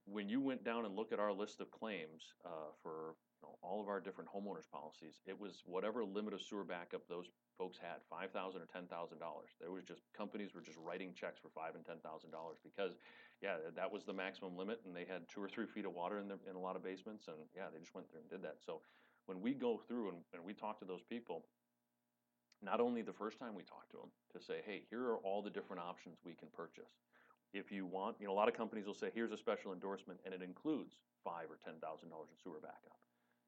when 0.05 0.29
you 0.29 0.39
went 0.39 0.63
down 0.63 0.85
and 0.85 0.95
look 0.95 1.11
at 1.11 1.19
our 1.19 1.33
list 1.33 1.59
of 1.59 1.69
claims 1.71 2.23
uh, 2.45 2.71
for 2.81 3.15
you 3.41 3.47
know, 3.47 3.57
all 3.61 3.81
of 3.81 3.87
our 3.87 3.99
different 3.99 4.29
homeowners 4.29 4.69
policies, 4.71 5.19
it 5.25 5.37
was 5.37 5.61
whatever 5.65 6.03
limit 6.03 6.33
of 6.33 6.41
sewer 6.41 6.63
backup 6.63 7.07
those 7.07 7.27
folks 7.57 7.77
had, 7.77 7.99
five 8.09 8.31
thousand 8.31 8.61
or 8.61 8.67
ten 8.71 8.87
thousand 8.87 9.19
dollars. 9.19 9.51
There 9.59 9.71
was 9.71 9.83
just 9.83 10.01
companies 10.15 10.53
were 10.55 10.61
just 10.61 10.77
writing 10.77 11.13
checks 11.13 11.39
for 11.41 11.49
five 11.49 11.75
and 11.75 11.85
ten 11.85 11.97
thousand 11.99 12.31
dollars 12.31 12.57
because, 12.63 12.95
yeah, 13.41 13.57
that 13.75 13.91
was 13.91 14.05
the 14.05 14.13
maximum 14.13 14.55
limit, 14.55 14.79
and 14.85 14.95
they 14.95 15.05
had 15.05 15.27
two 15.27 15.41
or 15.41 15.49
three 15.49 15.65
feet 15.65 15.85
of 15.85 15.93
water 15.93 16.19
in, 16.19 16.27
the, 16.27 16.39
in 16.49 16.55
a 16.55 16.59
lot 16.59 16.75
of 16.75 16.83
basements, 16.83 17.27
and 17.27 17.37
yeah, 17.55 17.67
they 17.73 17.79
just 17.79 17.93
went 17.93 18.09
through 18.09 18.21
and 18.21 18.29
did 18.29 18.41
that. 18.43 18.57
So 18.65 18.81
when 19.25 19.41
we 19.41 19.53
go 19.53 19.77
through 19.87 20.09
and, 20.09 20.17
and 20.33 20.43
we 20.43 20.53
talk 20.53 20.79
to 20.79 20.85
those 20.85 21.03
people, 21.03 21.45
not 22.61 22.79
only 22.79 23.01
the 23.01 23.13
first 23.13 23.39
time 23.39 23.55
we 23.55 23.63
talk 23.63 23.89
to 23.91 23.97
them 23.97 24.09
to 24.33 24.43
say, 24.43 24.61
hey, 24.65 24.83
here 24.89 25.03
are 25.03 25.17
all 25.17 25.41
the 25.41 25.49
different 25.49 25.81
options 25.81 26.17
we 26.23 26.33
can 26.33 26.47
purchase. 26.55 26.91
If 27.53 27.71
you 27.71 27.85
want, 27.85 28.17
you 28.19 28.27
know, 28.27 28.33
a 28.33 28.35
lot 28.35 28.49
of 28.49 28.55
companies 28.55 28.85
will 28.85 28.93
say, 28.93 29.09
here's 29.13 29.31
a 29.31 29.37
special 29.37 29.71
endorsement, 29.73 30.19
and 30.25 30.33
it 30.33 30.41
includes 30.41 30.95
five 31.23 31.45
or 31.49 31.57
ten 31.63 31.75
thousand 31.81 32.09
dollars 32.09 32.29
in 32.31 32.37
sewer 32.41 32.59
backup. 32.61 32.97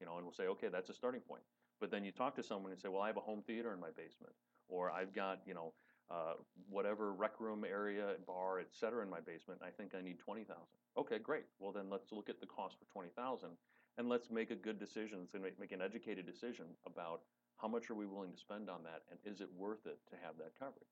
You 0.00 0.06
know, 0.06 0.16
and 0.16 0.24
we'll 0.24 0.32
say, 0.34 0.46
okay, 0.46 0.68
that's 0.68 0.88
a 0.88 0.94
starting 0.94 1.20
point. 1.20 1.42
But 1.80 1.90
then 1.90 2.04
you 2.04 2.10
talk 2.10 2.34
to 2.36 2.42
someone 2.42 2.72
and 2.72 2.80
say, 2.80 2.88
well, 2.88 3.02
I 3.02 3.06
have 3.08 3.18
a 3.18 3.20
home 3.20 3.42
theater 3.46 3.72
in 3.72 3.80
my 3.80 3.90
basement, 3.90 4.32
or 4.68 4.90
I've 4.90 5.12
got, 5.14 5.40
you 5.46 5.54
know, 5.54 5.74
uh, 6.10 6.34
whatever 6.68 7.12
rec 7.12 7.38
room 7.38 7.64
area, 7.64 8.14
bar, 8.26 8.58
et 8.58 8.68
cetera, 8.72 9.02
in 9.02 9.10
my 9.10 9.20
basement. 9.20 9.60
I 9.62 9.70
think 9.70 9.94
I 9.94 10.00
need 10.00 10.18
twenty 10.18 10.44
thousand. 10.44 10.66
Okay, 10.96 11.18
great. 11.18 11.44
Well, 11.58 11.72
then 11.72 11.90
let's 11.90 12.10
look 12.12 12.28
at 12.28 12.40
the 12.40 12.46
cost 12.46 12.76
for 12.78 12.86
twenty 12.90 13.10
thousand, 13.14 13.50
and 13.98 14.08
let's 14.08 14.30
make 14.30 14.50
a 14.50 14.56
good 14.56 14.78
decision. 14.78 15.28
So 15.30 15.38
make, 15.38 15.60
make 15.60 15.72
an 15.72 15.82
educated 15.82 16.26
decision 16.26 16.66
about 16.86 17.20
how 17.60 17.68
much 17.68 17.90
are 17.90 17.94
we 17.94 18.06
willing 18.06 18.32
to 18.32 18.38
spend 18.38 18.70
on 18.70 18.82
that, 18.84 19.02
and 19.10 19.18
is 19.24 19.40
it 19.40 19.48
worth 19.56 19.86
it 19.86 19.98
to 20.10 20.16
have 20.24 20.36
that 20.38 20.58
coverage? 20.58 20.88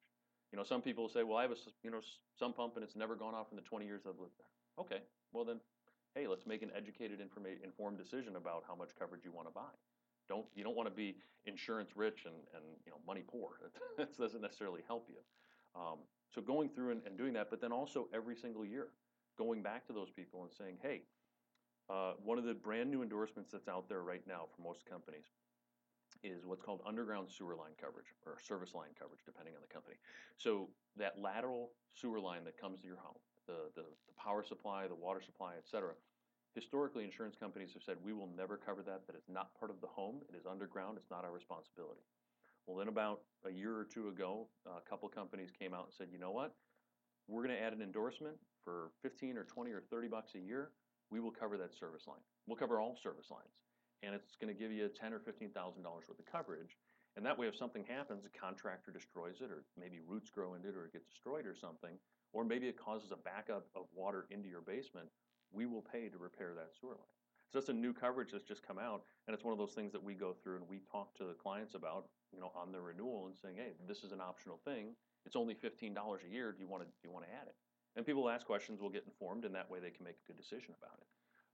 You 0.53 0.57
know, 0.57 0.65
some 0.65 0.81
people 0.81 1.09
say, 1.09 1.23
well, 1.23 1.37
I 1.37 1.43
have 1.43 1.53
a 1.53 1.57
you 1.83 1.91
know 1.91 2.01
sump 2.39 2.57
pump 2.57 2.77
and 2.77 2.85
it's 2.85 2.97
never 2.97 3.17
gone 3.17 3.35
off 3.35 3.49
in 3.51 3.57
the 3.57 3.63
20 3.63 3.85
years 3.85 4.03
I've 4.07 4.19
lived 4.19 4.39
there. 4.39 4.85
Okay, 4.85 5.03
well 5.33 5.45
then, 5.45 5.61
hey, 6.15 6.27
let's 6.27 6.47
make 6.47 6.63
an 6.63 6.71
educated, 6.77 7.21
informa- 7.21 7.63
informed 7.63 7.99
decision 7.99 8.37
about 8.37 8.65
how 8.67 8.75
much 8.75 8.91
coverage 8.99 9.25
you 9.25 9.33
want 9.33 9.49
to 9.49 9.53
buy. 9.53 9.73
Don't 10.29 10.47
you 10.55 10.65
don't 10.65 10.77
want 10.77 10.89
to 10.89 10.95
be 10.95 11.17
insurance 11.47 11.91
rich 11.97 12.25
and, 12.27 12.37
and 12.55 12.65
you 12.85 12.93
know 12.93 12.99
money 13.07 13.23
poor. 13.27 13.61
that 13.97 14.17
doesn't 14.17 14.43
necessarily 14.43 14.83
help 14.87 15.09
you. 15.09 15.21
Um, 15.79 15.99
so 16.35 16.41
going 16.43 16.69
through 16.69 16.93
and, 16.93 17.03
and 17.07 17.17
doing 17.17 17.33
that, 17.35 17.49
but 17.51 17.61
then 17.61 17.73
also 17.73 18.09
every 18.13 18.37
single 18.37 18.65
year, 18.65 18.89
going 19.39 19.63
back 19.63 19.87
to 19.87 19.93
those 19.93 20.11
people 20.11 20.43
and 20.43 20.53
saying, 20.53 20.77
hey, 20.83 21.03
uh, 21.89 22.13
one 22.23 22.37
of 22.37 22.45
the 22.45 22.53
brand 22.53 22.91
new 22.91 23.03
endorsements 23.03 23.53
that's 23.53 23.69
out 23.69 23.89
there 23.89 24.03
right 24.03 24.23
now 24.27 24.45
for 24.55 24.63
most 24.63 24.85
companies 24.85 25.25
is 26.23 26.45
what's 26.45 26.63
called 26.63 26.81
underground 26.87 27.29
sewer 27.31 27.55
line 27.55 27.77
coverage 27.81 28.11
or 28.27 28.39
service 28.41 28.75
line 28.75 28.91
coverage, 28.99 29.21
depending 29.25 29.55
on 29.55 29.61
the 29.61 29.73
company. 29.73 29.97
So 30.37 30.69
that 30.97 31.19
lateral 31.19 31.71
sewer 31.95 32.21
line 32.21 32.45
that 32.45 32.61
comes 32.61 32.81
to 32.81 32.87
your 32.87 32.99
home, 32.99 33.19
the, 33.47 33.71
the, 33.75 33.83
the 33.83 34.15
power 34.17 34.43
supply, 34.43 34.87
the 34.87 34.95
water 34.95 35.21
supply, 35.21 35.55
et 35.57 35.67
cetera, 35.69 35.95
historically 36.55 37.05
insurance 37.05 37.37
companies 37.39 37.73
have 37.73 37.83
said 37.83 37.97
we 38.03 38.13
will 38.13 38.29
never 38.37 38.57
cover 38.57 38.83
that, 38.83 39.07
that 39.07 39.15
it's 39.15 39.29
not 39.29 39.55
part 39.59 39.71
of 39.71 39.81
the 39.81 39.87
home, 39.87 40.21
it 40.29 40.37
is 40.37 40.47
underground, 40.47 40.99
it's 40.99 41.11
not 41.11 41.25
our 41.25 41.33
responsibility. 41.33 42.03
Well, 42.67 42.77
then 42.77 42.89
about 42.89 43.21
a 43.47 43.51
year 43.51 43.75
or 43.75 43.85
two 43.85 44.09
ago, 44.09 44.49
a 44.67 44.83
couple 44.89 45.09
companies 45.09 45.51
came 45.51 45.73
out 45.73 45.87
and 45.87 45.95
said, 45.97 46.09
you 46.13 46.19
know 46.19 46.33
what? 46.33 46.55
We're 47.27 47.43
going 47.43 47.57
to 47.57 47.63
add 47.63 47.73
an 47.73 47.81
endorsement 47.81 48.37
for 48.65 48.91
15 49.03 49.37
or 49.37 49.45
20 49.45 49.71
or 49.71 49.81
30 49.91 50.09
bucks 50.09 50.35
a 50.35 50.39
year. 50.39 50.71
We 51.11 51.21
will 51.21 51.31
cover 51.31 51.57
that 51.57 51.73
service 51.73 52.07
line. 52.07 52.21
We'll 52.47 52.59
cover 52.59 52.81
all 52.81 52.97
service 53.03 53.31
lines 53.31 53.68
and 54.03 54.15
it's 54.15 54.37
going 54.41 54.53
to 54.53 54.59
give 54.59 54.73
you 54.73 54.89
ten 54.89 55.13
or 55.13 55.19
fifteen 55.19 55.51
thousand 55.51 55.83
dollars 55.83 56.05
worth 56.09 56.19
of 56.19 56.27
coverage. 56.27 56.77
And 57.17 57.27
that 57.27 57.37
way, 57.37 57.49
if 57.49 57.57
something 57.57 57.85
happens, 57.85 58.25
a 58.25 58.39
contractor 58.39 58.93
destroys 58.93 59.41
it, 59.41 59.51
or 59.51 59.65
maybe 59.79 59.99
roots 60.07 60.31
grow 60.31 60.55
into 60.55 60.69
it, 60.69 60.77
or 60.77 60.85
it 60.87 60.93
gets 60.93 61.09
destroyed, 61.09 61.47
or 61.47 61.55
something, 61.55 61.99
or 62.33 62.45
maybe 62.45 62.69
it 62.69 62.77
causes 62.79 63.11
a 63.11 63.17
backup 63.17 63.67
of 63.75 63.87
water 63.95 64.27
into 64.31 64.49
your 64.49 64.61
basement, 64.61 65.09
we 65.51 65.67
will 65.67 65.83
pay 65.83 66.09
to 66.09 66.19
repair 66.19 66.53
that 66.55 66.71
sewer 66.79 66.91
line. 66.91 67.19
So 67.51 67.59
that's 67.59 67.71
a 67.71 67.73
new 67.73 67.93
coverage 67.95 68.31
that's 68.31 68.45
just 68.45 68.63
come 68.63 68.79
out, 68.79 69.03
and 69.27 69.35
it's 69.35 69.43
one 69.43 69.53
of 69.53 69.59
those 69.59 69.73
things 69.73 69.91
that 69.93 70.05
we 70.05 70.15
go 70.15 70.35
through 70.35 70.57
and 70.57 70.69
we 70.69 70.81
talk 70.93 71.17
to 71.17 71.25
the 71.25 71.33
clients 71.33 71.75
about, 71.75 72.07
you 72.33 72.39
know, 72.39 72.53
on 72.55 72.71
the 72.71 72.81
renewal 72.81 73.27
and 73.27 73.35
saying, 73.35 73.57
hey, 73.57 73.73
this 73.89 74.05
is 74.05 74.13
an 74.13 74.21
optional 74.21 74.61
thing. 74.65 74.95
It's 75.25 75.35
only 75.35 75.55
fifteen 75.55 75.95
dollars 75.95 76.23
a 76.29 76.33
year. 76.33 76.53
Do 76.53 76.61
you 76.61 76.69
want 76.69 76.85
to 76.85 76.89
do 76.89 77.09
you 77.09 77.11
want 77.11 77.25
to 77.25 77.33
add 77.33 77.49
it? 77.49 77.57
And 77.97 78.07
people 78.07 78.29
ask 78.29 78.47
questions, 78.47 78.79
we'll 78.81 78.91
get 78.91 79.05
informed, 79.07 79.45
and 79.45 79.55
that 79.55 79.69
way 79.69 79.81
they 79.81 79.91
can 79.91 80.05
make 80.05 80.17
a 80.23 80.27
good 80.31 80.37
decision 80.37 80.75
about 80.79 81.01
it. 81.01 81.09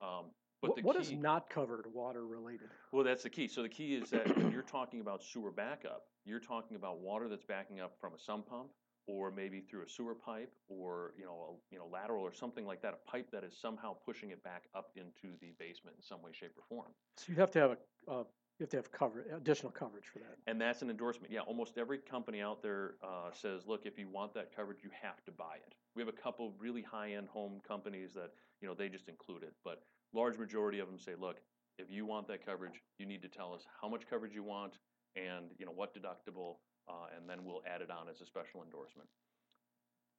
Um, 0.04 0.24
but 0.64 0.70
What, 0.70 0.76
the 0.76 0.82
what 0.82 0.96
is 0.96 1.08
key- 1.10 1.16
not 1.16 1.50
covered 1.50 1.86
water 1.92 2.24
related? 2.26 2.68
well, 2.92 3.04
that's 3.04 3.22
the 3.22 3.30
key. 3.30 3.48
So 3.48 3.62
the 3.62 3.68
key 3.68 3.94
is 3.94 4.10
that 4.10 4.36
when 4.36 4.50
you're 4.52 4.62
talking 4.62 5.00
about 5.00 5.22
sewer 5.22 5.50
backup, 5.50 6.06
you're 6.24 6.40
talking 6.40 6.76
about 6.76 7.00
water 7.00 7.28
that's 7.28 7.44
backing 7.44 7.80
up 7.80 7.92
from 8.00 8.14
a 8.14 8.18
sump 8.18 8.48
pump, 8.48 8.68
or 9.06 9.30
maybe 9.30 9.60
through 9.60 9.82
a 9.82 9.88
sewer 9.88 10.14
pipe, 10.14 10.50
or 10.68 11.12
you 11.18 11.24
know, 11.24 11.32
a, 11.50 11.74
you 11.74 11.78
know, 11.78 11.86
lateral 11.92 12.22
or 12.22 12.32
something 12.32 12.64
like 12.66 12.80
that. 12.82 12.94
A 12.94 13.10
pipe 13.10 13.30
that 13.32 13.44
is 13.44 13.54
somehow 13.56 13.94
pushing 14.04 14.30
it 14.30 14.42
back 14.42 14.64
up 14.74 14.90
into 14.96 15.36
the 15.40 15.52
basement 15.58 15.96
in 15.98 16.02
some 16.02 16.22
way, 16.22 16.30
shape, 16.32 16.52
or 16.56 16.62
form. 16.68 16.90
So 17.18 17.26
you 17.32 17.36
have 17.36 17.50
to 17.52 17.58
have 17.58 17.70
a, 17.72 18.10
uh, 18.10 18.24
you 18.58 18.64
have 18.64 18.70
to 18.70 18.76
have 18.78 18.90
cover, 18.92 19.26
additional 19.36 19.72
coverage 19.72 20.06
for 20.06 20.20
that. 20.20 20.36
And 20.46 20.58
that's 20.60 20.80
an 20.80 20.88
endorsement. 20.88 21.30
Yeah, 21.32 21.40
almost 21.40 21.76
every 21.76 21.98
company 21.98 22.40
out 22.40 22.62
there 22.62 22.94
uh, 23.02 23.30
says, 23.32 23.62
look, 23.66 23.84
if 23.84 23.98
you 23.98 24.08
want 24.08 24.32
that 24.34 24.54
coverage, 24.56 24.78
you 24.82 24.90
have 25.02 25.22
to 25.24 25.32
buy 25.32 25.56
it. 25.66 25.74
We 25.96 26.00
have 26.02 26.08
a 26.08 26.12
couple 26.12 26.46
of 26.46 26.52
really 26.58 26.82
high-end 26.82 27.28
home 27.28 27.60
companies 27.66 28.14
that 28.14 28.30
you 28.62 28.68
know 28.68 28.74
they 28.74 28.88
just 28.88 29.08
include 29.08 29.42
it, 29.42 29.52
but 29.64 29.82
large 30.14 30.38
majority 30.38 30.78
of 30.78 30.88
them 30.88 30.98
say, 30.98 31.12
look, 31.18 31.38
if 31.78 31.90
you 31.90 32.06
want 32.06 32.28
that 32.28 32.46
coverage, 32.46 32.80
you 32.98 33.06
need 33.06 33.22
to 33.22 33.28
tell 33.28 33.52
us 33.52 33.66
how 33.80 33.88
much 33.88 34.08
coverage 34.08 34.34
you 34.34 34.42
want 34.44 34.78
and 35.16 35.46
you 35.58 35.66
know 35.66 35.72
what 35.72 35.94
deductible, 35.94 36.56
uh, 36.88 37.06
and 37.16 37.28
then 37.28 37.44
we'll 37.44 37.62
add 37.66 37.80
it 37.82 37.90
on 37.90 38.08
as 38.08 38.20
a 38.20 38.26
special 38.26 38.62
endorsement. 38.62 39.08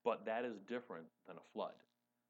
But 0.03 0.25
that 0.25 0.45
is 0.45 0.59
different 0.67 1.07
than 1.27 1.37
a 1.37 1.53
flood, 1.53 1.75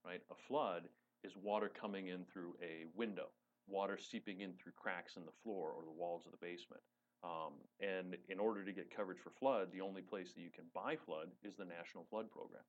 right? 0.06 0.22
A 0.32 0.36
flood 0.48 0.84
is 1.24 1.34
water 1.42 1.70
coming 1.70 2.08
in 2.08 2.24
through 2.26 2.56
a 2.62 2.86
window, 2.96 3.28
water 3.68 3.98
seeping 3.98 4.42
in 4.42 4.54
through 4.54 4.74
cracks 4.78 5.18
in 5.18 5.26
the 5.26 5.36
floor 5.44 5.72
or 5.72 5.84
the 5.84 5.92
walls 5.92 6.26
of 6.26 6.32
the 6.32 6.38
basement. 6.38 6.82
Um, 7.24 7.54
and 7.82 8.16
in 8.30 8.40
order 8.40 8.64
to 8.64 8.72
get 8.72 8.96
coverage 8.96 9.20
for 9.20 9.32
flood, 9.32 9.70
the 9.72 9.82
only 9.82 10.02
place 10.02 10.34
that 10.34 10.42
you 10.42 10.52
can 10.54 10.66
buy 10.74 10.96
flood 10.96 11.30
is 11.44 11.56
the 11.56 11.66
National 11.66 12.06
Flood 12.10 12.30
Program, 12.30 12.62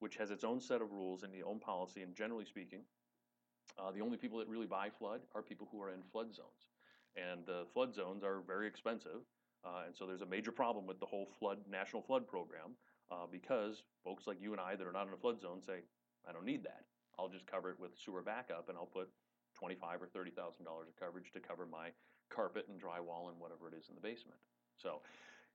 which 0.00 0.16
has 0.16 0.30
its 0.30 0.44
own 0.44 0.60
set 0.60 0.82
of 0.82 0.92
rules 0.92 1.22
and 1.22 1.32
the 1.32 1.42
own 1.42 1.58
policy. 1.58 2.02
And 2.02 2.14
generally 2.14 2.44
speaking, 2.44 2.82
uh, 3.78 3.90
the 3.90 4.00
only 4.00 4.16
people 4.16 4.38
that 4.38 4.48
really 4.48 4.66
buy 4.66 4.88
flood 4.90 5.20
are 5.34 5.42
people 5.42 5.68
who 5.70 5.80
are 5.82 5.90
in 5.90 6.02
flood 6.12 6.34
zones. 6.34 6.68
And 7.16 7.44
the 7.46 7.66
flood 7.72 7.94
zones 7.94 8.22
are 8.24 8.40
very 8.46 8.66
expensive. 8.66 9.20
Uh, 9.64 9.86
and 9.86 9.94
so 9.94 10.06
there's 10.06 10.22
a 10.22 10.26
major 10.26 10.50
problem 10.50 10.86
with 10.86 10.98
the 10.98 11.06
whole 11.06 11.28
flood 11.38 11.58
national 11.70 12.02
flood 12.02 12.26
program 12.26 12.74
uh, 13.10 13.26
because 13.30 13.82
folks 14.02 14.26
like 14.26 14.40
you 14.40 14.52
and 14.52 14.60
I 14.60 14.74
that 14.74 14.86
are 14.86 14.92
not 14.92 15.06
in 15.06 15.12
a 15.12 15.16
flood 15.16 15.40
zone 15.40 15.60
say, 15.64 15.84
I 16.28 16.32
don't 16.32 16.46
need 16.46 16.64
that. 16.64 16.84
I'll 17.18 17.28
just 17.28 17.46
cover 17.46 17.70
it 17.70 17.78
with 17.78 17.92
sewer 17.98 18.22
backup 18.22 18.68
and 18.68 18.78
I'll 18.78 18.86
put 18.86 19.08
twenty-five 19.54 20.02
or 20.02 20.06
thirty 20.06 20.30
thousand 20.30 20.64
dollars 20.64 20.88
of 20.88 20.96
coverage 20.98 21.30
to 21.32 21.40
cover 21.40 21.66
my 21.66 21.90
carpet 22.30 22.66
and 22.68 22.80
drywall 22.80 23.28
and 23.28 23.38
whatever 23.38 23.68
it 23.68 23.74
is 23.78 23.88
in 23.88 23.94
the 23.94 24.00
basement. 24.00 24.38
So, 24.80 25.02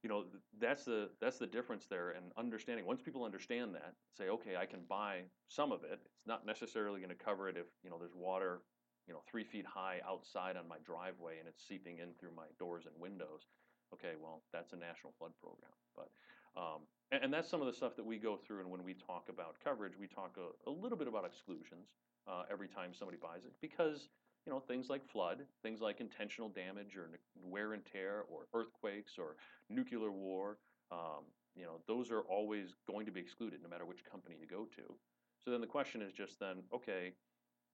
you 0.08 0.14
know, 0.14 0.24
that's 0.62 0.86
the 0.86 1.10
that's 1.20 1.38
the 1.38 1.46
difference 1.46 1.86
there. 1.86 2.12
And 2.12 2.32
understanding 2.38 2.86
once 2.86 3.02
people 3.02 3.26
understand 3.26 3.76
that, 3.76 3.92
say, 4.18 4.30
okay, 4.30 4.56
I 4.56 4.66
can 4.66 4.80
buy 4.88 5.24
some 5.50 5.74
of 5.74 5.84
it. 5.84 6.00
It's 6.16 6.26
not 6.26 6.46
necessarily 6.46 7.02
going 7.02 7.10
to 7.10 7.24
cover 7.26 7.50
it 7.50 7.58
if 7.58 7.66
you 7.84 7.90
know 7.90 7.98
there's 8.00 8.16
water, 8.16 8.62
you 9.06 9.14
know, 9.14 9.20
three 9.30 9.44
feet 9.44 9.66
high 9.68 10.00
outside 10.08 10.56
on 10.56 10.66
my 10.66 10.78
driveway 10.86 11.40
and 11.40 11.48
it's 11.48 11.68
seeping 11.68 12.00
in 12.00 12.16
through 12.18 12.32
my 12.38 12.48
doors 12.58 12.86
and 12.86 12.96
windows. 12.98 13.52
Okay, 13.94 14.16
well, 14.18 14.44
that's 14.54 14.72
a 14.72 14.78
national 14.78 15.12
flood 15.20 15.32
program. 15.44 15.76
But 15.94 16.08
um, 16.56 16.88
and, 17.12 17.26
and 17.26 17.34
that's 17.34 17.50
some 17.50 17.60
of 17.60 17.68
the 17.68 17.74
stuff 17.74 17.98
that 17.98 18.06
we 18.06 18.18
go 18.18 18.38
through. 18.38 18.62
And 18.62 18.72
when 18.72 18.86
we 18.86 18.94
talk 18.94 19.28
about 19.28 19.58
coverage, 19.62 20.00
we 20.00 20.08
talk 20.08 20.38
a, 20.40 20.70
a 20.70 20.72
little 20.72 20.98
bit 20.98 21.10
about 21.10 21.26
exclusions 21.26 22.00
uh, 22.32 22.44
every 22.50 22.70
time 22.70 22.92
somebody 22.94 23.18
buys 23.22 23.44
it 23.44 23.52
because 23.60 24.08
you 24.48 24.54
know 24.54 24.62
things 24.62 24.90
like 24.90 25.06
flood, 25.06 25.40
things 25.62 25.82
like 25.82 26.00
intentional 26.00 26.48
damage 26.48 26.96
or 26.96 27.10
wear 27.44 27.74
and 27.74 27.84
tear, 27.86 28.24
or 28.32 28.48
earthquakes 28.58 29.20
or 29.20 29.36
nuclear 29.70 30.10
war. 30.10 30.58
Um, 30.90 31.26
you 31.54 31.66
know 31.66 31.82
those 31.86 32.10
are 32.12 32.22
always 32.22 32.76
going 32.90 33.06
to 33.06 33.12
be 33.12 33.20
excluded 33.20 33.60
no 33.62 33.68
matter 33.68 33.86
which 33.86 34.06
company 34.10 34.38
you 34.40 34.48
go 34.48 34.64
to. 34.78 34.96
So 35.44 35.52
then 35.52 35.60
the 35.60 35.68
question 35.68 36.02
is 36.02 36.14
just 36.14 36.40
then, 36.40 36.64
okay, 36.74 37.12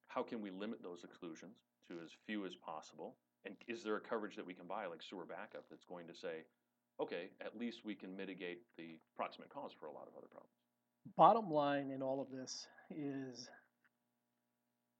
how 0.08 0.24
can 0.24 0.42
we 0.42 0.50
limit 0.50 0.82
those 0.82 1.04
exclusions 1.04 1.58
to 1.90 1.96
as 2.04 2.10
few 2.26 2.46
as 2.46 2.56
possible? 2.56 3.16
And 3.46 3.56
is 3.68 3.84
there 3.84 3.96
a 3.96 4.02
coverage 4.02 4.36
that 4.36 4.46
we 4.46 4.54
can 4.54 4.68
buy, 4.68 4.86
like 4.88 5.02
sewer 5.02 5.26
backup, 5.26 5.66
that's 5.70 5.86
going 5.86 6.08
to 6.08 6.14
say, 6.14 6.46
okay, 7.00 7.30
at 7.42 7.58
least 7.58 7.82
we 7.84 7.94
can 7.94 8.16
mitigate 8.16 8.62
the 8.78 8.98
proximate 9.16 9.50
cause 9.50 9.72
for 9.80 9.88
a 9.88 9.92
lot 9.92 10.08
of 10.08 10.18
other 10.18 10.28
problems? 10.28 10.54
Bottom 11.18 11.52
line 11.52 11.92
in 11.92 12.02
all 12.02 12.22
of 12.22 12.32
this 12.32 12.68
is 12.90 13.50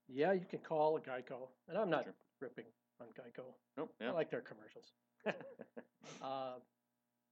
yeah, 0.08 0.32
you 0.34 0.46
can 0.50 0.60
call 0.60 0.98
a 0.98 1.02
Geico, 1.02 1.50
and 1.68 1.78
I'm 1.78 1.90
not 1.90 2.06
Sure. 2.06 2.14
ripping 2.40 2.66
on 3.00 3.08
Geico. 3.10 3.54
Nope. 3.78 3.94
I 4.02 4.10
like 4.12 4.30
their 4.30 4.42
commercials. 4.42 4.94
uh, 6.22 6.54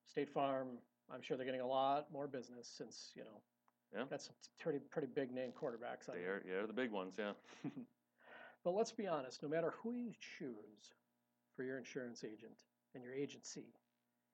State 0.06 0.30
Farm, 0.30 0.78
I'm 1.14 1.22
sure 1.22 1.38
they're 1.38 1.46
getting 1.46 1.62
a 1.62 1.68
lot 1.68 2.12
more 2.12 2.28
business 2.28 2.68
since 2.68 3.12
you 3.16 3.24
know 3.24 3.42
Yeah. 3.94 4.06
got 4.10 4.22
some 4.22 4.36
pretty 4.60 4.80
pretty 4.80 5.08
big 5.08 5.32
name 5.32 5.52
quarterbacks. 5.52 6.06
They 6.08 6.24
are, 6.26 6.42
Yeah, 6.46 6.66
the 6.66 6.74
big 6.74 6.92
ones. 6.92 7.16
Yeah. 7.18 7.34
But 8.64 8.76
let's 8.76 8.92
be 8.92 9.08
honest, 9.08 9.42
no 9.42 9.50
matter 9.50 9.72
who 9.82 9.94
you 9.94 10.14
choose 10.38 10.94
for 11.56 11.64
your 11.64 11.80
insurance 11.80 12.24
agent 12.24 12.64
and 12.94 13.04
your 13.04 13.12
agency, 13.12 13.74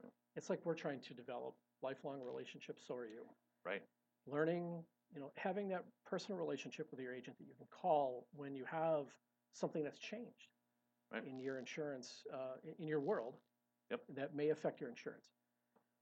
Yeah. 0.04 0.10
it's 0.36 0.50
like 0.50 0.66
we're 0.66 0.76
trying 0.76 1.00
to 1.00 1.14
develop 1.14 1.56
lifelong 1.82 2.22
relationships, 2.22 2.84
so 2.86 2.96
are 2.96 3.06
you. 3.08 3.26
right. 3.64 3.82
Learning, 4.26 4.84
you 5.14 5.20
know, 5.20 5.32
having 5.36 5.70
that 5.70 5.86
personal 6.06 6.38
relationship 6.40 6.90
with 6.92 7.00
your 7.00 7.14
agent 7.14 7.38
that 7.38 7.46
you 7.48 7.54
can 7.56 7.68
call 7.72 8.28
when 8.36 8.56
you 8.56 8.66
have 8.66 9.08
something 9.54 9.84
that's 9.84 10.00
changed 10.00 10.50
Right. 11.12 11.24
in 11.26 11.40
your 11.40 11.58
insurance, 11.58 12.26
uh, 12.34 12.58
in- 12.64 12.88
your 12.88 13.00
world 13.00 13.40
Yep. 13.90 14.02
that 14.10 14.36
may 14.36 14.50
affect 14.50 14.82
your 14.82 14.90
insurance. 14.90 15.32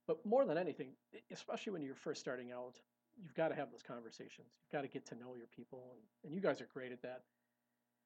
But 0.08 0.26
more 0.26 0.46
than 0.46 0.58
anything, 0.58 0.96
especially 1.32 1.74
when 1.74 1.82
you're 1.82 1.96
first 1.96 2.20
starting 2.22 2.52
out, 2.52 2.82
you've 3.16 3.34
got 3.36 3.50
to 3.50 3.56
have 3.56 3.72
those 3.72 3.84
conversations. 3.84 4.48
You've 4.60 4.72
got 4.72 4.82
to 4.82 4.88
get 4.88 5.06
to 5.08 5.16
know 5.16 5.36
your 5.36 5.48
people, 5.48 5.92
and, 5.94 6.02
and 6.24 6.34
you 6.34 6.42
guys 6.42 6.60
are 6.62 6.66
great 6.68 6.92
at 6.92 7.02
that. 7.04 7.24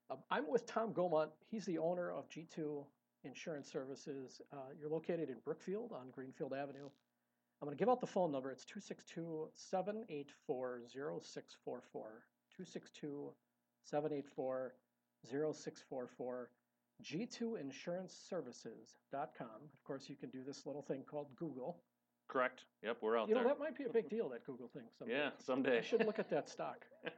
Um, 0.10 0.24
I'm 0.30 0.48
with 0.50 0.66
Tom 0.66 0.94
Gomont. 0.94 1.32
He's 1.48 1.66
the 1.66 1.78
owner 1.78 2.12
of 2.12 2.28
G2 2.30 2.86
Insurance 3.24 3.70
Services. 3.72 4.42
Uh, 4.52 4.70
you're 4.78 4.90
located 4.90 5.30
in 5.30 5.40
Brookfield 5.40 5.92
on 5.94 6.10
Greenfield 6.12 6.54
Avenue. 6.54 6.90
I'm 7.62 7.68
going 7.68 7.78
to 7.78 7.80
give 7.80 7.90
out 7.90 8.00
the 8.00 8.08
phone 8.08 8.32
number. 8.32 8.52
It's 8.52 8.64
262 8.66 9.50
784 9.54 10.82
0644. 10.88 12.02
262 12.56 13.34
784 13.84 14.74
0644. 15.28 16.50
G2InsuranceServices.com. 17.04 19.48
Of 19.74 19.84
course, 19.86 20.10
you 20.10 20.16
can 20.16 20.30
do 20.30 20.42
this 20.46 20.66
little 20.66 20.82
thing 20.82 21.04
called 21.10 21.28
Google. 21.36 21.82
Correct. 22.30 22.64
Yep. 22.84 22.98
We're 23.02 23.18
out 23.18 23.28
there. 23.28 23.38
You 23.38 23.44
know, 23.44 23.50
that 23.50 23.60
might 23.60 23.78
be 23.78 23.86
a 23.86 23.90
big 23.90 24.10
deal, 24.10 24.30
that 24.30 24.46
Google 24.46 24.68
thing. 24.68 24.84
Someday. 24.98 25.16
yeah. 25.16 25.30
Someday. 25.44 25.80
I 25.80 25.82
should 25.82 26.06
look 26.06 26.20
at 26.20 26.30
that 26.30 26.48
stock. 26.48 26.86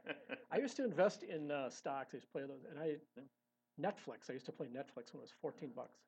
I 0.52 0.58
used 0.58 0.76
to 0.76 0.84
invest 0.84 1.22
in 1.22 1.50
uh, 1.50 1.68
stocks. 1.68 2.14
I 2.14 2.16
used 2.16 2.28
to 2.28 2.32
play 2.32 2.42
those, 2.42 2.64
and 2.68 2.78
I 2.78 2.96
Netflix. 3.80 4.30
I 4.30 4.32
used 4.32 4.46
to 4.46 4.52
play 4.52 4.68
Netflix 4.68 5.12
when 5.12 5.20
it 5.20 5.22
was 5.22 5.32
fourteen 5.40 5.70
bucks. 5.76 5.98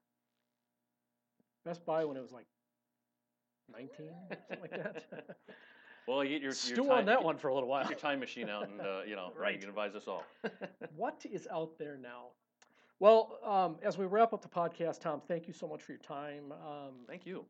Best 1.65 1.85
Buy 1.85 2.05
when 2.05 2.17
it 2.17 2.23
was 2.23 2.33
like 2.33 2.47
nineteen, 3.73 4.13
something 4.31 4.61
like 4.61 4.71
that. 4.71 5.05
well, 6.09 6.23
you 6.25 6.31
get 6.31 6.41
your, 6.43 6.51
your 6.51 6.53
Stew 6.53 6.77
time, 6.85 6.91
on 6.91 7.05
that 7.07 7.23
one 7.23 7.37
for 7.39 7.49
a 7.49 7.55
little 7.55 7.69
while. 7.69 7.83
Get 7.83 7.91
your 7.91 7.99
time 7.99 8.21
machine 8.21 8.49
out, 8.49 8.69
and 8.69 8.81
uh, 8.81 9.01
you 9.07 9.17
know, 9.17 9.33
Right. 9.39 9.55
you 9.55 9.61
can 9.61 9.69
advise 9.69 9.95
us 9.95 10.05
all. 10.09 10.25
what 10.97 11.25
is 11.31 11.47
out 11.53 11.79
there 11.79 11.97
now? 11.97 12.29
Well, 13.01 13.39
um, 13.45 13.77
as 13.83 13.99
we 13.99 14.07
wrap 14.07 14.33
up 14.33 14.41
the 14.43 14.49
podcast, 14.49 15.01
Tom, 15.01 15.21
thank 15.27 15.47
you 15.49 15.53
so 15.53 15.67
much 15.67 15.83
for 15.83 15.93
your 15.93 16.01
time. 16.01 16.53
Um, 16.53 16.95
Thank 17.09 17.27
you. 17.27 17.45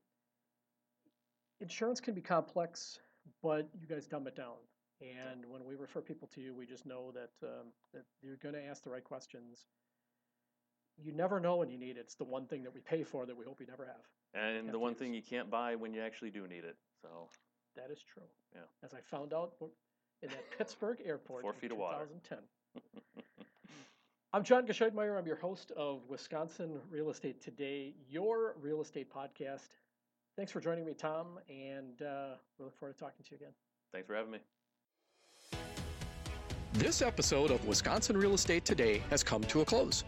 insurance 1.60 2.00
can 2.00 2.14
be 2.14 2.22
complex, 2.22 2.98
but 3.42 3.68
you 3.78 3.86
guys 3.86 4.06
dumb 4.06 4.26
it 4.26 4.34
down. 4.36 4.56
And 5.02 5.44
when 5.46 5.64
we 5.64 5.74
refer 5.74 6.00
people 6.00 6.28
to 6.34 6.40
you, 6.40 6.54
we 6.54 6.66
just 6.66 6.86
know 6.86 7.12
that 7.12 7.46
um, 7.46 7.66
that 7.92 8.04
you're 8.22 8.36
going 8.36 8.54
to 8.54 8.64
ask 8.64 8.82
the 8.82 8.90
right 8.90 9.04
questions. 9.04 9.66
You 10.96 11.12
never 11.12 11.40
know 11.40 11.56
when 11.56 11.68
you 11.70 11.76
need 11.78 11.96
it. 11.96 12.00
It's 12.00 12.14
the 12.14 12.24
one 12.24 12.46
thing 12.46 12.62
that 12.62 12.72
we 12.74 12.80
pay 12.80 13.02
for 13.02 13.26
that 13.26 13.36
we 13.36 13.44
hope 13.44 13.60
you 13.60 13.66
never 13.66 13.84
have. 13.84 14.04
And 14.34 14.68
the 14.70 14.78
one 14.78 14.92
use. 14.92 14.98
thing 14.98 15.14
you 15.14 15.22
can't 15.22 15.50
buy 15.50 15.76
when 15.76 15.94
you 15.94 16.00
actually 16.00 16.30
do 16.30 16.46
need 16.46 16.64
it. 16.64 16.76
So 17.02 17.08
That 17.76 17.90
is 17.90 18.02
true. 18.02 18.24
Yeah. 18.54 18.62
As 18.82 18.92
I 18.92 18.98
found 19.00 19.32
out 19.32 19.52
in 20.22 20.28
that 20.30 20.58
Pittsburgh 20.58 20.98
airport 21.04 21.42
Four 21.42 21.52
in 21.52 21.58
feet 21.58 21.72
of 21.72 21.78
water. 21.78 22.06
2010. 22.06 22.38
I'm 24.32 24.42
John 24.42 24.66
Gescheidmeyer. 24.66 25.16
I'm 25.16 25.26
your 25.26 25.36
host 25.36 25.70
of 25.76 26.00
Wisconsin 26.08 26.80
Real 26.90 27.10
Estate 27.10 27.40
Today, 27.40 27.94
your 28.08 28.56
real 28.60 28.82
estate 28.82 29.12
podcast. 29.12 29.68
Thanks 30.36 30.50
for 30.50 30.58
joining 30.58 30.84
me, 30.84 30.94
Tom, 30.94 31.38
and 31.48 32.02
uh, 32.02 32.34
we 32.58 32.64
look 32.64 32.76
forward 32.76 32.94
to 32.94 32.98
talking 32.98 33.24
to 33.24 33.30
you 33.30 33.36
again. 33.36 33.52
thanks 33.92 34.08
for 34.08 34.16
having 34.16 34.32
me. 34.32 34.38
This 36.72 37.02
episode 37.02 37.52
of 37.52 37.64
Wisconsin 37.68 38.16
Real 38.16 38.34
Estate 38.34 38.64
Today 38.64 39.00
has 39.10 39.22
come 39.22 39.44
to 39.44 39.60
a 39.60 39.64
close. 39.64 40.02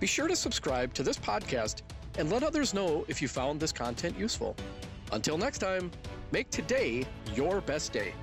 Be 0.00 0.06
sure 0.06 0.28
to 0.28 0.36
subscribe 0.36 0.92
to 0.92 1.02
this 1.02 1.16
podcast 1.16 1.80
and 2.18 2.30
let 2.30 2.42
others 2.42 2.74
know 2.74 3.04
if 3.08 3.20
you 3.20 3.28
found 3.28 3.60
this 3.60 3.72
content 3.72 4.18
useful. 4.18 4.56
Until 5.12 5.38
next 5.38 5.58
time, 5.58 5.90
make 6.32 6.50
today 6.50 7.06
your 7.34 7.60
best 7.60 7.92
day. 7.92 8.14